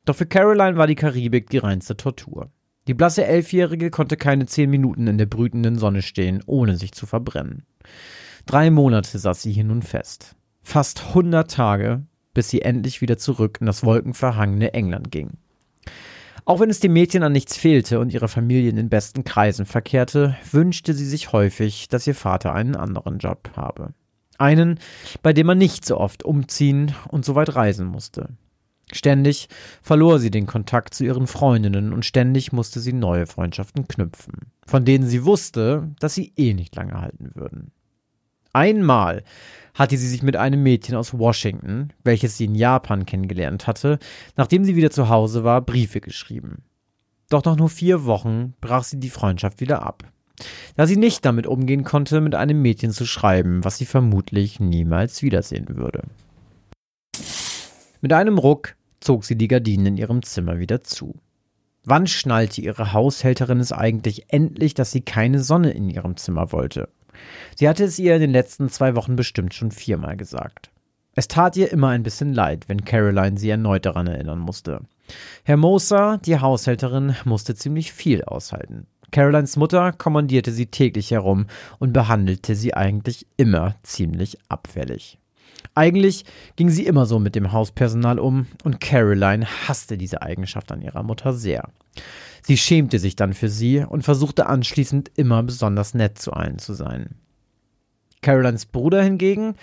Doch 0.05 0.17
für 0.17 0.27
Caroline 0.27 0.77
war 0.77 0.87
die 0.87 0.95
Karibik 0.95 1.51
die 1.51 1.59
reinste 1.59 1.97
Tortur. 1.97 2.51
Die 2.87 2.95
blasse 2.95 3.27
Elfjährige 3.27 3.91
konnte 3.91 4.17
keine 4.17 4.47
zehn 4.47 4.71
Minuten 4.71 5.07
in 5.07 5.19
der 5.19 5.27
brütenden 5.27 5.79
Sonne 5.79 6.01
stehen, 6.01 6.43
ohne 6.47 6.77
sich 6.77 6.93
zu 6.93 7.05
verbrennen. 7.05 7.67
Drei 8.47 8.71
Monate 8.71 9.19
saß 9.19 9.43
sie 9.43 9.53
hier 9.53 9.65
nun 9.65 9.83
fest. 9.83 10.35
Fast 10.63 11.15
hundert 11.15 11.51
Tage, 11.51 12.07
bis 12.33 12.49
sie 12.49 12.63
endlich 12.63 13.03
wieder 13.03 13.19
zurück 13.19 13.59
in 13.61 13.67
das 13.67 13.85
wolkenverhangene 13.85 14.73
England 14.73 15.11
ging. 15.11 15.33
Auch 16.45 16.61
wenn 16.61 16.71
es 16.71 16.81
dem 16.81 16.93
Mädchen 16.93 17.23
an 17.23 17.33
nichts 17.33 17.57
fehlte 17.57 18.01
und 18.01 18.13
ihre 18.13 18.29
Familie 18.29 18.71
in 18.71 18.77
den 18.77 18.89
besten 18.89 19.25
Kreisen 19.25 19.67
verkehrte, 19.67 20.37
wünschte 20.51 20.95
sie 20.95 21.07
sich 21.07 21.33
häufig, 21.33 21.89
dass 21.89 22.07
ihr 22.07 22.15
Vater 22.15 22.53
einen 22.53 22.77
anderen 22.77 23.19
Job 23.19 23.51
habe. 23.57 23.95
Einen, 24.39 24.79
bei 25.23 25.33
dem 25.33 25.47
man 25.47 25.59
nicht 25.59 25.85
so 25.85 25.99
oft 25.99 26.23
umziehen 26.23 26.95
und 27.09 27.25
so 27.25 27.35
weit 27.35 27.55
reisen 27.55 27.87
musste. 27.87 28.31
Ständig 28.93 29.49
verlor 29.83 30.19
sie 30.19 30.31
den 30.31 30.47
Kontakt 30.47 30.95
zu 30.95 31.05
ihren 31.05 31.27
Freundinnen 31.27 31.93
und 31.93 32.07
ständig 32.07 32.53
musste 32.53 32.81
sie 32.81 32.93
neue 32.93 33.27
Freundschaften 33.27 33.87
knüpfen, 33.87 34.53
von 34.67 34.85
denen 34.85 35.07
sie 35.07 35.25
wusste, 35.25 35.91
dass 36.01 36.15
sie 36.15 36.33
eh 36.37 36.55
nicht 36.55 36.75
lange 36.75 36.99
halten 37.01 37.33
würden. 37.35 37.73
Einmal 38.59 39.23
hatte 39.75 39.97
sie 39.97 40.09
sich 40.09 40.25
mit 40.25 40.35
einem 40.35 40.65
Mädchen 40.65 40.97
aus 40.97 41.17
Washington, 41.17 41.91
welches 42.03 42.37
sie 42.37 42.47
in 42.47 42.57
Japan 42.57 43.07
kennengelernt 43.07 43.69
hatte, 43.69 44.01
nachdem 44.37 44.65
sie 44.65 44.75
wieder 44.75 44.91
zu 44.91 45.09
Hause 45.09 45.45
war, 45.45 45.61
Briefe 45.61 46.01
geschrieben. 46.01 46.65
Doch 47.31 47.45
nach 47.45 47.55
nur 47.55 47.69
vier 47.69 48.05
Wochen 48.05 48.55
brach 48.61 48.83
sie 48.83 48.99
die 48.99 49.11
Freundschaft 49.11 49.61
wieder 49.61 49.87
ab, 49.87 50.03
da 50.75 50.89
sie 50.89 50.97
nicht 50.97 51.25
damit 51.25 51.47
umgehen 51.47 51.85
konnte, 51.85 52.21
mit 52.21 52.35
einem 52.35 52.61
Mädchen 52.61 52.91
zu 52.91 53.07
schreiben, 53.07 53.63
was 53.63 53.79
sie 53.79 53.87
vermutlich 53.87 54.59
niemals 54.59 55.23
wiedersehen 55.23 55.77
würde. 55.77 56.03
Mit 58.01 58.13
einem 58.13 58.39
Ruck 58.39 58.75
zog 58.99 59.25
sie 59.25 59.37
die 59.37 59.47
Gardinen 59.47 59.87
in 59.87 59.97
ihrem 59.99 60.25
Zimmer 60.25 60.59
wieder 60.59 60.83
zu. 60.83 61.15
Wann 61.85 62.09
schnallte 62.09 62.61
ihre 62.61 62.93
Haushälterin 62.93 63.61
es 63.61 63.71
eigentlich 63.71 64.33
endlich, 64.33 64.75
dass 64.75 64.91
sie 64.91 65.03
keine 65.03 65.45
Sonne 65.45 65.71
in 65.71 65.89
ihrem 65.89 66.17
Zimmer 66.17 66.51
wollte? 66.51 66.89
Sie 67.57 67.69
hatte 67.69 67.85
es 67.85 67.99
ihr 67.99 68.15
in 68.15 68.21
den 68.21 68.33
letzten 68.33 68.69
zwei 68.69 68.95
Wochen 68.97 69.17
bestimmt 69.17 69.55
schon 69.55 69.71
viermal 69.71 70.17
gesagt. 70.17 70.71
Es 71.15 71.29
tat 71.29 71.57
ihr 71.57 71.73
immer 71.73 71.89
ein 71.89 72.03
bisschen 72.03 72.33
leid, 72.33 72.69
wenn 72.69 72.85
Caroline 72.85 73.39
sie 73.39 73.51
erneut 73.51 73.87
daran 73.87 74.07
erinnern 74.07 74.39
musste. 74.39 74.83
Hermosa, 75.43 76.19
die 76.19 76.39
Haushälterin, 76.39 77.17
musste 77.25 77.55
ziemlich 77.55 77.93
viel 77.93 78.23
aushalten. 78.25 78.87
Carolines 79.11 79.57
Mutter 79.57 79.93
kommandierte 79.93 80.53
sie 80.53 80.67
täglich 80.67 81.11
herum 81.11 81.47
und 81.79 81.93
behandelte 81.93 82.55
sie 82.55 82.75
eigentlich 82.75 83.27
immer 83.37 83.75
ziemlich 83.83 84.39
abfällig. 84.49 85.19
Eigentlich 85.75 86.25
ging 86.57 86.69
sie 86.69 86.87
immer 86.87 87.07
so 87.07 87.19
mit 87.19 87.35
dem 87.35 87.53
Hauspersonal 87.53 88.19
um 88.19 88.47
und 88.65 88.81
Caroline 88.81 89.47
hasste 89.67 89.97
diese 89.97 90.23
Eigenschaft 90.23 90.71
an 90.73 90.83
ihrer 90.83 91.03
Mutter 91.03 91.33
sehr. 91.33 91.71
Sie 92.43 92.57
schämte 92.57 92.99
sich 92.99 93.17
dann 93.17 93.35
für 93.35 93.49
sie 93.49 93.81
und 93.81 94.03
versuchte 94.03 94.47
anschließend 94.47 95.11
immer 95.17 95.43
besonders 95.43 95.95
nett 95.95 96.19
zu 96.19 96.33
allen 96.33 96.59
zu 96.59 96.75
sein. 96.75 97.17
Carolines 98.23 98.67
Bruder 98.67 99.03
hingegen 99.03 99.55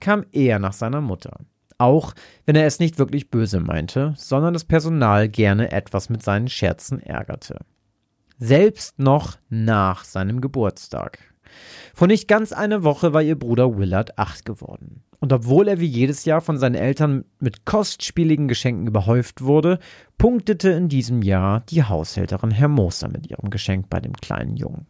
kam 0.00 0.26
eher 0.32 0.58
nach 0.58 0.72
seiner 0.72 1.00
Mutter. 1.00 1.38
Auch 1.78 2.14
wenn 2.44 2.56
er 2.56 2.66
es 2.66 2.78
nicht 2.78 2.98
wirklich 2.98 3.30
böse 3.30 3.60
meinte, 3.60 4.14
sondern 4.16 4.52
das 4.54 4.64
Personal 4.64 5.28
gerne 5.28 5.72
etwas 5.72 6.08
mit 6.10 6.22
seinen 6.22 6.48
Scherzen 6.48 7.00
ärgerte. 7.00 7.58
Selbst 8.38 8.98
noch 8.98 9.38
nach 9.48 10.04
seinem 10.04 10.40
Geburtstag. 10.40 11.31
Vor 11.94 12.08
nicht 12.08 12.28
ganz 12.28 12.52
einer 12.52 12.84
Woche 12.84 13.12
war 13.12 13.22
ihr 13.22 13.38
Bruder 13.38 13.76
Willard 13.76 14.18
acht 14.18 14.44
geworden. 14.44 15.02
Und 15.20 15.32
obwohl 15.32 15.68
er 15.68 15.78
wie 15.78 15.86
jedes 15.86 16.24
Jahr 16.24 16.40
von 16.40 16.58
seinen 16.58 16.74
Eltern 16.74 17.24
mit 17.38 17.64
kostspieligen 17.64 18.48
Geschenken 18.48 18.86
überhäuft 18.86 19.42
wurde, 19.42 19.78
punktete 20.18 20.70
in 20.70 20.88
diesem 20.88 21.22
Jahr 21.22 21.60
die 21.68 21.84
Haushälterin 21.84 22.50
Hermosa 22.50 23.08
mit 23.08 23.30
ihrem 23.30 23.50
Geschenk 23.50 23.88
bei 23.88 24.00
dem 24.00 24.14
kleinen 24.14 24.56
Jungen. 24.56 24.86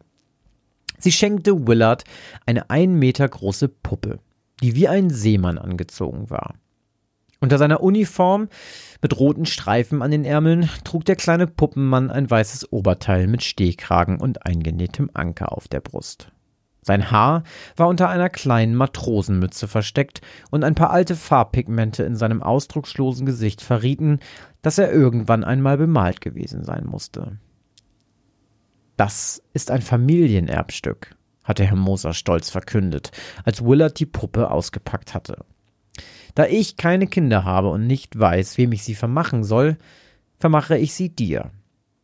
Sie 0.97 1.11
schenkte 1.11 1.67
Willard 1.67 2.03
eine 2.45 2.69
ein 2.69 2.95
Meter 2.95 3.27
große 3.27 3.67
Puppe, 3.67 4.19
die 4.61 4.75
wie 4.75 4.87
ein 4.87 5.09
Seemann 5.09 5.57
angezogen 5.57 6.29
war. 6.29 6.55
Unter 7.43 7.57
seiner 7.57 7.83
Uniform 7.83 8.47
mit 9.01 9.19
roten 9.19 9.45
Streifen 9.45 10.01
an 10.01 10.11
den 10.11 10.23
Ärmeln 10.23 10.69
trug 10.85 11.03
der 11.03 11.17
kleine 11.17 11.45
Puppenmann 11.45 12.09
ein 12.09 12.31
weißes 12.31 12.71
Oberteil 12.71 13.27
mit 13.27 13.43
Stehkragen 13.43 14.19
und 14.19 14.45
eingenähtem 14.45 15.11
Anker 15.13 15.51
auf 15.51 15.67
der 15.67 15.81
Brust. 15.81 16.32
Sein 16.83 17.11
Haar 17.11 17.43
war 17.75 17.87
unter 17.87 18.09
einer 18.09 18.29
kleinen 18.29 18.75
Matrosenmütze 18.75 19.67
versteckt 19.67 20.21
und 20.51 20.63
ein 20.63 20.75
paar 20.75 20.91
alte 20.91 21.15
Farbpigmente 21.15 22.03
in 22.03 22.15
seinem 22.15 22.43
ausdruckslosen 22.43 23.25
Gesicht 23.25 23.61
verrieten, 23.61 24.19
dass 24.61 24.77
er 24.77 24.91
irgendwann 24.91 25.43
einmal 25.43 25.77
bemalt 25.77 26.21
gewesen 26.21 26.63
sein 26.63 26.85
musste. 26.85 27.39
Das 28.97 29.41
ist 29.53 29.71
ein 29.71 29.81
Familienerbstück, 29.81 31.15
hatte 31.43 31.65
Herr 31.65 31.77
Moser 31.77 32.13
stolz 32.13 32.49
verkündet, 32.49 33.11
als 33.43 33.63
Willard 33.63 33.99
die 33.99 34.05
Puppe 34.05 34.51
ausgepackt 34.51 35.13
hatte. 35.13 35.45
Da 36.35 36.45
ich 36.45 36.77
keine 36.77 37.07
Kinder 37.07 37.43
habe 37.43 37.69
und 37.69 37.87
nicht 37.87 38.19
weiß, 38.19 38.57
wem 38.57 38.71
ich 38.71 38.83
sie 38.83 38.95
vermachen 38.95 39.43
soll, 39.43 39.77
vermache 40.39 40.77
ich 40.77 40.93
sie 40.93 41.09
dir. 41.09 41.51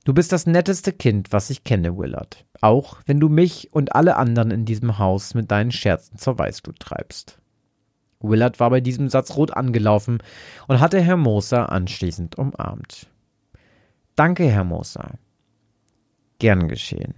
Du 0.05 0.13
bist 0.13 0.31
das 0.31 0.45
netteste 0.45 0.93
Kind, 0.93 1.31
was 1.31 1.49
ich 1.49 1.63
kenne, 1.63 1.97
Willard. 1.97 2.45
Auch 2.61 2.97
wenn 3.05 3.19
du 3.19 3.29
mich 3.29 3.69
und 3.71 3.95
alle 3.95 4.15
anderen 4.15 4.51
in 4.51 4.65
diesem 4.65 4.97
Haus 4.97 5.33
mit 5.33 5.51
deinen 5.51 5.71
Scherzen 5.71 6.17
zur 6.17 6.37
Weißglut 6.37 6.79
treibst. 6.79 7.39
Willard 8.21 8.59
war 8.59 8.69
bei 8.69 8.81
diesem 8.81 9.09
Satz 9.09 9.35
rot 9.35 9.55
angelaufen 9.55 10.19
und 10.67 10.79
hatte 10.79 10.99
Herr 11.01 11.17
Moser 11.17 11.71
anschließend 11.71 12.37
umarmt. 12.37 13.07
Danke, 14.15 14.49
Herr 14.49 14.65
Moser. 14.65 15.11
Gern 16.39 16.67
geschehen. 16.67 17.15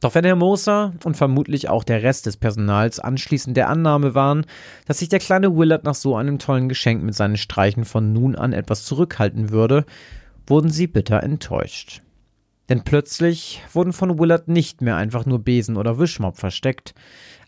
Doch 0.00 0.14
wenn 0.14 0.24
Herr 0.24 0.36
Moser 0.36 0.94
und 1.04 1.16
vermutlich 1.16 1.68
auch 1.68 1.84
der 1.84 2.02
Rest 2.02 2.26
des 2.26 2.36
Personals 2.36 2.98
anschließend 2.98 3.56
der 3.56 3.68
Annahme 3.68 4.14
waren, 4.14 4.46
dass 4.86 4.98
sich 4.98 5.08
der 5.08 5.20
kleine 5.20 5.56
Willard 5.56 5.84
nach 5.84 5.94
so 5.94 6.16
einem 6.16 6.38
tollen 6.38 6.68
Geschenk 6.68 7.02
mit 7.04 7.14
seinen 7.14 7.36
Streichen 7.36 7.84
von 7.84 8.12
nun 8.12 8.34
an 8.34 8.52
etwas 8.52 8.84
zurückhalten 8.84 9.50
würde, 9.50 9.84
wurden 10.46 10.70
sie 10.70 10.86
bitter 10.86 11.22
enttäuscht. 11.22 12.02
Denn 12.68 12.84
plötzlich 12.84 13.62
wurden 13.72 13.92
von 13.92 14.18
Willard 14.18 14.48
nicht 14.48 14.80
mehr 14.80 14.96
einfach 14.96 15.26
nur 15.26 15.40
Besen 15.40 15.76
oder 15.76 15.98
Wischmopp 15.98 16.38
versteckt. 16.38 16.94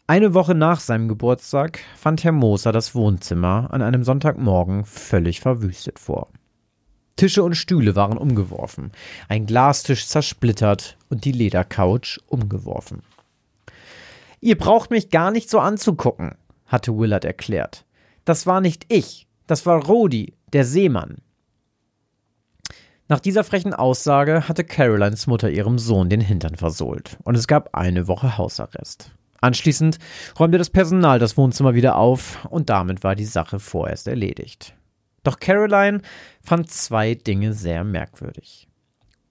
Eine 0.06 0.34
Woche 0.34 0.54
nach 0.54 0.80
seinem 0.80 1.08
Geburtstag 1.08 1.80
fand 1.96 2.24
Herr 2.24 2.32
Moser 2.32 2.72
das 2.72 2.94
Wohnzimmer 2.94 3.68
an 3.70 3.80
einem 3.80 4.04
Sonntagmorgen 4.04 4.84
völlig 4.84 5.40
verwüstet 5.40 5.98
vor. 5.98 6.28
Tische 7.16 7.42
und 7.42 7.54
Stühle 7.54 7.94
waren 7.94 8.18
umgeworfen, 8.18 8.90
ein 9.28 9.46
Glastisch 9.46 10.06
zersplittert 10.08 10.98
und 11.08 11.24
die 11.24 11.32
Ledercouch 11.32 12.18
umgeworfen. 12.26 13.02
Ihr 14.40 14.58
braucht 14.58 14.90
mich 14.90 15.10
gar 15.10 15.30
nicht 15.30 15.48
so 15.48 15.60
anzugucken, 15.60 16.34
hatte 16.66 16.98
Willard 16.98 17.24
erklärt. 17.24 17.86
Das 18.24 18.46
war 18.46 18.60
nicht 18.60 18.92
ich, 18.92 19.26
das 19.46 19.64
war 19.64 19.86
Rodi, 19.86 20.34
der 20.52 20.64
Seemann. 20.64 21.18
Nach 23.06 23.20
dieser 23.20 23.44
frechen 23.44 23.74
Aussage 23.74 24.48
hatte 24.48 24.64
Carolines 24.64 25.26
Mutter 25.26 25.50
ihrem 25.50 25.78
Sohn 25.78 26.08
den 26.08 26.22
Hintern 26.22 26.54
versohlt 26.54 27.18
und 27.24 27.34
es 27.36 27.46
gab 27.46 27.74
eine 27.74 28.08
Woche 28.08 28.38
Hausarrest. 28.38 29.10
Anschließend 29.42 29.98
räumte 30.40 30.56
das 30.56 30.70
Personal 30.70 31.18
das 31.18 31.36
Wohnzimmer 31.36 31.74
wieder 31.74 31.96
auf 31.96 32.46
und 32.46 32.70
damit 32.70 33.04
war 33.04 33.14
die 33.14 33.26
Sache 33.26 33.58
vorerst 33.58 34.08
erledigt. 34.08 34.74
Doch 35.22 35.38
Caroline 35.38 36.00
fand 36.42 36.70
zwei 36.70 37.14
Dinge 37.14 37.52
sehr 37.52 37.84
merkwürdig. 37.84 38.68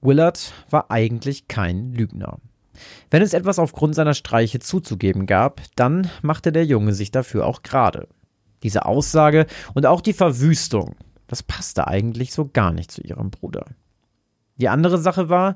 Willard 0.01 0.53
war 0.69 0.91
eigentlich 0.91 1.47
kein 1.47 1.93
Lügner. 1.93 2.37
Wenn 3.09 3.23
es 3.23 3.33
etwas 3.33 3.57
aufgrund 3.57 3.95
seiner 3.95 4.13
Streiche 4.13 4.59
zuzugeben 4.59 5.25
gab, 5.25 5.61
dann 5.75 6.11
machte 6.21 6.51
der 6.51 6.65
Junge 6.65 6.93
sich 6.93 7.09
dafür 7.09 7.47
auch 7.47 7.63
gerade. 7.63 8.07
Diese 8.61 8.85
Aussage 8.85 9.47
und 9.73 9.87
auch 9.87 10.01
die 10.01 10.13
Verwüstung 10.13 10.95
das 11.27 11.43
passte 11.43 11.87
eigentlich 11.87 12.33
so 12.33 12.49
gar 12.51 12.71
nicht 12.71 12.91
zu 12.91 13.01
ihrem 13.01 13.31
Bruder. 13.31 13.65
Die 14.57 14.69
andere 14.69 14.97
Sache 14.97 15.29
war 15.29 15.55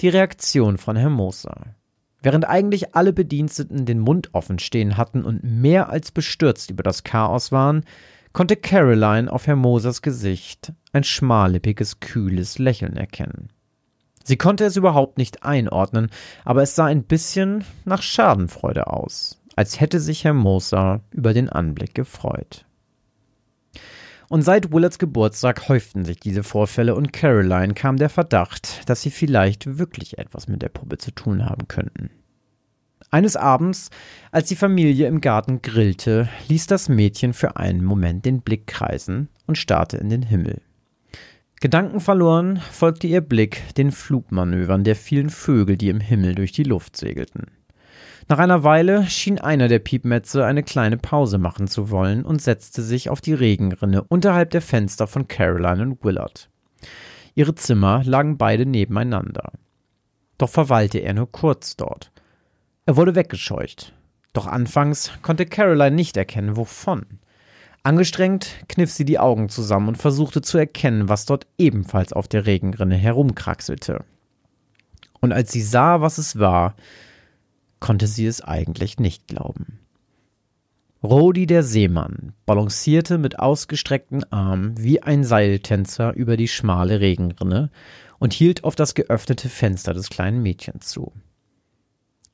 die 0.00 0.08
Reaktion 0.08 0.78
von 0.78 0.96
Hermosa. 0.96 1.74
Während 2.22 2.48
eigentlich 2.48 2.94
alle 2.94 3.12
Bediensteten 3.12 3.84
den 3.84 4.00
Mund 4.00 4.30
offen 4.32 4.58
stehen 4.58 4.96
hatten 4.96 5.24
und 5.24 5.44
mehr 5.44 5.90
als 5.90 6.10
bestürzt 6.10 6.70
über 6.70 6.82
das 6.82 7.04
Chaos 7.04 7.52
waren, 7.52 7.84
konnte 8.32 8.56
Caroline 8.56 9.30
auf 9.30 9.46
Hermosas 9.46 10.02
Gesicht 10.02 10.72
ein 10.92 11.04
schmallippiges, 11.04 12.00
kühles 12.00 12.58
Lächeln 12.58 12.96
erkennen. 12.96 13.50
Sie 14.24 14.38
konnte 14.38 14.64
es 14.64 14.76
überhaupt 14.76 15.18
nicht 15.18 15.42
einordnen, 15.44 16.10
aber 16.44 16.62
es 16.62 16.74
sah 16.74 16.86
ein 16.86 17.04
bisschen 17.04 17.62
nach 17.84 18.00
Schadenfreude 18.00 18.86
aus, 18.86 19.40
als 19.54 19.80
hätte 19.80 20.00
sich 20.00 20.24
Hermosa 20.24 21.00
über 21.10 21.34
den 21.34 21.50
Anblick 21.50 21.94
gefreut. 21.94 22.64
Und 24.34 24.42
seit 24.42 24.72
Willards 24.72 24.98
Geburtstag 24.98 25.68
häuften 25.68 26.04
sich 26.04 26.18
diese 26.18 26.42
Vorfälle 26.42 26.96
und 26.96 27.12
Caroline 27.12 27.72
kam 27.72 27.98
der 27.98 28.08
Verdacht, 28.08 28.80
dass 28.90 29.00
sie 29.00 29.12
vielleicht 29.12 29.78
wirklich 29.78 30.18
etwas 30.18 30.48
mit 30.48 30.60
der 30.60 30.70
Puppe 30.70 30.98
zu 30.98 31.12
tun 31.12 31.46
haben 31.46 31.68
könnten. 31.68 32.10
Eines 33.12 33.36
Abends, 33.36 33.90
als 34.32 34.48
die 34.48 34.56
Familie 34.56 35.06
im 35.06 35.20
Garten 35.20 35.62
grillte, 35.62 36.28
ließ 36.48 36.66
das 36.66 36.88
Mädchen 36.88 37.32
für 37.32 37.58
einen 37.58 37.84
Moment 37.84 38.24
den 38.24 38.40
Blick 38.40 38.66
kreisen 38.66 39.28
und 39.46 39.56
starrte 39.56 39.98
in 39.98 40.08
den 40.08 40.22
Himmel. 40.22 40.62
Gedankenverloren 41.60 42.56
folgte 42.56 43.06
ihr 43.06 43.20
Blick 43.20 43.62
den 43.76 43.92
Flugmanövern 43.92 44.82
der 44.82 44.96
vielen 44.96 45.30
Vögel, 45.30 45.76
die 45.76 45.90
im 45.90 46.00
Himmel 46.00 46.34
durch 46.34 46.50
die 46.50 46.64
Luft 46.64 46.96
segelten. 46.96 47.52
Nach 48.28 48.38
einer 48.38 48.64
Weile 48.64 49.06
schien 49.06 49.38
einer 49.38 49.68
der 49.68 49.80
Piepmetze 49.80 50.46
eine 50.46 50.62
kleine 50.62 50.96
Pause 50.96 51.36
machen 51.36 51.68
zu 51.68 51.90
wollen 51.90 52.24
und 52.24 52.40
setzte 52.40 52.82
sich 52.82 53.10
auf 53.10 53.20
die 53.20 53.34
Regenrinne 53.34 54.02
unterhalb 54.02 54.50
der 54.50 54.62
Fenster 54.62 55.06
von 55.06 55.28
Caroline 55.28 55.82
und 55.82 56.04
Willard. 56.04 56.48
Ihre 57.34 57.54
Zimmer 57.54 58.02
lagen 58.04 58.38
beide 58.38 58.64
nebeneinander. 58.64 59.52
Doch 60.38 60.48
verweilte 60.48 60.98
er 60.98 61.12
nur 61.12 61.30
kurz 61.30 61.76
dort. 61.76 62.12
Er 62.86 62.96
wurde 62.96 63.14
weggescheucht. 63.14 63.92
Doch 64.32 64.46
anfangs 64.46 65.12
konnte 65.22 65.44
Caroline 65.44 65.94
nicht 65.94 66.16
erkennen, 66.16 66.56
wovon. 66.56 67.04
Angestrengt 67.82 68.64
kniff 68.68 68.90
sie 68.90 69.04
die 69.04 69.18
Augen 69.18 69.50
zusammen 69.50 69.88
und 69.88 69.96
versuchte 69.98 70.40
zu 70.40 70.56
erkennen, 70.56 71.10
was 71.10 71.26
dort 71.26 71.46
ebenfalls 71.58 72.14
auf 72.14 72.26
der 72.26 72.46
Regenrinne 72.46 72.96
herumkraxelte. 72.96 74.04
Und 75.20 75.32
als 75.32 75.52
sie 75.52 75.62
sah, 75.62 76.00
was 76.00 76.16
es 76.16 76.38
war, 76.38 76.74
konnte 77.84 78.06
sie 78.06 78.24
es 78.24 78.40
eigentlich 78.40 78.98
nicht 78.98 79.28
glauben. 79.28 79.78
Rodi 81.02 81.44
der 81.44 81.62
Seemann 81.62 82.32
balancierte 82.46 83.18
mit 83.18 83.38
ausgestreckten 83.38 84.24
Armen 84.32 84.72
wie 84.78 85.02
ein 85.02 85.22
Seiltänzer 85.22 86.14
über 86.14 86.38
die 86.38 86.48
schmale 86.48 87.00
Regenrinne 87.00 87.70
und 88.18 88.32
hielt 88.32 88.64
auf 88.64 88.74
das 88.74 88.94
geöffnete 88.94 89.50
Fenster 89.50 89.92
des 89.92 90.08
kleinen 90.08 90.42
Mädchens 90.42 90.86
zu. 90.86 91.12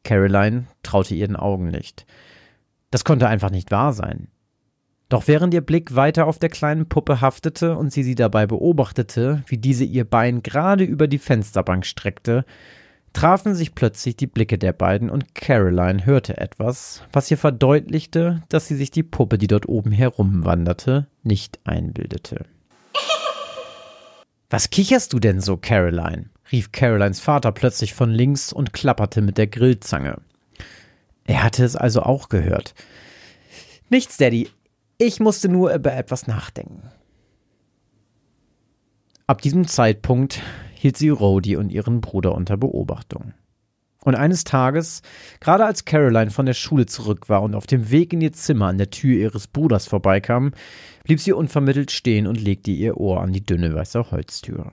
Caroline 0.04 0.66
traute 0.84 1.16
ihren 1.16 1.34
Augen 1.34 1.66
nicht. 1.66 2.06
Das 2.92 3.04
konnte 3.04 3.26
einfach 3.26 3.50
nicht 3.50 3.72
wahr 3.72 3.92
sein. 3.92 4.28
Doch 5.08 5.26
während 5.26 5.52
ihr 5.52 5.62
Blick 5.62 5.96
weiter 5.96 6.28
auf 6.28 6.38
der 6.38 6.50
kleinen 6.50 6.88
Puppe 6.88 7.20
haftete 7.20 7.76
und 7.76 7.92
sie 7.92 8.04
sie 8.04 8.14
dabei 8.14 8.46
beobachtete, 8.46 9.42
wie 9.48 9.58
diese 9.58 9.82
ihr 9.82 10.04
Bein 10.04 10.44
gerade 10.44 10.84
über 10.84 11.08
die 11.08 11.18
Fensterbank 11.18 11.86
streckte, 11.86 12.44
trafen 13.12 13.54
sich 13.54 13.74
plötzlich 13.74 14.16
die 14.16 14.26
Blicke 14.26 14.58
der 14.58 14.72
beiden 14.72 15.10
und 15.10 15.34
Caroline 15.34 16.06
hörte 16.06 16.38
etwas, 16.38 17.02
was 17.12 17.30
ihr 17.30 17.38
verdeutlichte, 17.38 18.42
dass 18.48 18.66
sie 18.66 18.76
sich 18.76 18.90
die 18.90 19.02
Puppe, 19.02 19.38
die 19.38 19.46
dort 19.46 19.68
oben 19.68 19.92
herumwanderte, 19.92 21.06
nicht 21.22 21.58
einbildete. 21.64 22.46
Was 24.50 24.70
kicherst 24.70 25.12
du 25.12 25.18
denn 25.18 25.40
so, 25.40 25.56
Caroline? 25.56 26.30
rief 26.50 26.72
Carolines 26.72 27.20
Vater 27.20 27.52
plötzlich 27.52 27.94
von 27.94 28.10
links 28.10 28.52
und 28.52 28.72
klapperte 28.72 29.22
mit 29.22 29.38
der 29.38 29.46
Grillzange. 29.46 30.16
Er 31.24 31.44
hatte 31.44 31.64
es 31.64 31.76
also 31.76 32.02
auch 32.02 32.28
gehört. 32.28 32.74
Nichts, 33.88 34.16
Daddy. 34.16 34.50
Ich 34.98 35.20
musste 35.20 35.48
nur 35.48 35.72
über 35.72 35.94
etwas 35.94 36.26
nachdenken. 36.26 36.90
Ab 39.26 39.40
diesem 39.42 39.68
Zeitpunkt 39.68 40.42
hielt 40.80 40.96
sie 40.96 41.10
Rhodey 41.10 41.56
und 41.56 41.70
ihren 41.70 42.00
Bruder 42.00 42.34
unter 42.34 42.56
Beobachtung. 42.56 43.34
Und 44.02 44.14
eines 44.14 44.44
Tages, 44.44 45.02
gerade 45.38 45.66
als 45.66 45.84
Caroline 45.84 46.30
von 46.30 46.46
der 46.46 46.54
Schule 46.54 46.86
zurück 46.86 47.28
war 47.28 47.42
und 47.42 47.54
auf 47.54 47.66
dem 47.66 47.90
Weg 47.90 48.14
in 48.14 48.22
ihr 48.22 48.32
Zimmer 48.32 48.68
an 48.68 48.78
der 48.78 48.88
Tür 48.88 49.14
ihres 49.14 49.46
Bruders 49.46 49.86
vorbeikam, 49.86 50.52
blieb 51.04 51.20
sie 51.20 51.34
unvermittelt 51.34 51.90
stehen 51.90 52.26
und 52.26 52.40
legte 52.40 52.70
ihr 52.70 52.96
Ohr 52.96 53.20
an 53.20 53.34
die 53.34 53.44
dünne 53.44 53.74
weiße 53.74 54.10
Holztür. 54.10 54.72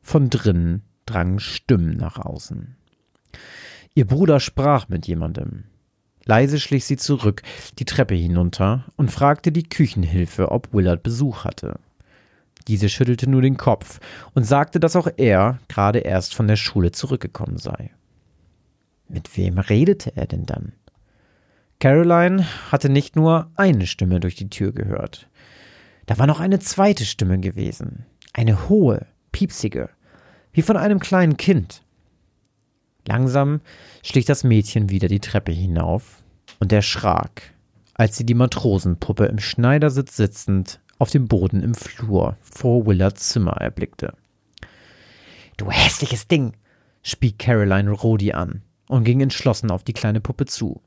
Von 0.00 0.30
drinnen 0.30 0.82
drangen 1.06 1.40
Stimmen 1.40 1.96
nach 1.96 2.18
außen. 2.18 2.76
Ihr 3.94 4.06
Bruder 4.06 4.38
sprach 4.38 4.88
mit 4.88 5.08
jemandem. 5.08 5.64
Leise 6.24 6.60
schlich 6.60 6.84
sie 6.84 6.96
zurück, 6.96 7.42
die 7.80 7.84
Treppe 7.84 8.14
hinunter 8.14 8.84
und 8.94 9.10
fragte 9.10 9.50
die 9.50 9.68
Küchenhilfe, 9.68 10.52
ob 10.52 10.72
Willard 10.72 11.02
Besuch 11.02 11.42
hatte. 11.42 11.80
Diese 12.68 12.88
schüttelte 12.88 13.28
nur 13.28 13.42
den 13.42 13.56
Kopf 13.56 14.00
und 14.34 14.44
sagte, 14.44 14.80
dass 14.80 14.96
auch 14.96 15.08
er 15.16 15.58
gerade 15.68 16.00
erst 16.00 16.34
von 16.34 16.48
der 16.48 16.56
Schule 16.56 16.92
zurückgekommen 16.92 17.58
sei. 17.58 17.90
Mit 19.08 19.36
wem 19.36 19.58
redete 19.58 20.16
er 20.16 20.26
denn 20.26 20.46
dann? 20.46 20.72
Caroline 21.80 22.46
hatte 22.70 22.88
nicht 22.88 23.16
nur 23.16 23.50
eine 23.56 23.86
Stimme 23.86 24.20
durch 24.20 24.36
die 24.36 24.48
Tür 24.48 24.72
gehört. 24.72 25.28
Da 26.06 26.18
war 26.18 26.26
noch 26.26 26.40
eine 26.40 26.60
zweite 26.60 27.04
Stimme 27.04 27.40
gewesen. 27.40 28.06
Eine 28.32 28.68
hohe, 28.68 29.06
piepsige, 29.32 29.90
wie 30.52 30.62
von 30.62 30.76
einem 30.76 31.00
kleinen 31.00 31.36
Kind. 31.36 31.82
Langsam 33.06 33.60
schlich 34.02 34.26
das 34.26 34.44
Mädchen 34.44 34.90
wieder 34.90 35.08
die 35.08 35.20
Treppe 35.20 35.52
hinauf 35.52 36.22
und 36.60 36.72
erschrak, 36.72 37.42
als 37.94 38.16
sie 38.16 38.24
die 38.24 38.34
Matrosenpuppe 38.34 39.26
im 39.26 39.40
Schneidersitz 39.40 40.16
sitzend 40.16 40.80
auf 41.02 41.10
dem 41.10 41.26
Boden 41.26 41.64
im 41.64 41.74
Flur 41.74 42.36
vor 42.40 42.86
Willards 42.86 43.30
Zimmer 43.30 43.54
erblickte. 43.54 44.14
Du 45.56 45.68
hässliches 45.68 46.28
Ding, 46.28 46.52
spie 47.02 47.32
Caroline 47.32 47.90
Rodi 47.90 48.32
an 48.32 48.62
und 48.86 49.02
ging 49.02 49.20
entschlossen 49.20 49.72
auf 49.72 49.82
die 49.82 49.94
kleine 49.94 50.20
Puppe 50.20 50.46
zu. 50.46 50.80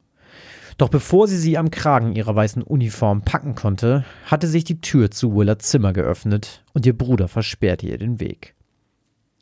Doch 0.78 0.88
bevor 0.88 1.28
sie 1.28 1.38
sie 1.38 1.58
am 1.58 1.70
Kragen 1.70 2.16
ihrer 2.16 2.34
weißen 2.34 2.64
Uniform 2.64 3.24
packen 3.24 3.56
konnte, 3.56 4.06
hatte 4.26 4.48
sich 4.48 4.64
die 4.64 4.80
Tür 4.80 5.12
zu 5.12 5.36
Willards 5.36 5.68
Zimmer 5.68 5.92
geöffnet 5.92 6.64
und 6.72 6.86
ihr 6.86 6.98
Bruder 6.98 7.28
versperrte 7.28 7.86
ihr 7.86 7.98
den 7.98 8.22
Weg. 8.22 8.56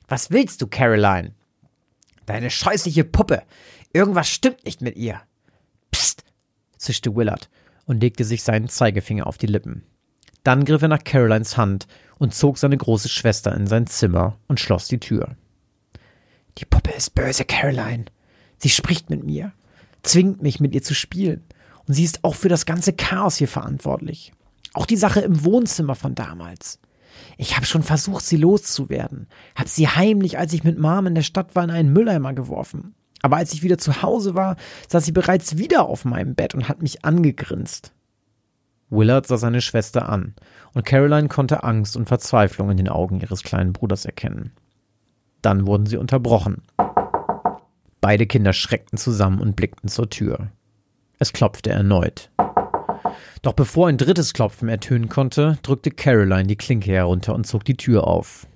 Was 0.08 0.32
willst 0.32 0.60
du, 0.64 0.66
Caroline? 0.66 1.36
Deine 2.26 2.50
scheußliche 2.50 3.04
Puppe. 3.04 3.44
Irgendwas 3.94 4.28
stimmt 4.28 4.66
nicht 4.66 4.82
mit 4.82 4.96
ihr. 4.96 5.22
Psst, 5.92 6.24
zischte 6.78 7.16
Willard 7.16 7.52
und 7.86 8.02
legte 8.02 8.24
sich 8.24 8.42
seinen 8.42 8.70
Zeigefinger 8.70 9.28
auf 9.28 9.38
die 9.38 9.46
Lippen. 9.46 9.84
Dann 10.44 10.66
griff 10.66 10.82
er 10.82 10.90
nach 10.90 11.04
Carolines 11.04 11.58
Hand 11.58 11.88
und 12.20 12.36
zog 12.36 12.58
seine 12.58 12.78
große 12.78 13.10
Schwester 13.10 13.56
in 13.56 13.68
sein 13.68 13.88
Zimmer 13.88 14.38
und 14.48 14.60
schloss 14.60 14.88
die 14.88 15.00
Tür. 15.00 15.36
Die 16.58 16.66
Puppe 16.66 16.92
ist 16.92 17.16
böse, 17.16 17.46
Caroline. 17.46 18.06
Sie 18.58 18.70
spricht 18.70 19.10
mit 19.10 19.24
mir, 19.24 19.54
zwingt 20.04 20.42
mich, 20.42 20.60
mit 20.60 20.74
ihr 20.76 20.84
zu 20.84 20.94
spielen. 20.94 21.44
Und 21.88 21.96
sie 21.96 22.04
ist 22.04 22.24
auch 22.24 22.36
für 22.36 22.50
das 22.50 22.66
ganze 22.66 22.94
Chaos 22.94 23.38
hier 23.38 23.48
verantwortlich. 23.48 24.32
Auch 24.74 24.86
die 24.86 24.98
Sache 24.98 25.22
im 25.22 25.44
Wohnzimmer 25.44 25.96
von 25.96 26.16
damals. 26.16 26.80
Ich 27.38 27.56
habe 27.56 27.66
schon 27.66 27.84
versucht, 27.84 28.24
sie 28.26 28.38
loszuwerden. 28.38 29.28
Hab 29.56 29.68
sie 29.68 29.88
heimlich, 29.88 30.38
als 30.38 30.54
ich 30.54 30.64
mit 30.64 30.80
Mom 30.80 31.08
in 31.08 31.16
der 31.16 31.22
Stadt 31.22 31.56
war, 31.56 31.64
in 31.64 31.72
einen 31.72 31.94
Mülleimer 31.94 32.34
geworfen. 32.34 32.96
Aber 33.22 33.38
als 33.38 33.54
ich 33.54 33.64
wieder 33.64 33.78
zu 33.78 34.02
Hause 34.02 34.36
war, 34.36 34.58
saß 34.90 35.06
sie 35.06 35.12
bereits 35.12 35.58
wieder 35.58 35.88
auf 35.88 36.06
meinem 36.06 36.36
Bett 36.36 36.56
und 36.56 36.68
hat 36.68 36.82
mich 36.82 37.06
angegrinst. 37.06 37.94
Willard 38.94 39.28
sah 39.28 39.38
seine 39.38 39.62
Schwester 39.62 40.08
an, 40.08 40.36
und 40.74 40.86
Caroline 40.86 41.28
konnte 41.28 41.64
Angst 41.64 41.98
und 41.98 42.08
Verzweiflung 42.08 42.70
in 42.70 42.78
den 42.78 42.90
Augen 42.90 43.20
ihres 43.20 43.44
kleinen 43.44 43.74
Bruders 43.74 44.06
erkennen. 44.06 44.52
Dann 45.42 45.68
wurden 45.68 45.86
sie 45.86 45.98
unterbrochen. 45.98 46.62
Beide 48.02 48.28
Kinder 48.28 48.54
schreckten 48.54 48.98
zusammen 48.98 49.40
und 49.40 49.56
blickten 49.56 49.90
zur 49.90 50.10
Tür. 50.10 50.50
Es 51.20 51.34
klopfte 51.34 51.70
erneut. 51.70 52.30
Doch 53.42 53.54
bevor 53.54 53.88
ein 53.88 53.98
drittes 53.98 54.34
Klopfen 54.34 54.70
ertönen 54.70 55.10
konnte, 55.10 55.58
drückte 55.64 55.92
Caroline 55.92 56.48
die 56.48 56.56
Klinke 56.56 56.92
herunter 56.92 57.36
und 57.36 57.46
zog 57.46 57.66
die 57.66 57.78
Tür 57.78 58.08
auf. 58.08 58.48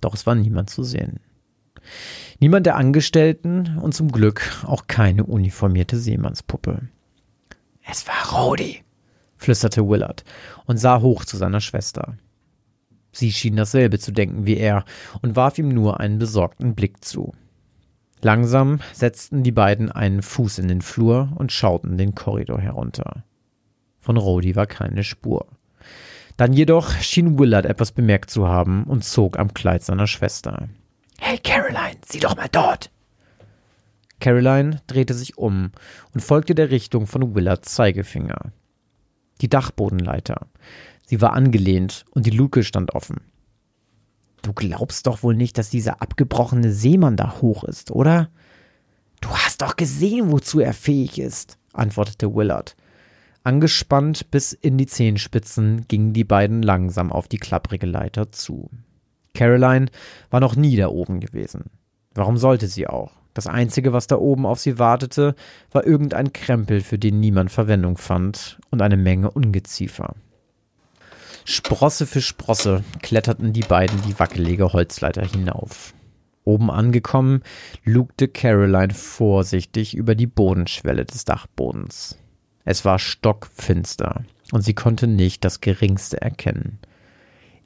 Doch 0.00 0.14
es 0.14 0.26
war 0.26 0.34
niemand 0.34 0.70
zu 0.70 0.82
sehen. 0.82 1.20
Niemand 2.40 2.66
der 2.66 2.76
Angestellten 2.76 3.78
und 3.78 3.94
zum 3.94 4.10
Glück 4.10 4.64
auch 4.66 4.86
keine 4.86 5.24
uniformierte 5.24 5.98
Seemannspuppe. 5.98 6.88
Es 7.86 8.06
war 8.06 8.38
Rodi, 8.38 8.82
flüsterte 9.44 9.86
Willard 9.86 10.24
und 10.66 10.78
sah 10.78 11.00
hoch 11.00 11.24
zu 11.24 11.36
seiner 11.36 11.60
Schwester. 11.60 12.16
Sie 13.12 13.30
schien 13.30 13.56
dasselbe 13.56 13.98
zu 13.98 14.10
denken 14.10 14.46
wie 14.46 14.56
er 14.56 14.84
und 15.22 15.36
warf 15.36 15.58
ihm 15.58 15.68
nur 15.68 16.00
einen 16.00 16.18
besorgten 16.18 16.74
Blick 16.74 17.04
zu. 17.04 17.32
Langsam 18.22 18.80
setzten 18.92 19.42
die 19.42 19.52
beiden 19.52 19.92
einen 19.92 20.22
Fuß 20.22 20.58
in 20.58 20.68
den 20.68 20.80
Flur 20.80 21.30
und 21.36 21.52
schauten 21.52 21.98
den 21.98 22.14
Korridor 22.14 22.58
herunter. 22.58 23.24
Von 24.00 24.16
Rodi 24.16 24.56
war 24.56 24.66
keine 24.66 25.04
Spur. 25.04 25.46
Dann 26.38 26.54
jedoch 26.54 26.90
schien 27.00 27.38
Willard 27.38 27.66
etwas 27.66 27.92
bemerkt 27.92 28.30
zu 28.30 28.48
haben 28.48 28.84
und 28.84 29.04
zog 29.04 29.38
am 29.38 29.52
Kleid 29.52 29.84
seiner 29.84 30.06
Schwester. 30.06 30.68
Hey 31.20 31.38
Caroline, 31.38 31.98
sieh 32.06 32.18
doch 32.20 32.36
mal 32.36 32.48
dort! 32.50 32.90
Caroline 34.20 34.80
drehte 34.86 35.12
sich 35.12 35.36
um 35.36 35.70
und 36.14 36.20
folgte 36.22 36.54
der 36.54 36.70
Richtung 36.70 37.06
von 37.06 37.34
Willards 37.34 37.74
Zeigefinger 37.74 38.52
die 39.44 39.50
Dachbodenleiter. 39.50 40.46
Sie 41.04 41.20
war 41.20 41.34
angelehnt 41.34 42.06
und 42.10 42.24
die 42.24 42.30
Luke 42.30 42.64
stand 42.64 42.94
offen. 42.94 43.20
Du 44.40 44.54
glaubst 44.54 45.06
doch 45.06 45.22
wohl 45.22 45.36
nicht, 45.36 45.58
dass 45.58 45.68
dieser 45.68 46.00
abgebrochene 46.00 46.72
Seemann 46.72 47.16
da 47.16 47.40
hoch 47.42 47.62
ist, 47.64 47.90
oder? 47.90 48.30
Du 49.20 49.28
hast 49.28 49.60
doch 49.60 49.76
gesehen, 49.76 50.32
wozu 50.32 50.60
er 50.60 50.72
fähig 50.72 51.18
ist, 51.18 51.58
antwortete 51.74 52.34
Willard. 52.34 52.74
Angespannt 53.42 54.30
bis 54.30 54.54
in 54.54 54.78
die 54.78 54.86
Zehenspitzen 54.86 55.86
gingen 55.88 56.14
die 56.14 56.24
beiden 56.24 56.62
langsam 56.62 57.12
auf 57.12 57.28
die 57.28 57.36
klapprige 57.36 57.86
Leiter 57.86 58.32
zu. 58.32 58.70
Caroline 59.34 59.86
war 60.30 60.40
noch 60.40 60.56
nie 60.56 60.76
da 60.76 60.88
oben 60.88 61.20
gewesen. 61.20 61.64
Warum 62.14 62.38
sollte 62.38 62.66
sie 62.66 62.86
auch? 62.86 63.12
Das 63.34 63.48
Einzige, 63.48 63.92
was 63.92 64.06
da 64.06 64.16
oben 64.16 64.46
auf 64.46 64.60
sie 64.60 64.78
wartete, 64.78 65.34
war 65.72 65.84
irgendein 65.84 66.32
Krempel, 66.32 66.80
für 66.80 66.98
den 66.98 67.18
niemand 67.20 67.50
Verwendung 67.50 67.96
fand, 67.98 68.58
und 68.70 68.80
eine 68.80 68.96
Menge 68.96 69.30
Ungeziefer. 69.30 70.14
Sprosse 71.44 72.06
für 72.06 72.22
Sprosse 72.22 72.84
kletterten 73.02 73.52
die 73.52 73.62
beiden 73.62 74.00
die 74.02 74.18
wackelige 74.18 74.72
Holzleiter 74.72 75.26
hinauf. 75.26 75.92
Oben 76.44 76.70
angekommen, 76.70 77.42
lugte 77.84 78.28
Caroline 78.28 78.94
vorsichtig 78.94 79.94
über 79.94 80.14
die 80.14 80.26
Bodenschwelle 80.26 81.04
des 81.04 81.24
Dachbodens. 81.24 82.18
Es 82.64 82.84
war 82.84 82.98
stockfinster 82.98 84.24
und 84.52 84.62
sie 84.62 84.74
konnte 84.74 85.06
nicht 85.06 85.44
das 85.44 85.60
geringste 85.60 86.20
erkennen. 86.20 86.78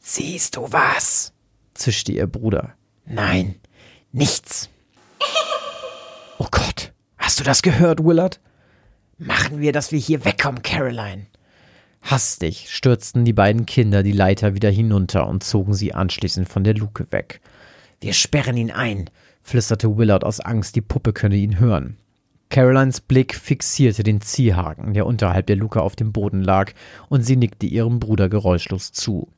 Siehst 0.01 0.57
du 0.57 0.73
was? 0.73 1.33
zischte 1.75 2.13
ihr 2.13 2.27
Bruder. 2.27 2.75
Nein, 3.05 3.57
nichts. 4.11 4.71
Oh 6.41 6.47
Gott, 6.53 6.93
hast 7.17 7.41
du 7.41 7.45
das 7.45 7.63
gehört, 7.63 8.05
Willard? 8.05 8.39
Machen 9.19 9.61
wir, 9.61 9.73
dass 9.73 9.91
wir 9.91 9.99
hier 9.99 10.25
wegkommen, 10.25 10.63
Caroline. 10.63 11.27
Hastig 12.03 12.67
stürzten 12.69 13.25
die 13.25 13.33
beiden 13.33 13.67
Kinder 13.67 14.05
die 14.05 14.13
Leiter 14.13 14.55
wieder 14.55 14.71
hinunter 14.71 15.27
und 15.27 15.43
zogen 15.43 15.75
sie 15.75 15.95
anschließend 15.95 16.49
von 16.49 16.63
der 16.63 16.75
Luke 16.75 17.09
weg. 17.11 17.41
Wir 18.01 18.13
sperren 18.13 18.57
ihn 18.57 18.71
ein, 18.71 19.11
flüsterte 19.43 19.99
Willard 19.99 20.23
aus 20.23 20.39
Angst, 20.39 20.77
die 20.77 20.81
Puppe 20.81 21.13
könne 21.13 21.35
ihn 21.35 21.59
hören. 21.59 21.97
Carolines 22.51 23.01
Blick 23.01 23.35
fixierte 23.35 24.05
den 24.05 24.21
Ziehhaken, 24.21 24.95
der 24.95 25.07
unterhalb 25.07 25.47
der 25.49 25.57
Luke 25.57 25.83
auf 25.83 25.97
dem 25.97 26.13
Boden 26.13 26.43
lag, 26.43 26.73
und 27.09 27.23
sie 27.23 27.37
nickte 27.37 27.67
ihrem 27.67 27.99
Bruder 27.99 28.29
geräuschlos 28.29 28.93
zu. 28.93 29.29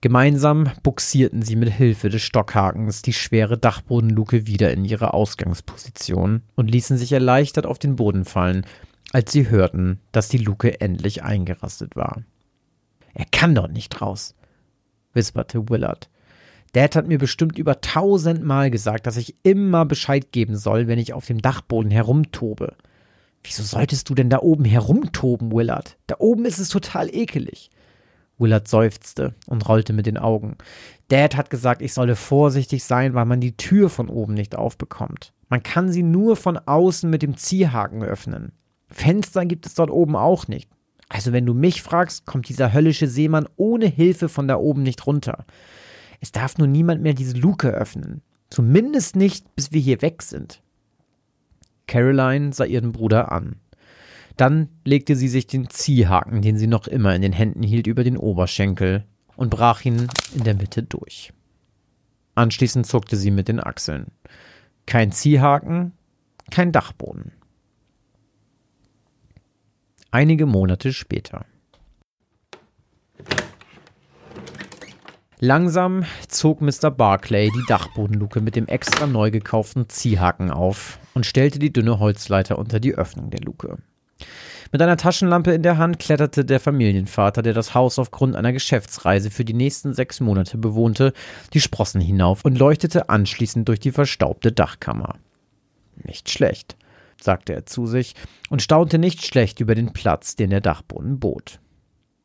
Gemeinsam 0.00 0.70
buxierten 0.82 1.42
sie 1.42 1.56
mit 1.56 1.70
Hilfe 1.70 2.10
des 2.10 2.22
Stockhakens 2.22 3.02
die 3.02 3.14
schwere 3.14 3.56
Dachbodenluke 3.56 4.46
wieder 4.46 4.70
in 4.72 4.84
ihre 4.84 5.14
Ausgangsposition 5.14 6.42
und 6.54 6.70
ließen 6.70 6.98
sich 6.98 7.12
erleichtert 7.12 7.66
auf 7.66 7.78
den 7.78 7.96
Boden 7.96 8.24
fallen, 8.24 8.66
als 9.12 9.32
sie 9.32 9.48
hörten, 9.48 10.00
dass 10.12 10.28
die 10.28 10.38
Luke 10.38 10.80
endlich 10.80 11.22
eingerastet 11.22 11.96
war. 11.96 12.22
Er 13.14 13.24
kann 13.30 13.54
dort 13.54 13.72
nicht 13.72 14.00
raus, 14.02 14.34
wisperte 15.14 15.70
Willard. 15.70 16.10
Dad 16.72 16.94
hat 16.94 17.08
mir 17.08 17.18
bestimmt 17.18 17.58
über 17.58 17.80
tausendmal 17.80 18.70
gesagt, 18.70 19.06
dass 19.06 19.16
ich 19.16 19.36
immer 19.42 19.86
Bescheid 19.86 20.30
geben 20.30 20.56
soll, 20.56 20.88
wenn 20.88 20.98
ich 20.98 21.14
auf 21.14 21.24
dem 21.24 21.40
Dachboden 21.40 21.90
herumtobe. 21.90 22.74
Wieso 23.42 23.62
solltest 23.62 24.10
du 24.10 24.14
denn 24.14 24.28
da 24.28 24.40
oben 24.40 24.66
herumtoben, 24.66 25.52
Willard? 25.52 25.96
Da 26.06 26.16
oben 26.18 26.44
ist 26.44 26.58
es 26.58 26.68
total 26.68 27.14
ekelig. 27.14 27.70
Willard 28.38 28.68
seufzte 28.68 29.34
und 29.46 29.68
rollte 29.68 29.92
mit 29.92 30.06
den 30.06 30.18
Augen. 30.18 30.56
Dad 31.08 31.36
hat 31.36 31.50
gesagt, 31.50 31.82
ich 31.82 31.94
solle 31.94 32.16
vorsichtig 32.16 32.84
sein, 32.84 33.14
weil 33.14 33.24
man 33.24 33.40
die 33.40 33.56
Tür 33.56 33.88
von 33.88 34.08
oben 34.08 34.34
nicht 34.34 34.56
aufbekommt. 34.56 35.32
Man 35.48 35.62
kann 35.62 35.90
sie 35.90 36.02
nur 36.02 36.36
von 36.36 36.58
außen 36.58 37.08
mit 37.08 37.22
dem 37.22 37.36
Ziehhaken 37.36 38.02
öffnen. 38.02 38.52
Fenster 38.88 39.46
gibt 39.46 39.66
es 39.66 39.74
dort 39.74 39.90
oben 39.90 40.16
auch 40.16 40.48
nicht. 40.48 40.68
Also 41.08 41.32
wenn 41.32 41.46
du 41.46 41.54
mich 41.54 41.82
fragst, 41.82 42.26
kommt 42.26 42.48
dieser 42.48 42.72
höllische 42.72 43.06
Seemann 43.06 43.48
ohne 43.56 43.86
Hilfe 43.86 44.28
von 44.28 44.48
da 44.48 44.56
oben 44.56 44.82
nicht 44.82 45.06
runter. 45.06 45.44
Es 46.20 46.32
darf 46.32 46.58
nur 46.58 46.66
niemand 46.66 47.02
mehr 47.02 47.14
diese 47.14 47.36
Luke 47.36 47.68
öffnen. 47.68 48.22
Zumindest 48.50 49.16
nicht, 49.16 49.54
bis 49.54 49.72
wir 49.72 49.80
hier 49.80 50.02
weg 50.02 50.22
sind. 50.22 50.60
Caroline 51.86 52.52
sah 52.52 52.64
ihren 52.64 52.92
Bruder 52.92 53.30
an. 53.30 53.56
Dann 54.36 54.68
legte 54.84 55.16
sie 55.16 55.28
sich 55.28 55.46
den 55.46 55.70
Ziehhaken, 55.70 56.42
den 56.42 56.58
sie 56.58 56.66
noch 56.66 56.86
immer 56.86 57.14
in 57.14 57.22
den 57.22 57.32
Händen 57.32 57.62
hielt, 57.62 57.86
über 57.86 58.04
den 58.04 58.18
Oberschenkel 58.18 59.04
und 59.36 59.50
brach 59.50 59.84
ihn 59.84 60.08
in 60.34 60.44
der 60.44 60.54
Mitte 60.54 60.82
durch. 60.82 61.32
Anschließend 62.34 62.86
zuckte 62.86 63.16
sie 63.16 63.30
mit 63.30 63.48
den 63.48 63.60
Achseln. 63.60 64.08
Kein 64.84 65.10
Ziehhaken, 65.10 65.92
kein 66.50 66.70
Dachboden. 66.70 67.32
Einige 70.10 70.46
Monate 70.46 70.92
später. 70.92 71.46
Langsam 75.38 76.04
zog 76.28 76.60
Mr. 76.60 76.90
Barclay 76.90 77.50
die 77.50 77.64
Dachbodenluke 77.68 78.40
mit 78.40 78.56
dem 78.56 78.66
extra 78.68 79.06
neu 79.06 79.30
gekauften 79.30 79.88
Ziehhaken 79.88 80.50
auf 80.50 80.98
und 81.14 81.26
stellte 81.26 81.58
die 81.58 81.72
dünne 81.72 81.98
Holzleiter 81.98 82.58
unter 82.58 82.80
die 82.80 82.94
Öffnung 82.94 83.30
der 83.30 83.40
Luke. 83.40 83.76
Mit 84.72 84.82
einer 84.82 84.96
Taschenlampe 84.96 85.52
in 85.52 85.62
der 85.62 85.78
Hand 85.78 85.98
kletterte 85.98 86.44
der 86.44 86.60
Familienvater, 86.60 87.42
der 87.42 87.54
das 87.54 87.74
Haus 87.74 87.98
aufgrund 87.98 88.34
einer 88.36 88.52
Geschäftsreise 88.52 89.30
für 89.30 89.44
die 89.44 89.54
nächsten 89.54 89.94
sechs 89.94 90.20
Monate 90.20 90.58
bewohnte, 90.58 91.12
die 91.52 91.60
Sprossen 91.60 92.00
hinauf 92.00 92.44
und 92.44 92.58
leuchtete 92.58 93.08
anschließend 93.08 93.68
durch 93.68 93.80
die 93.80 93.92
verstaubte 93.92 94.52
Dachkammer. 94.52 95.16
Nicht 96.04 96.30
schlecht 96.30 96.76
sagte 97.22 97.54
er 97.54 97.66
zu 97.66 97.86
sich 97.86 98.14
und 98.50 98.62
staunte 98.62 98.98
nicht 98.98 99.24
schlecht 99.24 99.60
über 99.60 99.74
den 99.74 99.92
Platz, 99.92 100.36
den 100.36 100.50
der 100.50 100.60
Dachboden 100.60 101.18
bot. 101.18 101.60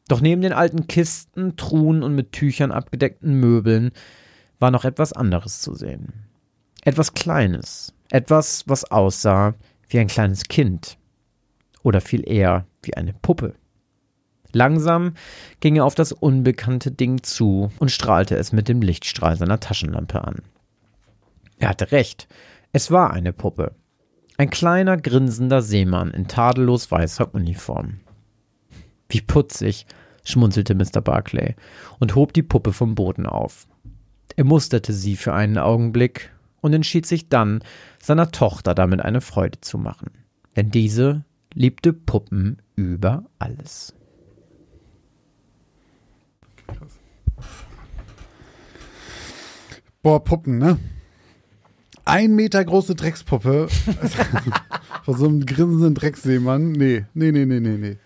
Doch 0.08 0.22
neben 0.22 0.42
den 0.42 0.54
alten 0.54 0.88
Kisten, 0.88 1.56
Truhen 1.56 2.04
und 2.04 2.16
mit 2.16 2.34
Tüchern 2.34 2.72
abgedeckten 2.72 3.40
Möbeln 3.40 3.92
war 4.60 4.72
noch 4.72 4.84
etwas 4.84 5.14
anderes 5.14 5.62
zu 5.62 5.74
sehen. 5.74 6.28
Etwas 6.84 7.14
Kleines, 7.14 7.94
etwas, 8.10 8.64
was 8.68 8.92
aussah 8.92 9.56
wie 9.88 10.00
ein 10.00 10.08
kleines 10.08 10.44
Kind 10.44 10.98
oder 11.84 12.02
viel 12.02 12.30
eher 12.30 12.66
wie 12.84 12.96
eine 12.96 13.14
Puppe. 13.14 13.54
Langsam 14.54 15.14
ging 15.60 15.78
er 15.78 15.86
auf 15.86 15.96
das 15.96 16.12
unbekannte 16.12 16.92
Ding 16.92 17.24
zu 17.24 17.72
und 17.80 17.92
strahlte 17.92 18.36
es 18.36 18.52
mit 18.52 18.68
dem 18.68 18.82
Lichtstrahl 18.82 19.38
seiner 19.38 19.60
Taschenlampe 19.60 20.24
an. 20.24 20.42
Er 21.58 21.70
hatte 21.70 21.92
recht, 21.92 22.28
es 22.74 22.92
war 22.92 23.12
eine 23.12 23.34
Puppe, 23.34 23.76
ein 24.38 24.50
kleiner, 24.50 24.98
grinsender 24.98 25.62
Seemann 25.62 26.12
in 26.12 26.28
tadellos 26.28 26.90
weißer 26.92 27.34
Uniform. 27.34 28.00
Wie 29.10 29.22
putzig, 29.22 29.86
schmunzelte 30.24 30.74
Mr. 30.76 31.02
Barclay 31.02 31.56
und 32.00 32.16
hob 32.16 32.34
die 32.34 32.44
Puppe 32.44 32.74
vom 32.74 32.96
Boden 32.96 33.26
auf. 33.26 33.68
Er 34.36 34.44
musterte 34.46 34.94
sie 34.94 35.16
für 35.16 35.34
einen 35.34 35.58
Augenblick 35.58 36.32
und 36.62 36.74
entschied 36.74 37.06
sich 37.06 37.30
dann, 37.30 37.64
seiner 38.02 38.32
Tochter 38.32 38.74
damit 38.74 39.02
eine 39.02 39.22
Freude 39.22 39.62
zu 39.62 39.78
machen. 39.78 40.12
Denn 40.56 40.72
diese 40.72 41.24
liebte 41.54 41.94
Puppen 41.94 42.62
über 42.76 43.26
alles. 43.40 43.96
Boah, 50.02 50.24
Puppen, 50.24 50.58
ne? 50.58 50.78
ein 52.06 52.36
Meter 52.36 52.64
große 52.64 52.96
Dreckspuppe 52.96 53.68
von 55.04 55.18
so 55.18 55.28
einem 55.28 55.46
grinsenden 55.46 55.96
Dreckseemann. 55.96 56.72
Nee, 56.72 57.06
nee, 57.14 57.32
nee, 57.32 57.46
nee, 57.46 57.60
nee, 57.60 57.78
nee. 57.78 57.98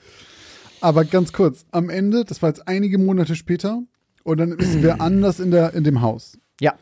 Aber 0.82 1.06
ganz 1.06 1.34
kurz, 1.34 1.66
am 1.72 1.90
Ende, 1.90 2.26
das 2.26 2.42
war 2.42 2.50
jetzt 2.50 2.68
einige 2.68 2.98
Monate 2.98 3.36
später, 3.36 3.82
und 4.24 4.40
dann 4.40 4.52
ist 4.52 4.82
wer 4.82 5.02
anders 5.02 5.40
in, 5.40 5.52
der, 5.52 5.74
in 5.74 5.84
dem 5.84 6.02
Haus. 6.02 6.38
Ja. 6.60 6.76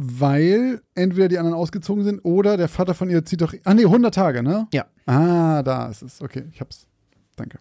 Weil 0.00 0.80
entweder 0.94 1.26
die 1.26 1.38
anderen 1.38 1.56
ausgezogen 1.56 2.04
sind 2.04 2.20
oder 2.20 2.56
der 2.56 2.68
Vater 2.68 2.94
von 2.94 3.10
ihr 3.10 3.24
zieht 3.24 3.40
doch. 3.40 3.52
Ah, 3.64 3.74
nee, 3.74 3.84
100 3.84 4.14
Tage, 4.14 4.44
ne? 4.44 4.68
Ja. 4.72 4.86
Ah, 5.06 5.64
da 5.64 5.88
ist 5.88 6.02
es. 6.02 6.22
Okay, 6.22 6.44
ich 6.52 6.60
hab's. 6.60 6.86
Danke. 7.34 7.58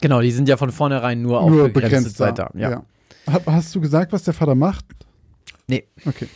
Genau, 0.00 0.20
die 0.20 0.30
sind 0.30 0.48
ja 0.48 0.56
von 0.56 0.70
vornherein 0.70 1.20
nur, 1.20 1.50
nur 1.50 1.66
auf 1.66 1.72
begrenzte 1.72 2.14
Zeit 2.14 2.38
da. 2.38 2.50
Ja. 2.54 2.70
ja. 2.70 2.84
Hast 3.46 3.74
du 3.74 3.80
gesagt, 3.80 4.12
was 4.12 4.22
der 4.22 4.34
Vater 4.34 4.54
macht? 4.54 4.84
Nee. 5.66 5.84
Okay. 6.04 6.28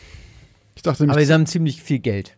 Ich 0.75 0.83
dachte 0.83 1.09
Aber 1.09 1.25
sie 1.25 1.33
haben 1.33 1.47
ziemlich 1.47 1.81
viel 1.81 2.01
Geld. 2.01 2.37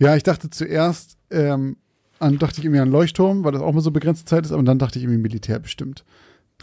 Ja, 0.00 0.16
ich 0.16 0.24
dachte 0.24 0.50
zuerst, 0.50 1.16
ähm, 1.30 1.76
an, 2.18 2.38
dachte 2.38 2.58
ich 2.58 2.64
irgendwie 2.64 2.80
an 2.80 2.90
Leuchtturm, 2.90 3.44
weil 3.44 3.52
das 3.52 3.62
auch 3.62 3.72
mal 3.72 3.80
so 3.80 3.92
begrenzte 3.92 4.24
Zeit 4.24 4.44
ist, 4.44 4.50
aber 4.50 4.64
dann 4.64 4.80
dachte 4.80 4.98
ich 4.98 5.04
irgendwie 5.04 5.20
Militär 5.20 5.60
bestimmt. 5.60 6.04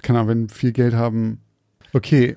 Keine 0.01 0.19
Ahnung, 0.19 0.29
wenn 0.29 0.49
viel 0.49 0.73
Geld 0.73 0.95
haben. 0.95 1.39
Okay. 1.93 2.35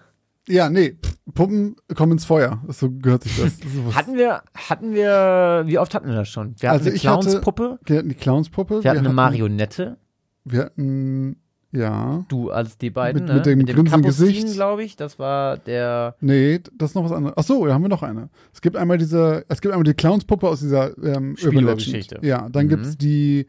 Ja, 0.49 0.69
nee, 0.69 0.97
Pumpen 1.35 1.77
kommen 1.95 2.13
ins 2.13 2.25
Feuer. 2.25 2.63
So 2.69 2.91
gehört 2.91 3.23
sich 3.23 3.37
das. 3.41 3.59
hatten 3.95 4.17
wir, 4.17 4.43
hatten 4.55 4.93
wir, 4.93 5.63
wie 5.67 5.79
oft 5.79 5.95
hatten 5.95 6.09
wir 6.09 6.17
das 6.17 6.29
schon? 6.29 6.55
Wir 6.59 6.71
hatten 6.71 6.79
also 6.79 6.91
eine 6.91 6.99
Clownspuppe. 6.99 7.79
Wir 7.85 7.99
hatten 7.99 8.09
die 8.09 8.15
Clownspuppe. 8.15 8.75
Wir, 8.77 8.85
wir 8.85 8.91
hatten 8.91 9.07
eine 9.07 9.15
Marionette. 9.15 9.99
Wir 10.45 10.65
hatten 10.65 11.37
ja. 11.73 12.25
Du 12.29 12.51
als 12.51 12.77
die 12.77 12.91
beiden, 12.91 13.23
mit, 13.23 13.29
ne? 13.29 13.37
mit 13.37 13.47
dem, 13.47 13.59
mit 13.59 13.69
dem 13.69 13.77
grinsenden 13.77 14.03
Gesicht. 14.03 14.53
glaube 14.53 14.85
ich. 14.85 14.97
Das 14.97 15.19
war 15.19 15.57
der. 15.57 16.17
Nee, 16.21 16.61
das 16.77 16.91
ist 16.91 16.95
noch 16.95 17.05
was 17.05 17.13
anderes. 17.13 17.35
Ach 17.39 17.45
so, 17.45 17.67
da 17.67 17.73
haben 17.73 17.83
wir 17.83 17.89
noch 17.89 18.03
eine. 18.03 18.29
Es 18.53 18.61
gibt 18.61 18.77
einmal 18.77 18.99
diese, 18.99 19.45
es 19.49 19.61
gibt 19.61 19.73
einmal 19.73 19.85
die 19.85 19.95
Clownspuppe 19.95 20.49
aus 20.49 20.61
dieser 20.61 20.97
ähm, 21.03 21.35
Geschichte. 21.35 22.19
Ja, 22.23 22.49
dann 22.51 22.67
mhm. 22.67 22.69
gibt 22.69 22.87
es 22.87 22.99
die, 22.99 23.47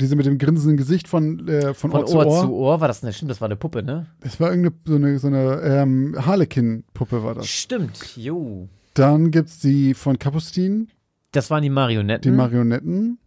diese 0.00 0.16
mit 0.16 0.26
dem 0.26 0.38
grinsenden 0.38 0.76
Gesicht 0.76 1.08
von, 1.08 1.46
äh, 1.48 1.74
von, 1.74 1.90
von 1.90 2.04
Ohr, 2.04 2.06
Ohr, 2.06 2.06
zu 2.06 2.16
Ohr. 2.18 2.40
zu 2.40 2.52
Ohr. 2.52 2.80
war 2.80 2.88
das 2.88 3.02
eine, 3.02 3.12
stimmt, 3.12 3.30
das 3.30 3.40
war 3.40 3.46
eine 3.46 3.56
Puppe, 3.56 3.82
ne? 3.82 4.06
Das 4.20 4.40
war 4.40 4.50
irgendeine 4.50 4.74
so 4.84 4.94
eine, 4.94 5.18
so 5.18 5.26
eine 5.28 5.60
ähm, 5.62 6.16
Harlequin-Puppe 6.18 7.22
war 7.22 7.34
das. 7.34 7.46
Stimmt, 7.46 8.16
jo. 8.16 8.68
Dann 8.94 9.30
gibt 9.30 9.48
es 9.48 9.58
die 9.58 9.94
von 9.94 10.18
Kapustin. 10.18 10.88
Das 11.32 11.50
waren 11.50 11.62
die 11.62 11.70
Marionetten. 11.70 12.30
Die 12.30 12.36
Marionetten. 12.36 13.18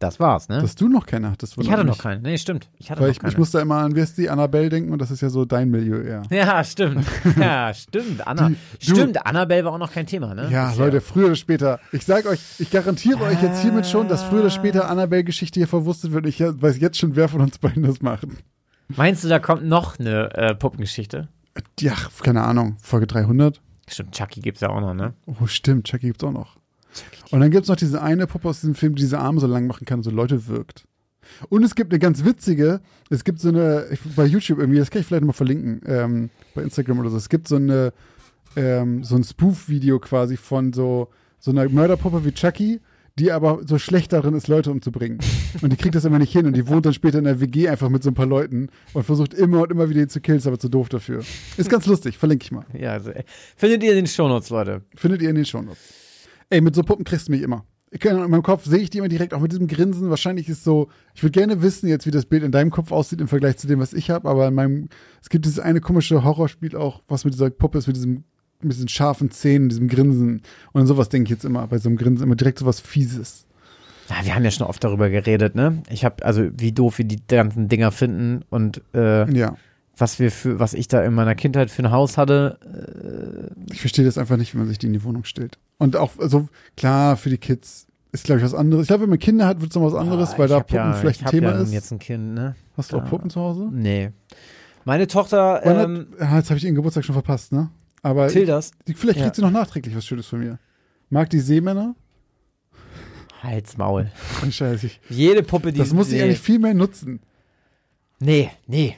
Das 0.00 0.18
war's, 0.18 0.48
ne? 0.48 0.62
Dass 0.62 0.74
du 0.76 0.88
noch 0.88 1.04
keine 1.04 1.30
hattest. 1.30 1.58
Ich 1.58 1.70
hatte 1.70 1.84
noch 1.84 1.98
keinen. 1.98 2.22
Nee, 2.22 2.38
stimmt. 2.38 2.70
Ich 2.78 2.90
hatte 2.90 3.02
Weil 3.02 3.08
noch 3.08 3.12
ich, 3.12 3.20
keine. 3.20 3.32
Ich 3.32 3.38
musste 3.38 3.60
immer 3.60 3.76
an, 3.76 3.94
wie 3.94 4.00
heißt 4.00 4.16
die, 4.16 4.30
Annabelle 4.30 4.70
denken 4.70 4.92
und 4.92 4.98
das 4.98 5.10
ist 5.10 5.20
ja 5.20 5.28
so 5.28 5.44
dein 5.44 5.70
Milieu 5.70 6.00
eher. 6.00 6.22
Ja, 6.30 6.64
stimmt. 6.64 7.04
Ja, 7.38 7.74
stimmt. 7.74 8.26
Anna, 8.26 8.48
die, 8.48 8.56
stimmt, 8.80 9.16
du, 9.16 9.26
Annabelle 9.26 9.66
war 9.66 9.74
auch 9.74 9.78
noch 9.78 9.92
kein 9.92 10.06
Thema, 10.06 10.34
ne? 10.34 10.48
Ja, 10.50 10.72
Leute, 10.72 10.96
ja. 10.96 11.00
früher 11.02 11.26
oder 11.26 11.36
später. 11.36 11.80
Ich 11.92 12.06
sag 12.06 12.24
euch, 12.24 12.40
ich 12.58 12.70
garantiere 12.70 13.18
ah. 13.26 13.28
euch 13.28 13.42
jetzt 13.42 13.60
hiermit 13.60 13.86
schon, 13.86 14.08
dass 14.08 14.22
früher 14.22 14.40
oder 14.40 14.50
später 14.50 14.88
Annabelle-Geschichte 14.88 15.60
hier 15.60 15.68
verwurstet 15.68 16.12
wird. 16.12 16.24
Ich 16.26 16.40
weiß 16.40 16.80
jetzt 16.80 16.96
schon, 16.96 17.14
wer 17.14 17.28
von 17.28 17.42
uns 17.42 17.58
beiden 17.58 17.82
das 17.82 18.00
macht. 18.00 18.26
Meinst 18.88 19.22
du, 19.22 19.28
da 19.28 19.38
kommt 19.38 19.64
noch 19.64 19.98
eine 19.98 20.34
äh, 20.34 20.54
Puppengeschichte? 20.54 21.28
Ja, 21.78 21.92
keine 22.22 22.42
Ahnung. 22.42 22.78
Folge 22.80 23.06
300? 23.06 23.60
Stimmt, 23.86 24.12
Chucky 24.12 24.40
gibt's 24.40 24.62
ja 24.62 24.70
auch 24.70 24.80
noch, 24.80 24.94
ne? 24.94 25.12
Oh, 25.26 25.46
stimmt, 25.46 25.86
Chucky 25.86 26.06
gibt's 26.06 26.24
auch 26.24 26.32
noch. 26.32 26.59
Und 27.30 27.40
dann 27.40 27.50
gibt's 27.50 27.68
noch 27.68 27.76
diese 27.76 28.02
eine 28.02 28.26
Puppe 28.26 28.48
aus 28.48 28.60
diesem 28.60 28.74
Film, 28.74 28.94
die 28.94 29.02
diese 29.02 29.18
Arme 29.18 29.40
so 29.40 29.46
lang 29.46 29.66
machen 29.66 29.84
kann 29.84 30.00
und 30.00 30.04
so 30.04 30.10
Leute 30.10 30.48
wirkt. 30.48 30.84
Und 31.48 31.62
es 31.62 31.74
gibt 31.74 31.92
eine 31.92 31.98
ganz 31.98 32.24
witzige, 32.24 32.80
es 33.08 33.24
gibt 33.24 33.40
so 33.40 33.48
eine, 33.48 33.86
bei 34.16 34.24
YouTube 34.24 34.58
irgendwie, 34.58 34.78
das 34.78 34.90
kann 34.90 35.00
ich 35.00 35.06
vielleicht 35.06 35.24
mal 35.24 35.32
verlinken, 35.32 35.80
ähm, 35.86 36.30
bei 36.54 36.62
Instagram 36.62 36.98
oder 36.98 37.10
so, 37.10 37.16
es 37.16 37.28
gibt 37.28 37.46
so 37.46 37.56
eine, 37.56 37.92
ähm, 38.56 39.04
so 39.04 39.16
ein 39.16 39.22
Spoof-Video 39.22 40.00
quasi 40.00 40.36
von 40.36 40.72
so, 40.72 41.08
so 41.38 41.50
einer 41.52 41.68
Mörderpuppe 41.68 42.24
wie 42.24 42.32
Chucky, 42.32 42.80
die 43.18 43.32
aber 43.32 43.60
so 43.66 43.78
schlecht 43.78 44.12
darin 44.12 44.34
ist, 44.34 44.48
Leute 44.48 44.70
umzubringen. 44.70 45.18
Und 45.60 45.72
die 45.72 45.76
kriegt 45.76 45.94
das 45.94 46.04
immer 46.04 46.18
nicht 46.18 46.32
hin 46.32 46.46
und 46.46 46.54
die 46.54 46.66
wohnt 46.66 46.86
dann 46.86 46.94
später 46.94 47.18
in 47.18 47.24
der 47.24 47.40
WG 47.40 47.68
einfach 47.68 47.90
mit 47.90 48.02
so 48.02 48.10
ein 48.10 48.14
paar 48.14 48.26
Leuten 48.26 48.68
und 48.94 49.04
versucht 49.04 49.34
immer 49.34 49.62
und 49.62 49.70
immer 49.70 49.90
wieder 49.90 50.00
ihn 50.00 50.08
zu 50.08 50.20
killen, 50.20 50.38
ist 50.38 50.46
aber 50.46 50.58
zu 50.58 50.68
doof 50.68 50.88
dafür. 50.88 51.22
Ist 51.56 51.68
ganz 51.68 51.86
lustig, 51.86 52.18
verlinke 52.18 52.44
ich 52.44 52.52
mal. 52.52 52.64
Ja, 52.72 52.92
also, 52.92 53.12
findet 53.56 53.82
ihr 53.82 53.90
in 53.90 53.96
den 53.96 54.06
Shownotes, 54.06 54.50
Leute. 54.50 54.82
Findet 54.96 55.22
ihr 55.22 55.28
in 55.28 55.36
den 55.36 55.44
Shownotes. 55.44 55.99
Ey, 56.50 56.60
mit 56.60 56.74
so 56.74 56.82
Puppen 56.82 57.04
kriegst 57.04 57.28
du 57.28 57.32
mich 57.32 57.42
immer. 57.42 57.64
Ich 57.92 58.00
kann, 58.00 58.22
in 58.22 58.30
meinem 58.30 58.42
Kopf 58.42 58.64
sehe 58.64 58.78
ich 58.80 58.90
die 58.90 58.98
immer 58.98 59.08
direkt 59.08 59.34
auch 59.34 59.40
mit 59.40 59.50
diesem 59.50 59.66
Grinsen. 59.66 60.10
Wahrscheinlich 60.10 60.48
ist 60.48 60.62
so, 60.62 60.88
ich 61.14 61.22
würde 61.22 61.38
gerne 61.38 61.62
wissen 61.62 61.88
jetzt, 61.88 62.06
wie 62.06 62.12
das 62.12 62.24
Bild 62.24 62.44
in 62.44 62.52
deinem 62.52 62.70
Kopf 62.70 62.92
aussieht 62.92 63.20
im 63.20 63.26
Vergleich 63.26 63.56
zu 63.56 63.66
dem, 63.66 63.80
was 63.80 63.92
ich 63.92 64.10
habe, 64.10 64.28
aber 64.28 64.48
in 64.48 64.54
meinem, 64.54 64.88
es 65.20 65.28
gibt 65.28 65.44
dieses 65.44 65.58
eine 65.58 65.80
komische 65.80 66.22
Horrorspiel 66.22 66.76
auch, 66.76 67.00
was 67.08 67.24
mit 67.24 67.34
dieser 67.34 67.50
Puppe 67.50 67.78
ist, 67.78 67.86
mit 67.86 67.96
diesem 67.96 68.24
mit 68.62 68.72
diesen 68.74 68.88
scharfen 68.88 69.30
Zähnen, 69.30 69.68
diesem 69.68 69.88
Grinsen. 69.88 70.42
Und 70.72 70.86
sowas 70.86 71.08
denke 71.08 71.24
ich 71.24 71.30
jetzt 71.30 71.44
immer, 71.44 71.66
bei 71.66 71.78
so 71.78 71.88
einem 71.88 71.96
Grinsen 71.96 72.24
immer 72.24 72.36
direkt 72.36 72.58
so 72.58 72.66
was 72.66 72.80
Fieses. 72.80 73.46
Ja, 74.08 74.16
wir 74.24 74.34
haben 74.34 74.44
ja 74.44 74.50
schon 74.50 74.66
oft 74.66 74.82
darüber 74.82 75.08
geredet, 75.08 75.54
ne? 75.54 75.82
Ich 75.88 76.04
habe, 76.04 76.24
also 76.24 76.48
wie 76.56 76.72
doof 76.72 76.98
wir 76.98 77.04
die 77.04 77.20
ganzen 77.26 77.68
Dinger 77.68 77.92
finden 77.92 78.44
und 78.50 78.82
äh, 78.92 79.30
ja. 79.32 79.56
Was 80.00 80.18
wir 80.18 80.30
für, 80.30 80.58
was 80.58 80.74
ich 80.74 80.88
da 80.88 81.02
in 81.02 81.14
meiner 81.14 81.34
Kindheit 81.34 81.70
für 81.70 81.82
ein 81.82 81.90
Haus 81.90 82.16
hatte. 82.16 82.58
Äh, 83.68 83.72
ich 83.72 83.80
verstehe 83.80 84.04
das 84.04 84.18
einfach 84.18 84.36
nicht, 84.36 84.54
wenn 84.54 84.60
man 84.60 84.68
sich 84.68 84.78
die 84.78 84.86
in 84.86 84.92
die 84.92 85.04
Wohnung 85.04 85.24
stellt. 85.24 85.58
Und 85.78 85.96
auch, 85.96 86.18
also 86.18 86.48
klar, 86.76 87.16
für 87.16 87.30
die 87.30 87.38
Kids 87.38 87.86
ist, 88.12 88.24
glaube 88.24 88.38
ich, 88.38 88.44
was 88.44 88.54
anderes. 88.54 88.82
Ich 88.82 88.88
glaube, 88.88 89.02
wenn 89.02 89.10
man 89.10 89.18
Kinder 89.18 89.46
hat, 89.46 89.60
wird 89.60 89.70
es 89.70 89.76
noch 89.76 89.84
was 89.84 89.94
anderes, 89.94 90.32
oh, 90.34 90.38
weil 90.38 90.48
da 90.48 90.60
Puppen 90.60 90.76
ja, 90.76 90.92
vielleicht 90.94 91.22
ein 91.22 91.30
Thema 91.30 91.50
ja 91.50 91.60
ist. 91.60 91.72
jetzt 91.72 91.92
ein 91.92 91.98
Kind, 91.98 92.34
ne? 92.34 92.56
Hast 92.76 92.92
du 92.92 92.96
da, 92.96 93.02
auch 93.02 93.08
Puppen 93.08 93.30
zu 93.30 93.40
Hause? 93.40 93.68
Nee. 93.72 94.10
Meine 94.84 95.06
Tochter. 95.06 95.64
Ähm, 95.64 96.08
hat, 96.18 96.38
jetzt 96.38 96.50
habe 96.50 96.58
ich 96.58 96.64
ihren 96.64 96.74
Geburtstag 96.74 97.04
schon 97.04 97.12
verpasst, 97.12 97.52
ne? 97.52 97.70
Aber 98.02 98.28
Tildas. 98.28 98.72
Ich, 98.86 98.96
vielleicht 98.96 99.18
kriegt 99.18 99.30
ja. 99.30 99.34
sie 99.34 99.42
noch 99.42 99.50
nachträglich 99.50 99.94
was 99.94 100.06
Schönes 100.06 100.26
von 100.26 100.40
mir. 100.40 100.58
Mag 101.10 101.28
die 101.30 101.40
Seemänner? 101.40 101.94
Halsmaul. 103.42 104.10
Scheiße. 104.50 104.90
Jede 105.08 105.42
Puppe, 105.42 105.72
die. 105.72 105.78
Das 105.78 105.92
muss 105.92 106.10
ich 106.10 106.22
eigentlich 106.22 106.40
viel 106.40 106.58
mehr 106.58 106.74
nutzen. 106.74 107.20
Nee, 108.18 108.50
nee. 108.66 108.96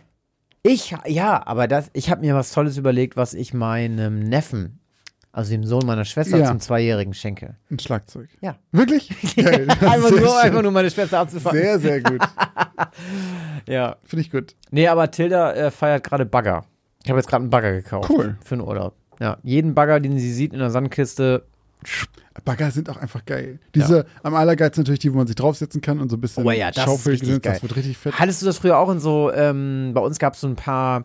Ich, 0.64 0.94
ja, 1.06 1.44
aber 1.44 1.66
das, 1.66 1.90
ich 1.92 2.10
habe 2.10 2.20
mir 2.20 2.34
was 2.34 2.52
Tolles 2.52 2.76
überlegt, 2.76 3.16
was 3.16 3.34
ich 3.34 3.52
meinem 3.52 4.20
Neffen, 4.20 4.78
also 5.32 5.50
dem 5.50 5.64
Sohn 5.64 5.84
meiner 5.86 6.04
Schwester, 6.04 6.38
ja. 6.38 6.46
zum 6.46 6.60
Zweijährigen 6.60 7.14
schenke. 7.14 7.56
Ein 7.70 7.80
Schlagzeug. 7.80 8.28
Ja. 8.40 8.56
Wirklich? 8.70 9.08
Geil. 9.36 9.66
einfach, 9.80 10.10
nur, 10.10 10.40
einfach 10.40 10.62
nur 10.62 10.70
meine 10.70 10.90
Schwester 10.90 11.18
abzufangen. 11.18 11.60
Sehr, 11.60 11.78
sehr 11.80 12.00
gut. 12.00 12.20
ja. 13.68 13.96
Finde 14.04 14.20
ich 14.20 14.30
gut. 14.30 14.54
Nee, 14.70 14.86
aber 14.86 15.10
Tilda 15.10 15.52
äh, 15.52 15.70
feiert 15.72 16.04
gerade 16.04 16.26
Bagger. 16.26 16.64
Ich 17.02 17.10
habe 17.10 17.18
jetzt 17.18 17.28
gerade 17.28 17.42
einen 17.42 17.50
Bagger 17.50 17.72
gekauft. 17.72 18.10
Cool. 18.10 18.36
Für 18.44 18.54
einen 18.54 18.62
Urlaub. 18.62 18.94
Ja, 19.18 19.38
jeden 19.42 19.74
Bagger, 19.74 19.98
den 19.98 20.18
sie 20.18 20.32
sieht 20.32 20.52
in 20.52 20.60
der 20.60 20.70
Sandkiste, 20.70 21.44
Bagger 22.44 22.70
sind 22.70 22.88
auch 22.88 22.96
einfach 22.96 23.24
geil. 23.24 23.58
Diese 23.74 23.98
ja. 23.98 24.04
am 24.22 24.34
allergeilsten 24.34 24.82
natürlich 24.82 25.00
die, 25.00 25.12
wo 25.12 25.18
man 25.18 25.26
sich 25.26 25.36
draufsetzen 25.36 25.80
kann 25.80 26.00
und 26.00 26.08
so 26.08 26.16
ein 26.16 26.20
bisschen 26.20 26.46
oh, 26.46 26.50
ja, 26.50 26.70
das 26.70 26.84
Schaufel 26.84 27.18
sind, 27.18 27.44
das 27.44 27.62
wird 27.62 27.76
richtig 27.76 27.98
fett. 27.98 28.18
Hattest 28.18 28.42
du 28.42 28.46
das 28.46 28.58
früher 28.58 28.78
auch 28.78 28.90
in 28.90 29.00
so, 29.00 29.30
ähm, 29.32 29.92
bei 29.94 30.00
uns 30.00 30.18
gab 30.18 30.34
es 30.34 30.40
so 30.40 30.46
ein 30.46 30.56
paar, 30.56 31.04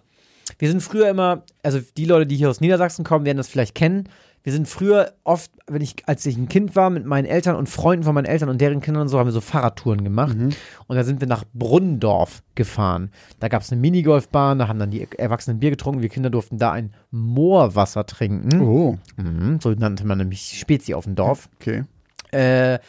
wir 0.58 0.70
sind 0.70 0.82
früher 0.82 1.10
immer, 1.10 1.44
also 1.64 1.80
die 1.98 2.06
Leute, 2.06 2.26
die 2.26 2.38
hier 2.38 2.50
aus 2.50 2.62
Niedersachsen 2.62 3.04
kommen, 3.04 3.26
werden 3.26 3.38
das 3.38 3.50
vielleicht 3.50 3.76
kennen. 3.76 4.08
Wir 4.44 4.54
sind 4.54 4.68
früher 4.68 5.14
oft, 5.24 5.52
wenn 5.68 5.82
ich, 5.82 5.96
als 6.06 6.26
ich 6.26 6.38
ein 6.38 6.48
Kind 6.48 6.76
war, 6.76 6.90
mit 6.90 7.06
meinen 7.06 7.26
Eltern 7.26 7.56
und 7.56 7.68
Freunden 7.68 8.06
von 8.06 8.16
meinen 8.16 8.26
Eltern 8.26 8.48
und 8.50 8.62
deren 8.62 8.80
Kindern 8.80 9.04
und 9.04 9.08
so, 9.10 9.20
haben 9.20 9.28
wir 9.28 9.34
so 9.34 9.42
Fahrradtouren 9.42 10.04
gemacht. 10.04 10.38
Mhm. 10.38 10.52
Und 10.88 10.96
da 10.96 11.04
sind 11.04 11.20
wir 11.20 11.28
nach 11.28 11.44
Brunnendorf 11.54 12.44
gefahren. 12.56 13.12
Da 13.40 13.50
gab 13.50 13.62
es 13.62 13.72
eine 13.72 13.82
Minigolfbahn, 13.82 14.60
da 14.60 14.68
haben 14.68 14.80
dann 14.80 14.92
die 14.92 15.08
Erwachsenen 15.18 15.60
Bier 15.60 15.72
getrunken. 15.72 16.02
Wir 16.02 16.10
Kinder 16.10 16.30
durften 16.30 16.58
da 16.58 16.72
ein 16.72 16.94
Moorwasser 17.12 18.06
trinken. 18.06 18.62
Oh. 18.62 18.98
Mhm, 19.18 19.60
so 19.62 19.72
nannte 19.72 20.06
man 20.06 20.18
nämlich 20.18 20.58
Spezi 20.58 20.94
auf 20.94 21.04
dem 21.04 21.16
Dorf. 21.16 21.50
Okay. 21.60 21.84
Äh, 22.32 22.80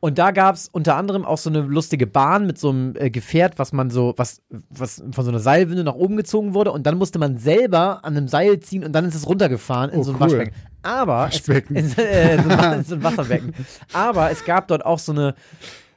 und 0.00 0.18
da 0.18 0.30
gab 0.30 0.54
es 0.54 0.68
unter 0.68 0.96
anderem 0.96 1.24
auch 1.24 1.38
so 1.38 1.50
eine 1.50 1.60
lustige 1.60 2.06
Bahn 2.06 2.46
mit 2.46 2.58
so 2.58 2.70
einem 2.70 2.94
äh, 2.96 3.10
Gefährt, 3.10 3.58
was 3.58 3.72
man 3.72 3.90
so, 3.90 4.14
was, 4.16 4.42
was 4.70 5.02
von 5.10 5.24
so 5.24 5.30
einer 5.30 5.40
Seilwinde 5.40 5.82
nach 5.82 5.94
oben 5.94 6.16
gezogen 6.16 6.54
wurde. 6.54 6.70
Und 6.70 6.86
dann 6.86 6.98
musste 6.98 7.18
man 7.18 7.36
selber 7.38 8.04
an 8.04 8.16
einem 8.16 8.28
Seil 8.28 8.60
ziehen 8.60 8.84
und 8.84 8.92
dann 8.92 9.06
ist 9.06 9.16
es 9.16 9.26
runtergefahren 9.26 9.90
in 9.90 10.00
oh, 10.00 10.02
so 10.04 10.12
ein 10.12 10.16
cool. 10.16 10.20
Waschbecken. 10.22 10.54
Aber 10.82 11.14
Waschbecken. 11.14 11.76
Es, 11.76 11.98
äh, 11.98 12.40
so, 12.40 12.48
ein, 12.48 12.84
so 12.84 12.94
ein 12.94 13.02
Wasserbecken. 13.02 13.54
Aber 13.92 14.30
es 14.30 14.44
gab 14.44 14.68
dort 14.68 14.86
auch 14.86 15.00
so 15.00 15.12
eine 15.12 15.34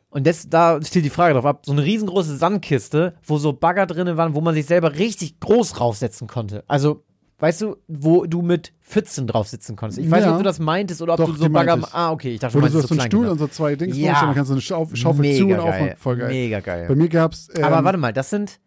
und 0.09 0.27
das, 0.27 0.49
da 0.49 0.81
steht 0.83 1.05
die 1.05 1.09
Frage 1.09 1.35
drauf 1.35 1.45
ab, 1.45 1.61
so 1.65 1.71
eine 1.71 1.85
riesengroße 1.85 2.35
Sandkiste, 2.35 3.13
wo 3.23 3.37
so 3.37 3.53
Bagger 3.53 3.85
drin 3.85 4.17
waren, 4.17 4.35
wo 4.35 4.41
man 4.41 4.53
sich 4.53 4.65
selber 4.65 4.95
richtig 4.95 5.39
groß 5.39 5.79
raufsetzen 5.79 6.27
konnte. 6.27 6.65
Also 6.67 7.05
Weißt 7.41 7.59
du, 7.59 7.77
wo 7.87 8.27
du 8.27 8.43
mit 8.43 8.71
Pfützen 8.81 9.25
drauf 9.25 9.47
sitzen 9.47 9.75
konntest? 9.75 9.99
Ich 9.99 10.11
weiß 10.11 10.23
nicht, 10.23 10.31
ob 10.31 10.37
du 10.37 10.43
das 10.43 10.59
meintest 10.59 11.01
oder 11.01 11.13
ob 11.13 11.17
Doch, 11.17 11.25
du 11.25 11.33
so 11.33 11.49
Bagger. 11.49 11.79
Ah, 11.91 12.11
okay, 12.11 12.35
ich 12.35 12.39
dachte 12.39 12.53
schon, 12.53 12.61
du 12.61 12.77
hast 12.77 12.87
so 12.87 12.93
einen 12.93 13.01
Stuhl 13.01 13.27
und 13.27 13.39
so 13.39 13.47
zwei 13.47 13.75
Dings 13.75 13.97
ja. 13.97 14.21
dann 14.21 14.35
kannst 14.35 14.51
du 14.51 14.53
eine 14.53 14.61
Schauf 14.61 14.91
Schaufel 14.93 15.21
Mega 15.21 15.37
zu 15.37 15.45
und 15.45 15.71
geil. 15.71 15.91
auf. 15.93 15.99
Voll 15.99 16.17
geil. 16.17 16.29
Mega 16.29 16.59
geil. 16.59 16.85
Bei 16.87 16.93
mir 16.93 17.09
gab's. 17.09 17.49
Ähm, 17.55 17.63
Aber 17.63 17.83
warte 17.83 17.97
mal, 17.97 18.13
das 18.13 18.29
sind. 18.29 18.59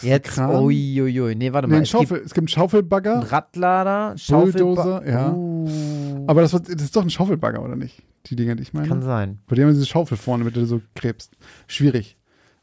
Jetzt, 0.00 0.38
uiuiui, 0.38 1.34
nee, 1.34 1.52
warte 1.52 1.68
nee, 1.68 1.74
mal. 1.74 1.82
Es, 1.82 1.90
Schaufel, 1.90 2.18
gibt, 2.18 2.26
es 2.28 2.32
gibt 2.32 2.44
einen 2.44 2.48
Schaufelbagger. 2.48 3.30
Radlader, 3.30 4.14
Bulldozer, 4.28 5.06
ja. 5.06 5.32
Uh. 5.32 6.24
Aber 6.28 6.40
das, 6.40 6.52
das, 6.52 6.62
ist 6.66 6.96
doch 6.96 7.02
ein 7.02 7.10
Schaufelbagger, 7.10 7.62
oder 7.62 7.76
nicht? 7.76 8.02
Die 8.26 8.36
Dinger, 8.36 8.54
die 8.54 8.62
ich 8.62 8.72
meine. 8.72 8.88
Kann 8.88 9.02
sein. 9.02 9.40
Bei 9.46 9.54
dem 9.54 9.66
haben 9.66 9.74
diese 9.74 9.84
Schaufel 9.84 10.16
vorne, 10.16 10.44
mit 10.44 10.56
der 10.56 10.62
du 10.62 10.68
so 10.68 10.80
krebst. 10.94 11.32
Schwierig 11.66 12.16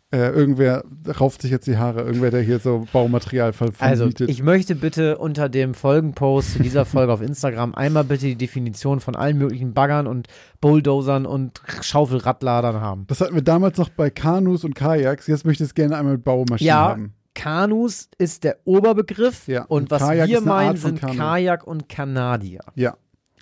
äh, 0.09 0.29
irgendwer 0.29 0.85
rauft 1.19 1.41
sich 1.41 1.51
jetzt 1.51 1.67
die 1.67 1.77
Haare, 1.77 2.01
irgendwer, 2.01 2.31
der 2.31 2.41
hier 2.41 2.59
so 2.59 2.87
Baumaterial 2.93 3.51
vermietet. 3.51 3.81
Also, 3.81 4.09
ich 4.25 4.41
möchte 4.41 4.75
bitte 4.75 5.17
unter 5.17 5.49
dem 5.49 5.73
Folgenpost 5.73 6.53
zu 6.53 6.63
dieser 6.63 6.85
Folge 6.85 7.11
auf 7.11 7.21
Instagram 7.21 7.75
einmal 7.75 8.05
bitte 8.05 8.25
die 8.25 8.37
Definition 8.37 9.01
von 9.01 9.17
allen 9.17 9.37
möglichen 9.37 9.73
Baggern 9.73 10.07
und 10.07 10.27
Bulldozern 10.61 11.25
und 11.25 11.61
Schaufelradladern 11.81 12.79
haben. 12.79 13.05
Das 13.07 13.19
hatten 13.19 13.35
wir 13.35 13.41
damals 13.41 13.77
noch 13.77 13.89
bei 13.89 14.09
Kanus 14.09 14.63
und 14.63 14.75
Kajaks, 14.75 15.27
jetzt 15.27 15.45
möchte 15.45 15.63
ich 15.63 15.71
es 15.71 15.75
gerne 15.75 15.97
einmal 15.97 16.13
mit 16.13 16.23
Baumaschinen 16.23 16.67
ja, 16.67 16.89
haben. 16.89 17.13
Kanus 17.35 18.09
ist 18.17 18.45
der 18.45 18.59
Oberbegriff 18.63 19.47
ja, 19.47 19.63
und, 19.63 19.83
und 19.83 19.91
was 19.91 20.09
wir 20.09 20.41
meinen 20.41 20.77
sind 20.77 21.01
Kanu. 21.01 21.17
Kajak 21.17 21.67
und 21.67 21.89
Kanadier. 21.89 22.61
Ja. 22.75 22.95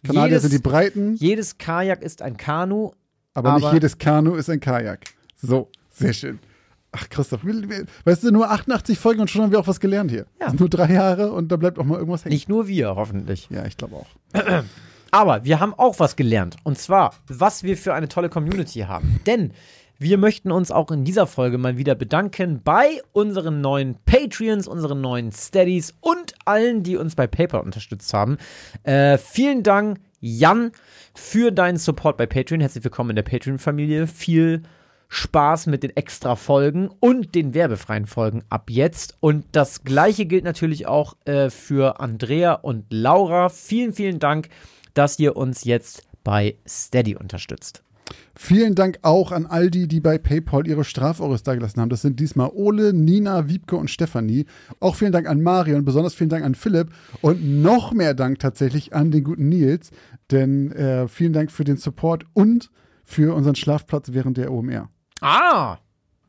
Kanadier 0.03 0.29
jedes, 0.29 0.41
sind 0.41 0.53
die 0.53 0.59
breiten. 0.59 1.15
Jedes 1.17 1.59
Kajak 1.59 2.01
ist 2.01 2.23
ein 2.23 2.37
Kanu. 2.37 2.91
Aber, 3.35 3.51
aber 3.51 3.59
nicht 3.59 3.73
jedes 3.73 3.97
Kanu 3.97 4.33
ist 4.33 4.49
ein 4.49 4.59
Kajak. 4.59 5.01
So, 5.35 5.69
sehr 5.91 6.13
schön. 6.13 6.39
Ach, 6.97 7.09
Christoph, 7.09 7.41
weißt 7.43 8.23
du, 8.23 8.31
nur 8.31 8.49
88 8.49 8.97
Folgen 8.97 9.19
und 9.19 9.29
schon 9.29 9.41
haben 9.41 9.51
wir 9.51 9.59
auch 9.59 9.67
was 9.67 9.81
gelernt 9.81 10.11
hier. 10.11 10.27
Ja. 10.39 10.53
nur 10.53 10.69
drei 10.69 10.93
Jahre 10.93 11.31
und 11.33 11.51
da 11.51 11.57
bleibt 11.57 11.77
auch 11.77 11.83
mal 11.83 11.97
irgendwas 11.97 12.23
hängen. 12.23 12.33
Nicht 12.33 12.47
nur 12.47 12.67
wir, 12.67 12.95
hoffentlich. 12.95 13.49
Ja, 13.49 13.65
ich 13.65 13.75
glaube 13.75 13.95
auch. 13.97 14.07
Aber 15.11 15.43
wir 15.43 15.59
haben 15.59 15.73
auch 15.73 15.99
was 15.99 16.15
gelernt. 16.15 16.55
Und 16.63 16.77
zwar, 16.77 17.13
was 17.27 17.63
wir 17.63 17.75
für 17.75 17.93
eine 17.93 18.07
tolle 18.07 18.29
Community 18.29 18.81
haben. 18.81 19.19
Denn 19.25 19.51
wir 19.97 20.17
möchten 20.17 20.51
uns 20.51 20.71
auch 20.71 20.89
in 20.91 21.03
dieser 21.03 21.27
Folge 21.27 21.57
mal 21.57 21.77
wieder 21.77 21.95
bedanken 21.95 22.61
bei 22.63 23.01
unseren 23.11 23.61
neuen 23.61 23.97
Patreons, 24.05 24.67
unseren 24.67 25.01
neuen 25.01 25.31
Steadies 25.31 25.93
und 26.01 26.33
allen, 26.45 26.83
die 26.83 26.95
uns 26.95 27.15
bei 27.15 27.27
PayPal 27.27 27.61
unterstützt 27.61 28.13
haben. 28.13 28.37
Äh, 28.83 29.17
vielen 29.17 29.63
Dank, 29.63 29.99
Jan, 30.19 30.71
für 31.13 31.51
deinen 31.51 31.77
Support 31.77 32.17
bei 32.17 32.25
Patreon. 32.25 32.61
Herzlich 32.61 32.83
willkommen 32.83 33.11
in 33.11 33.15
der 33.17 33.23
Patreon-Familie. 33.23 34.07
Viel 34.07 34.63
Spaß 35.09 35.67
mit 35.67 35.83
den 35.83 35.95
extra 35.95 36.35
Folgen 36.35 36.89
und 36.99 37.35
den 37.35 37.53
werbefreien 37.53 38.05
Folgen 38.05 38.43
ab 38.49 38.69
jetzt. 38.69 39.17
Und 39.19 39.45
das 39.51 39.83
gleiche 39.83 40.25
gilt 40.25 40.43
natürlich 40.43 40.87
auch 40.87 41.15
äh, 41.25 41.49
für 41.49 41.99
Andrea 41.99 42.53
und 42.53 42.85
Laura. 42.89 43.49
Vielen, 43.49 43.93
vielen 43.93 44.19
Dank, 44.19 44.49
dass 44.93 45.19
ihr 45.19 45.37
uns 45.37 45.63
jetzt 45.63 46.03
bei 46.23 46.55
Steady 46.67 47.15
unterstützt. 47.15 47.85
Vielen 48.37 48.75
Dank 48.75 48.99
auch 49.01 49.31
an 49.31 49.45
all 49.45 49.71
die, 49.71 49.87
die 49.87 50.01
bei 50.01 50.17
PayPal 50.17 50.67
ihre 50.67 50.83
Strafeures 50.83 51.43
dagelassen 51.43 51.81
haben. 51.81 51.89
Das 51.89 52.01
sind 52.01 52.19
diesmal 52.19 52.51
Ole, 52.53 52.93
Nina, 52.93 53.47
Wiebke 53.47 53.77
und 53.77 53.89
Stefanie. 53.89 54.45
Auch 54.79 54.95
vielen 54.95 55.13
Dank 55.13 55.27
an 55.27 55.41
Marion, 55.41 55.85
besonders 55.85 56.13
vielen 56.13 56.29
Dank 56.29 56.43
an 56.43 56.53
Philipp 56.53 56.89
und 57.21 57.61
noch 57.61 57.93
mehr 57.93 58.13
Dank 58.13 58.39
tatsächlich 58.39 58.93
an 58.93 59.11
den 59.11 59.23
guten 59.23 59.49
Nils, 59.49 59.91
denn 60.31 60.71
äh, 60.73 61.07
vielen 61.07 61.33
Dank 61.33 61.51
für 61.51 61.63
den 61.63 61.77
Support 61.77 62.25
und 62.33 62.69
für 63.05 63.33
unseren 63.33 63.55
Schlafplatz 63.55 64.09
während 64.11 64.37
der 64.37 64.51
OMR. 64.51 64.89
Ah, 65.27 65.79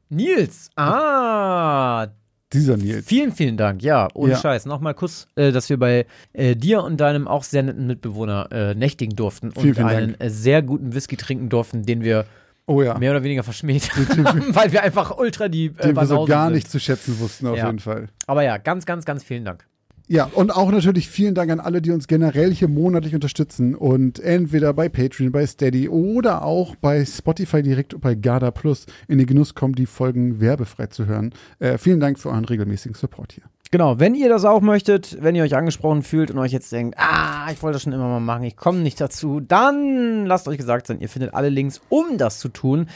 Nils. 0.09 0.71
Ah, 0.75 2.07
dieser 2.51 2.79
Nils. 2.79 3.05
Vielen, 3.05 3.33
vielen 3.33 3.59
Dank. 3.59 3.83
Ja, 3.83 4.09
ohne 4.15 4.33
ja. 4.33 4.39
Scheiß. 4.39 4.65
Nochmal 4.65 4.95
Kuss, 4.95 5.29
äh, 5.37 5.53
dass 5.53 5.69
wir 5.69 5.79
bei 5.79 6.07
äh, 6.33 6.57
dir 6.57 6.83
und 6.83 6.99
deinem 6.99 7.29
auch 7.29 7.43
sehr 7.43 7.63
netten 7.63 7.87
Mitbewohner 7.87 8.49
äh, 8.51 8.75
nächtigen 8.75 9.15
durften 9.15 9.53
vielen, 9.53 9.69
und 9.69 9.75
vielen 9.75 9.87
einen 9.87 10.21
äh, 10.21 10.31
sehr 10.31 10.63
guten 10.63 10.95
Whisky 10.95 11.19
trinken 11.19 11.51
durften, 11.51 11.83
den 11.83 12.05
wir 12.05 12.25
oh, 12.67 12.81
ja. 12.81 12.97
mehr 12.97 13.11
oder 13.11 13.23
weniger 13.23 13.43
verschmäht 13.43 13.91
haben, 13.91 14.43
weil 14.55 14.73
wir 14.73 14.83
einfach 14.83 15.19
ultra 15.19 15.49
die 15.49 15.67
äh, 15.67 15.89
Den 15.89 15.97
wir 15.97 16.07
so 16.07 16.25
gar 16.25 16.47
sind. 16.47 16.55
nicht 16.55 16.71
zu 16.71 16.81
schätzen 16.81 17.19
wussten, 17.19 17.49
auf 17.49 17.59
ja. 17.59 17.67
jeden 17.67 17.81
Fall. 17.81 18.09
Aber 18.27 18.45
ja, 18.45 18.57
ganz, 18.57 18.87
ganz, 18.87 19.05
ganz 19.05 19.23
vielen 19.25 19.45
Dank. 19.45 19.67
Ja, 20.09 20.31
und 20.33 20.55
auch 20.55 20.71
natürlich 20.71 21.09
vielen 21.09 21.35
Dank 21.35 21.51
an 21.51 21.59
alle, 21.59 21.83
die 21.83 21.91
uns 21.91 22.07
generell 22.07 22.55
hier 22.55 22.69
monatlich 22.69 23.17
unterstützen 23.17 23.75
und 23.75 24.21
entweder 24.21 24.73
bei 24.73 24.89
Patreon, 24.89 25.33
bei 25.33 25.45
Steady 25.45 25.89
oder 25.89 26.45
auch 26.45 26.77
bei 26.77 27.05
Spotify 27.05 27.61
direkt 27.61 28.01
bei 28.01 28.15
Garda 28.15 28.53
Plus 28.53 28.87
in 29.09 29.19
den 29.19 29.27
Genuss 29.27 29.57
kommen, 29.57 29.75
die 29.75 29.87
Folgen 29.87 30.41
werbefrei 30.41 30.87
zu 30.87 31.07
hören. 31.07 31.35
Äh, 31.59 31.77
vielen 31.79 31.99
Dank 31.99 32.21
für 32.21 32.29
euren 32.29 32.45
regelmäßigen 32.45 32.95
Support 32.95 33.33
hier. 33.33 33.45
Genau, 33.73 33.99
wenn 33.99 34.15
ihr 34.15 34.29
das 34.29 34.45
auch 34.45 34.61
möchtet, 34.61 35.19
wenn 35.21 35.35
ihr 35.35 35.43
euch 35.43 35.57
angesprochen 35.57 36.03
fühlt 36.03 36.31
und 36.31 36.39
euch 36.39 36.53
jetzt 36.53 36.71
denkt, 36.71 36.97
ah, 36.99 37.51
ich 37.51 37.61
wollte 37.65 37.75
das 37.75 37.83
schon 37.83 37.93
immer 37.93 38.09
mal 38.09 38.21
machen, 38.21 38.45
ich 38.45 38.57
komme 38.57 38.79
nicht 38.79 39.01
dazu, 39.01 39.41
dann 39.41 40.25
lasst 40.25 40.47
euch 40.47 40.59
gesagt 40.59 40.87
sein, 40.87 41.01
ihr 41.01 41.09
findet 41.09 41.35
alle 41.35 41.49
Links, 41.49 41.81
um 41.89 42.17
das 42.17 42.39
zu 42.39 42.49
tun, 42.49 42.87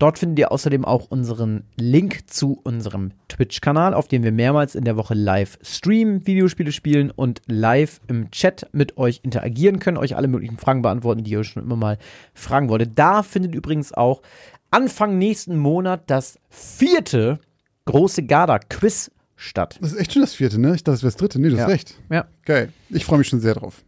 Dort 0.00 0.18
findet 0.18 0.40
ihr 0.40 0.50
außerdem 0.50 0.84
auch 0.84 1.08
unseren 1.10 1.62
Link 1.76 2.28
zu 2.28 2.60
unserem 2.64 3.12
Twitch-Kanal, 3.28 3.94
auf 3.94 4.08
dem 4.08 4.24
wir 4.24 4.32
mehrmals 4.32 4.74
in 4.74 4.82
der 4.84 4.96
Woche 4.96 5.14
live 5.14 5.56
streamen, 5.62 6.26
Videospiele 6.26 6.72
spielen 6.72 7.12
und 7.12 7.40
live 7.46 8.00
im 8.08 8.32
Chat 8.32 8.66
mit 8.72 8.98
euch 8.98 9.20
interagieren 9.22 9.78
können, 9.78 9.96
euch 9.96 10.16
alle 10.16 10.26
möglichen 10.26 10.58
Fragen 10.58 10.82
beantworten, 10.82 11.22
die 11.22 11.30
ihr 11.30 11.38
euch 11.38 11.46
schon 11.48 11.62
immer 11.62 11.76
mal 11.76 11.98
fragen 12.34 12.68
wolltet. 12.68 12.98
Da 12.98 13.22
findet 13.22 13.54
übrigens 13.54 13.92
auch 13.92 14.22
Anfang 14.70 15.18
nächsten 15.18 15.56
Monat 15.56 16.10
das 16.10 16.40
vierte 16.50 17.38
große 17.84 18.24
Garda-Quiz 18.24 19.12
statt. 19.36 19.78
Das 19.80 19.92
ist 19.92 19.98
echt 19.98 20.12
schon 20.12 20.22
das 20.22 20.34
vierte, 20.34 20.60
ne? 20.60 20.74
Ich 20.74 20.84
dachte, 20.84 20.92
das 20.92 21.02
wäre 21.02 21.12
das 21.12 21.16
dritte. 21.16 21.40
Nee, 21.40 21.48
du 21.48 21.56
ja. 21.56 21.62
hast 21.64 21.70
recht. 21.70 21.94
Ja. 22.10 22.26
Geil. 22.44 22.72
Ich 22.90 23.04
freue 23.04 23.18
mich 23.18 23.28
schon 23.28 23.40
sehr 23.40 23.54
drauf. 23.54 23.82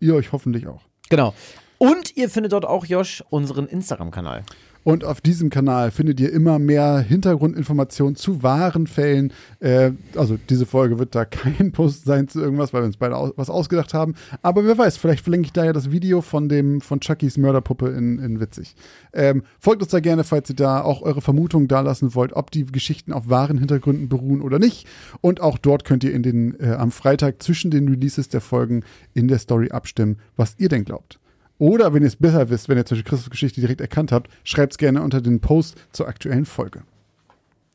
Ihr 0.00 0.14
euch 0.14 0.32
hoffentlich 0.32 0.66
auch. 0.66 0.82
Genau. 1.08 1.34
Und 1.78 2.16
ihr 2.16 2.28
findet 2.28 2.52
dort 2.52 2.64
auch, 2.64 2.84
Josh, 2.84 3.22
unseren 3.30 3.66
Instagram-Kanal. 3.66 4.44
Und 4.88 5.04
auf 5.04 5.20
diesem 5.20 5.50
Kanal 5.50 5.90
findet 5.90 6.18
ihr 6.18 6.32
immer 6.32 6.58
mehr 6.58 7.00
Hintergrundinformationen 7.00 8.16
zu 8.16 8.42
wahren 8.42 8.86
Fällen. 8.86 9.34
Äh, 9.60 9.90
also 10.16 10.38
diese 10.48 10.64
Folge 10.64 10.98
wird 10.98 11.14
da 11.14 11.26
kein 11.26 11.72
Post 11.72 12.06
sein 12.06 12.26
zu 12.26 12.40
irgendwas, 12.40 12.72
weil 12.72 12.80
wir 12.80 12.86
uns 12.86 12.96
beide 12.96 13.14
aus 13.14 13.34
was 13.36 13.50
ausgedacht 13.50 13.92
haben. 13.92 14.14
Aber 14.40 14.64
wer 14.64 14.78
weiß, 14.78 14.96
vielleicht 14.96 15.24
verlinke 15.24 15.44
ich 15.44 15.52
da 15.52 15.66
ja 15.66 15.74
das 15.74 15.90
Video 15.90 16.22
von 16.22 16.48
dem 16.48 16.80
von 16.80 17.00
Chuckys 17.00 17.36
Mörderpuppe 17.36 17.90
in, 17.90 18.18
in 18.18 18.40
Witzig. 18.40 18.74
Ähm, 19.12 19.42
folgt 19.60 19.82
uns 19.82 19.90
da 19.90 20.00
gerne, 20.00 20.24
falls 20.24 20.48
ihr 20.48 20.56
da 20.56 20.80
auch 20.80 21.02
eure 21.02 21.20
Vermutungen 21.20 21.68
da 21.68 21.82
lassen 21.82 22.14
wollt, 22.14 22.32
ob 22.32 22.50
die 22.50 22.64
Geschichten 22.64 23.12
auf 23.12 23.28
wahren 23.28 23.58
Hintergründen 23.58 24.08
beruhen 24.08 24.40
oder 24.40 24.58
nicht. 24.58 24.86
Und 25.20 25.42
auch 25.42 25.58
dort 25.58 25.84
könnt 25.84 26.02
ihr 26.02 26.14
in 26.14 26.22
den, 26.22 26.58
äh, 26.60 26.70
am 26.70 26.92
Freitag 26.92 27.42
zwischen 27.42 27.70
den 27.70 27.88
Releases 27.88 28.30
der 28.30 28.40
Folgen 28.40 28.84
in 29.12 29.28
der 29.28 29.38
Story 29.38 29.68
abstimmen, 29.70 30.16
was 30.36 30.54
ihr 30.56 30.70
denn 30.70 30.86
glaubt. 30.86 31.20
Oder 31.58 31.92
wenn 31.92 32.02
ihr 32.02 32.08
es 32.08 32.16
besser 32.16 32.50
wisst, 32.50 32.68
wenn 32.68 32.78
ihr 32.78 32.84
zum 32.84 32.96
Beispiel 32.96 33.10
Christus 33.10 33.30
Geschichte 33.30 33.60
direkt 33.60 33.80
erkannt 33.80 34.12
habt, 34.12 34.30
schreibt 34.44 34.74
es 34.74 34.78
gerne 34.78 35.02
unter 35.02 35.20
den 35.20 35.40
Post 35.40 35.76
zur 35.92 36.08
aktuellen 36.08 36.44
Folge. 36.44 36.82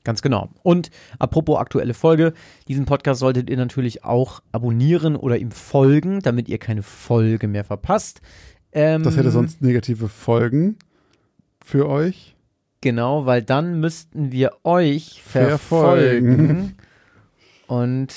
Ganz 0.03 0.21
genau. 0.21 0.49
Und 0.63 0.89
apropos 1.19 1.57
aktuelle 1.57 1.93
Folge, 1.93 2.33
diesen 2.67 2.85
Podcast 2.85 3.19
solltet 3.19 3.49
ihr 3.49 3.57
natürlich 3.57 4.03
auch 4.03 4.41
abonnieren 4.51 5.15
oder 5.15 5.37
ihm 5.37 5.51
folgen, 5.51 6.19
damit 6.19 6.49
ihr 6.49 6.57
keine 6.57 6.83
Folge 6.83 7.47
mehr 7.47 7.63
verpasst. 7.63 8.21
Ähm, 8.73 9.03
das 9.03 9.15
hätte 9.15 9.31
sonst 9.31 9.61
negative 9.61 10.09
Folgen 10.09 10.77
für 11.63 11.87
euch. 11.87 12.35
Genau, 12.81 13.25
weil 13.25 13.41
dann 13.41 13.79
müssten 13.79 14.33
wir 14.33 14.51
euch 14.63 15.21
verfolgen. 15.23 15.55
verfolgen. 15.57 16.77
Und 17.67 18.13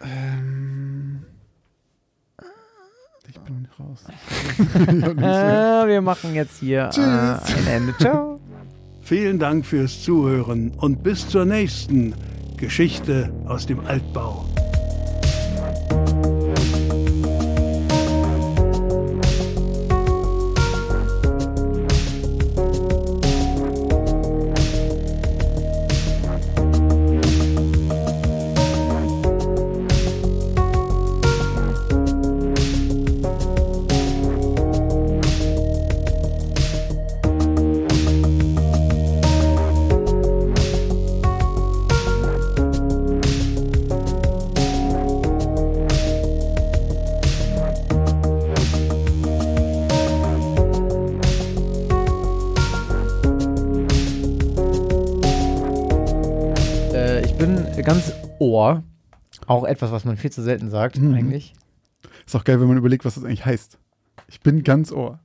ähm, 0.00 1.24
ich 3.36 3.42
bin 3.42 3.68
raus. 3.78 4.04
äh, 4.74 5.88
wir 5.88 6.00
machen 6.00 6.34
jetzt 6.34 6.58
hier 6.58 6.90
äh, 6.96 7.00
ein 7.00 7.66
Ende. 7.68 7.94
Ciao. 7.98 8.40
Vielen 9.02 9.38
Dank 9.38 9.64
fürs 9.64 10.02
Zuhören 10.02 10.72
und 10.78 11.02
bis 11.02 11.28
zur 11.28 11.44
nächsten 11.44 12.14
Geschichte 12.56 13.32
aus 13.46 13.66
dem 13.66 13.80
Altbau. 13.86 14.44
Auch 59.46 59.64
etwas, 59.64 59.92
was 59.92 60.04
man 60.04 60.16
viel 60.16 60.32
zu 60.32 60.42
selten 60.42 60.70
sagt, 60.70 60.98
mhm. 60.98 61.14
eigentlich. 61.14 61.54
Ist 62.26 62.34
auch 62.34 62.44
geil, 62.44 62.60
wenn 62.60 62.68
man 62.68 62.76
überlegt, 62.76 63.04
was 63.04 63.14
das 63.14 63.24
eigentlich 63.24 63.46
heißt. 63.46 63.78
Ich 64.28 64.40
bin 64.40 64.62
ganz 64.62 64.92
Ohr. 64.92 65.20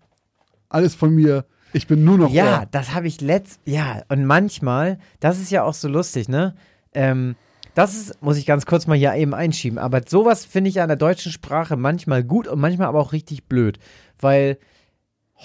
Alles 0.69 0.95
von 0.95 1.13
mir, 1.13 1.45
ich 1.74 1.88
bin 1.88 2.03
nur 2.03 2.17
noch 2.17 2.32
ja, 2.32 2.43
Ohr. 2.43 2.51
Ja, 2.51 2.65
das 2.69 2.93
habe 2.93 3.07
ich 3.07 3.22
letzt. 3.22 3.59
Ja, 3.65 4.03
und 4.09 4.26
manchmal, 4.26 4.99
das 5.19 5.39
ist 5.39 5.51
ja 5.51 5.63
auch 5.63 5.74
so 5.74 5.88
lustig, 5.88 6.30
ne? 6.30 6.55
Ähm, 6.93 7.36
das 7.74 7.95
ist, 7.95 8.22
muss 8.22 8.38
ich 8.38 8.45
ganz 8.45 8.65
kurz 8.65 8.86
mal 8.88 8.97
hier 8.97 9.13
eben 9.15 9.34
einschieben, 9.34 9.80
aber 9.80 10.01
sowas 10.05 10.43
finde 10.43 10.69
ich 10.69 10.82
an 10.82 10.89
der 10.89 10.97
deutschen 10.97 11.32
Sprache 11.32 11.78
manchmal 11.78 12.24
gut 12.24 12.47
und 12.47 12.59
manchmal 12.59 12.88
aber 12.88 12.99
auch 12.99 13.13
richtig 13.13 13.45
blöd, 13.45 13.80
weil 14.19 14.57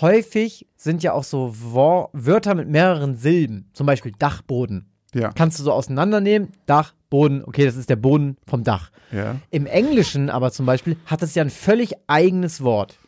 häufig 0.01 0.67
sind 0.77 1.03
ja 1.03 1.13
auch 1.13 1.25
so 1.25 1.55
Wörter 1.55 2.55
mit 2.55 2.69
mehreren 2.69 3.17
Silben, 3.17 3.71
zum 3.73 3.87
Beispiel 3.87 4.13
Dachboden. 4.19 4.91
Ja. 5.15 5.31
Kannst 5.33 5.59
du 5.59 5.63
so 5.63 5.73
auseinandernehmen, 5.73 6.49
Dach, 6.67 6.95
Boden, 7.11 7.45
okay, 7.45 7.65
das 7.65 7.77
ist 7.77 7.89
der 7.89 7.97
Boden 7.97 8.37
vom 8.47 8.65
Dach. 8.65 8.91
Ja. 9.13 9.37
Im 9.51 9.67
Englischen 9.67 10.31
aber 10.31 10.51
zum 10.51 10.67
Beispiel 10.67 10.97
hat 11.07 11.23
es 11.23 11.35
ja 11.35 11.43
ein 11.43 11.51
völlig 11.51 11.95
eigenes 12.07 12.63
Wort. 12.63 12.99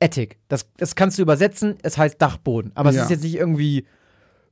Attic. 0.00 0.38
Das, 0.48 0.66
das 0.76 0.94
kannst 0.94 1.18
du 1.18 1.22
übersetzen, 1.22 1.76
es 1.82 1.96
heißt 1.96 2.20
Dachboden. 2.20 2.72
Aber 2.74 2.90
es 2.90 2.96
ja. 2.96 3.04
ist 3.04 3.10
jetzt 3.10 3.24
nicht 3.24 3.36
irgendwie 3.36 3.86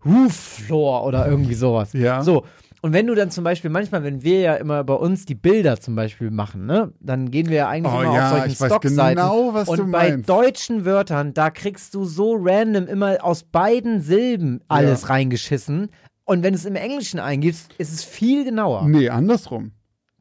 Roof 0.05 0.35
Floor 0.35 1.05
oder 1.05 1.27
irgendwie 1.27 1.55
sowas. 1.55 1.93
Ja. 1.93 2.23
So. 2.23 2.45
Und 2.85 2.93
wenn 2.93 3.07
du 3.07 3.15
dann 3.15 3.31
zum 3.31 3.45
Beispiel, 3.45 3.71
manchmal, 3.71 4.05
wenn 4.05 4.23
wir 4.23 4.41
ja 4.41 4.55
immer 4.57 4.85
bei 4.85 4.93
uns 4.93 5.25
die 5.25 5.35
Bilder 5.35 5.81
zum 5.81 5.97
Beispiel 5.97 6.31
machen, 6.31 6.67
ne, 6.67 6.93
dann 7.01 7.31
gehen 7.31 7.49
wir 7.49 7.57
ja 7.57 7.69
eigentlich 7.69 7.95
oh, 7.95 8.03
immer 8.03 8.15
ja, 8.15 8.31
auf 8.31 8.39
solchen 8.39 8.55
Stockseiten. 8.55 9.17
Genau, 9.17 9.55
was 9.55 9.69
und 9.71 9.79
du 9.79 9.85
bei 9.91 10.11
meinst. 10.11 10.29
deutschen 10.29 10.85
Wörtern, 10.85 11.33
da 11.33 11.49
kriegst 11.49 11.95
du 11.95 12.05
so 12.05 12.37
random 12.39 12.87
immer 12.87 13.25
aus 13.25 13.45
beiden 13.45 14.03
Silben 14.03 14.61
alles 14.69 15.03
ja. 15.03 15.09
reingeschissen. 15.09 15.89
Und 16.25 16.43
wenn 16.43 16.53
du 16.53 16.59
es 16.59 16.65
im 16.65 16.77
Englischen 16.77 17.21
eingibst, 17.21 17.73
ist 17.79 17.93
es 17.93 18.03
viel 18.03 18.45
genauer. 18.45 18.89
Nee, 18.89 19.09
andersrum. 19.09 19.73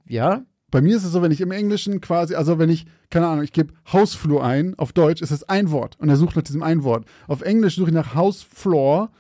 Ja? 0.06 0.44
Bei 0.70 0.82
mir 0.82 0.98
ist 0.98 1.04
es 1.04 1.12
so, 1.12 1.22
wenn 1.22 1.32
ich 1.32 1.40
im 1.40 1.52
Englischen 1.52 2.02
quasi, 2.02 2.36
also 2.36 2.58
wenn 2.58 2.70
ich, 2.70 2.86
keine 3.10 3.28
Ahnung, 3.28 3.44
ich 3.44 3.54
gebe 3.54 3.74
Hausflur 3.92 4.44
ein, 4.44 4.74
auf 4.78 4.92
Deutsch 4.92 5.22
ist 5.22 5.32
es 5.32 5.48
ein 5.48 5.72
Wort 5.72 5.98
und 6.00 6.10
er 6.10 6.18
sucht 6.18 6.36
nach 6.36 6.44
diesem 6.44 6.64
ein 6.64 6.84
Wort. 6.84 7.06
Auf 7.28 7.42
Englisch 7.42 7.76
suche 7.76 7.90
ich 7.90 7.94
nach 7.94 8.16
Hausfloor 8.16 9.12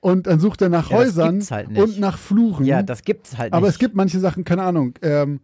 und 0.00 0.26
dann 0.26 0.40
sucht 0.40 0.62
er 0.62 0.68
nach 0.68 0.90
ja, 0.90 0.96
Häusern 0.96 1.40
halt 1.48 1.78
und 1.78 2.00
nach 2.00 2.18
Fluren. 2.18 2.64
Ja, 2.64 2.82
das 2.82 3.02
gibt's 3.02 3.38
halt 3.38 3.52
nicht. 3.52 3.56
Aber 3.56 3.68
es 3.68 3.78
gibt 3.78 3.94
manche 3.94 4.18
Sachen, 4.18 4.44
keine 4.44 4.62
Ahnung, 4.62 4.94
ähm, 5.00 5.40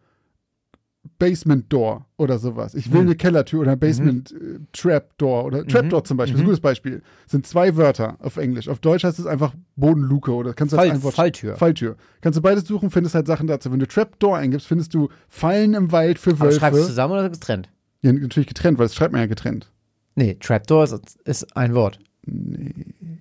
Basement 1.18 1.72
Door 1.72 2.06
oder 2.16 2.38
sowas. 2.38 2.74
Ich 2.74 2.90
will 2.92 3.00
hm. 3.00 3.06
eine 3.08 3.16
Kellertür 3.16 3.60
oder 3.60 3.76
Basement 3.76 4.32
mhm. 4.32 4.56
Äh, 4.56 4.58
Trap 4.72 5.18
Door 5.18 5.44
oder 5.44 5.66
Trap 5.66 5.88
Door 5.90 6.00
mhm. 6.00 6.04
zum 6.04 6.16
Beispiel. 6.16 6.16
Mhm. 6.16 6.16
Das 6.16 6.26
ist 6.26 6.34
ein 6.34 6.42
mhm. 6.42 6.46
gutes 6.46 6.60
Beispiel. 6.60 7.02
Das 7.24 7.32
sind 7.32 7.46
zwei 7.46 7.76
Wörter 7.76 8.16
auf 8.20 8.36
Englisch. 8.36 8.68
Auf 8.68 8.78
Deutsch 8.78 9.04
heißt 9.04 9.18
es 9.18 9.26
einfach 9.26 9.54
Bodenluke 9.76 10.32
oder 10.32 10.54
kannst 10.54 10.72
du 10.72 10.76
Fall, 10.76 10.90
ein 10.90 11.02
Wort 11.02 11.14
Falltür. 11.14 11.56
Falltür. 11.56 11.96
Kannst 12.20 12.38
du 12.38 12.42
beides 12.42 12.64
suchen, 12.64 12.90
findest 12.90 13.14
halt 13.14 13.26
Sachen 13.26 13.46
dazu. 13.46 13.72
Wenn 13.72 13.80
du 13.80 13.86
Trap 13.86 14.18
Door 14.20 14.36
eingibst, 14.36 14.66
findest 14.66 14.94
du 14.94 15.08
Fallen 15.28 15.74
im 15.74 15.92
Wald 15.92 16.18
für 16.18 16.38
Wölfe. 16.38 16.42
Aber 16.42 16.52
schreibst 16.52 16.80
du 16.80 16.86
zusammen 16.86 17.14
oder 17.14 17.30
getrennt? 17.30 17.68
Ja, 18.02 18.12
natürlich 18.12 18.48
getrennt, 18.48 18.78
weil 18.78 18.86
das 18.86 18.94
schreibt 18.94 19.12
man 19.12 19.20
ja 19.20 19.26
getrennt. 19.26 19.70
Nee, 20.14 20.36
Trapdoor 20.40 20.84
ist, 20.84 21.18
ist 21.24 21.56
ein 21.56 21.74
Wort. 21.74 21.98
Nee. 22.26 22.72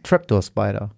Trapdoor 0.04 0.42
Spider. 0.42 0.92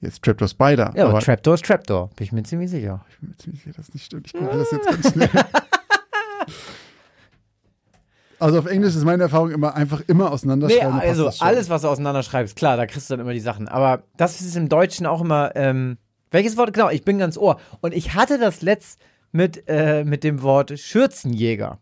Jetzt 0.00 0.22
Trapdoor 0.22 0.48
Spider. 0.48 0.92
Ja, 0.94 1.04
aber, 1.04 1.14
aber 1.14 1.20
Trapdoor 1.20 1.54
ist 1.54 1.64
Trapdoor. 1.64 2.10
Bin 2.16 2.24
ich 2.24 2.32
mir 2.32 2.42
ziemlich 2.42 2.70
sicher. 2.70 3.04
Ich 3.08 3.18
bin 3.18 3.30
mir 3.30 3.36
ziemlich 3.36 3.62
sicher, 3.62 3.76
dass 3.76 3.86
das 3.86 3.94
nicht 3.94 4.04
stimmt. 4.04 4.26
Ich 4.26 4.32
gucke 4.32 4.56
das 4.56 4.70
jetzt 4.70 4.86
ganz 4.86 5.12
schnell. 5.12 5.30
Also 8.38 8.58
auf 8.58 8.66
Englisch 8.66 8.94
ist 8.94 9.04
meine 9.04 9.22
Erfahrung 9.22 9.50
immer 9.52 9.74
einfach 9.74 10.02
immer 10.06 10.30
auseinanderschreiben. 10.30 10.96
Nee, 10.96 11.08
also 11.08 11.30
alles, 11.38 11.70
was 11.70 11.82
du 11.82 11.88
auseinanderschreibst, 11.88 12.56
klar, 12.56 12.76
da 12.76 12.86
kriegst 12.86 13.08
du 13.08 13.14
dann 13.14 13.20
immer 13.20 13.32
die 13.32 13.40
Sachen. 13.40 13.68
Aber 13.68 14.02
das 14.16 14.40
ist 14.40 14.56
im 14.56 14.68
Deutschen 14.68 15.06
auch 15.06 15.20
immer, 15.20 15.52
ähm, 15.54 15.98
welches 16.30 16.56
Wort? 16.56 16.72
Genau, 16.72 16.90
ich 16.90 17.04
bin 17.04 17.18
ganz 17.18 17.38
ohr. 17.38 17.60
Und 17.80 17.94
ich 17.94 18.14
hatte 18.14 18.38
das 18.38 18.60
letzt 18.60 19.00
mit, 19.30 19.64
äh, 19.68 20.04
mit 20.04 20.24
dem 20.24 20.42
Wort 20.42 20.78
Schürzenjäger. 20.78 21.78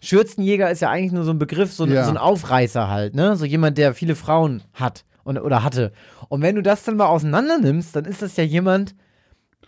Schürzenjäger 0.00 0.70
ist 0.70 0.80
ja 0.80 0.90
eigentlich 0.90 1.12
nur 1.12 1.24
so 1.24 1.30
ein 1.30 1.38
Begriff, 1.38 1.72
so, 1.72 1.86
ja. 1.86 2.04
so 2.04 2.10
ein 2.10 2.18
Aufreißer 2.18 2.88
halt, 2.88 3.14
ne? 3.14 3.36
So 3.36 3.46
jemand, 3.46 3.78
der 3.78 3.94
viele 3.94 4.14
Frauen 4.14 4.62
hat 4.74 5.04
und, 5.24 5.38
oder 5.38 5.64
hatte. 5.64 5.92
Und 6.28 6.42
wenn 6.42 6.54
du 6.54 6.62
das 6.62 6.84
dann 6.84 6.96
mal 6.96 7.06
auseinander 7.06 7.58
nimmst, 7.58 7.96
dann 7.96 8.04
ist 8.04 8.20
das 8.20 8.36
ja 8.36 8.44
jemand, 8.44 8.94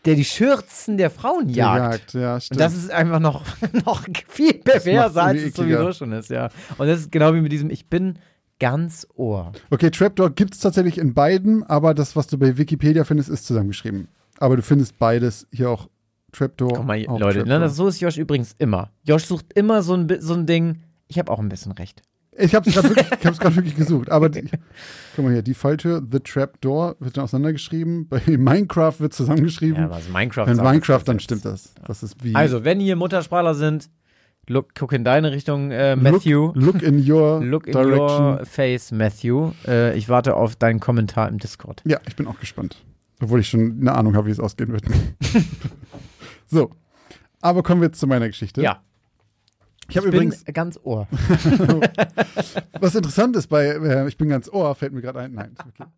der 0.07 0.15
die 0.15 0.25
Schürzen 0.25 0.97
der 0.97 1.11
Frauen 1.11 1.49
jagt. 1.49 2.15
jagt 2.15 2.15
ja. 2.15 2.35
Und 2.35 2.61
das 2.61 2.75
ist 2.75 2.91
einfach 2.91 3.21
noch, 3.21 3.45
noch 3.85 4.05
viel 4.29 4.55
perverser, 4.55 5.25
als 5.25 5.43
es 5.43 5.55
sowieso 5.55 5.93
schon 5.93 6.13
ist, 6.13 6.31
ja. 6.31 6.49
Und 6.79 6.87
das 6.87 7.01
ist 7.01 7.13
genau 7.13 7.35
wie 7.35 7.41
mit 7.41 7.53
diesem 7.53 7.71
Ich 7.71 7.89
bin 7.89 8.19
ganz 8.59 9.07
Ohr. 9.15 9.53
Okay, 9.71 9.91
Trapdoor 9.91 10.31
gibt 10.31 10.55
es 10.55 10.61
tatsächlich 10.61 10.99
in 10.99 11.13
beiden, 11.13 11.63
aber 11.65 11.93
das, 11.93 12.17
was 12.17 12.27
du 12.27 12.39
bei 12.39 12.57
Wikipedia 12.57 13.05
findest, 13.05 13.29
ist 13.29 13.47
zusammengeschrieben. 13.47 14.09
Aber 14.39 14.57
du 14.57 14.63
findest 14.63 14.99
beides 14.99 15.47
hier 15.53 15.71
auch 15.71 15.89
Trapdoor. 16.33 16.75
Guck 16.75 16.87
mal, 16.87 17.03
Leute, 17.03 17.47
Ne, 17.47 17.59
das, 17.59 17.77
so 17.77 17.89
ist 17.89 18.01
Josh 18.01 18.19
übrigens 18.19 18.55
immer. 18.59 18.91
Josh 19.05 19.25
sucht 19.25 19.47
immer 19.55 19.83
so 19.83 19.95
ein, 19.95 20.09
so 20.21 20.35
ein 20.35 20.47
Ding. 20.47 20.83
Ich 21.09 21.19
habe 21.19 21.31
auch 21.33 21.39
ein 21.39 21.49
bisschen 21.49 21.73
recht. 21.73 22.03
Ich 22.39 22.55
habe 22.55 22.69
es 22.69 22.75
gerade 22.75 22.95
wirklich, 22.95 23.41
wirklich, 23.57 23.77
gesucht. 23.77 24.11
Aber 24.11 24.29
die, 24.29 24.49
guck 25.15 25.25
mal 25.25 25.33
hier, 25.33 25.43
die 25.43 25.55
falsche 25.55 26.03
The 26.11 26.21
Trapdoor 26.21 26.97
wird 27.01 27.17
dann 27.17 27.25
auseinandergeschrieben. 27.25 28.09
Bei 28.09 28.21
Minecraft 28.27 28.95
wird 28.99 29.15
zusammengeschrieben. 29.15 29.85
Ja, 29.85 29.91
also 29.91 30.11
Minecraft. 30.13 30.47
Wenn 30.47 30.57
Minecraft, 30.57 31.03
dann 31.05 31.21
stimmt 31.21 31.45
das. 31.45 31.75
das 31.87 32.03
ist 32.03 32.23
wie 32.23 32.35
also, 32.35 32.65
wenn 32.65 32.81
ihr 32.81 32.97
Muttersprachler 32.97 33.55
sind, 33.55 33.91
look, 34.49 34.75
guck 34.75 34.93
in 34.93 35.05
deine 35.05 35.33
Richtung, 35.33 35.71
äh, 35.71 35.97
Matthew. 35.97 36.53
Look, 36.55 36.75
look, 36.75 36.83
in 36.83 37.11
your 37.11 37.41
Look 37.45 37.67
in 37.67 37.73
direction. 37.73 38.25
your 38.27 38.45
face, 38.45 38.93
Matthew. 38.93 39.53
Äh, 39.67 39.97
ich 39.97 40.09
warte 40.09 40.35
auf 40.35 40.57
deinen 40.57 40.81
Kommentar 40.81 41.29
im 41.29 41.39
Discord. 41.39 41.83
Ja, 41.85 42.01
ich 42.07 42.17
bin 42.17 42.27
auch 42.27 42.39
gespannt. 42.39 42.85
Obwohl 43.23 43.41
ich 43.41 43.49
schon 43.49 43.79
eine 43.81 43.95
Ahnung 43.95 44.15
habe, 44.15 44.27
wie 44.27 44.33
es 44.33 44.41
ausgehen 44.41 44.73
wird. 44.73 44.85
so. 46.47 46.71
Aber 47.41 47.63
kommen 47.63 47.81
wir 47.81 47.87
jetzt 47.87 48.01
zu 48.01 48.07
meiner 48.07 48.27
Geschichte. 48.27 48.61
Ja. 48.61 48.83
Ich, 49.89 49.97
habe 49.97 50.09
übrigens 50.09 50.45
ganz 50.53 50.79
Ohr. 50.83 51.07
Was 52.81 52.95
interessant 52.95 53.37
ist 53.37 53.47
bei 53.47 53.67
äh, 53.67 54.09
Ich 54.09 54.17
bin 54.17 54.29
ganz 54.29 54.49
Ohr, 54.49 54.75
fällt 54.75 54.93
mir 54.93 55.01
gerade 55.01 55.21
ein. 55.21 55.35
Nein. 55.35 55.55
Okay. 55.69 55.89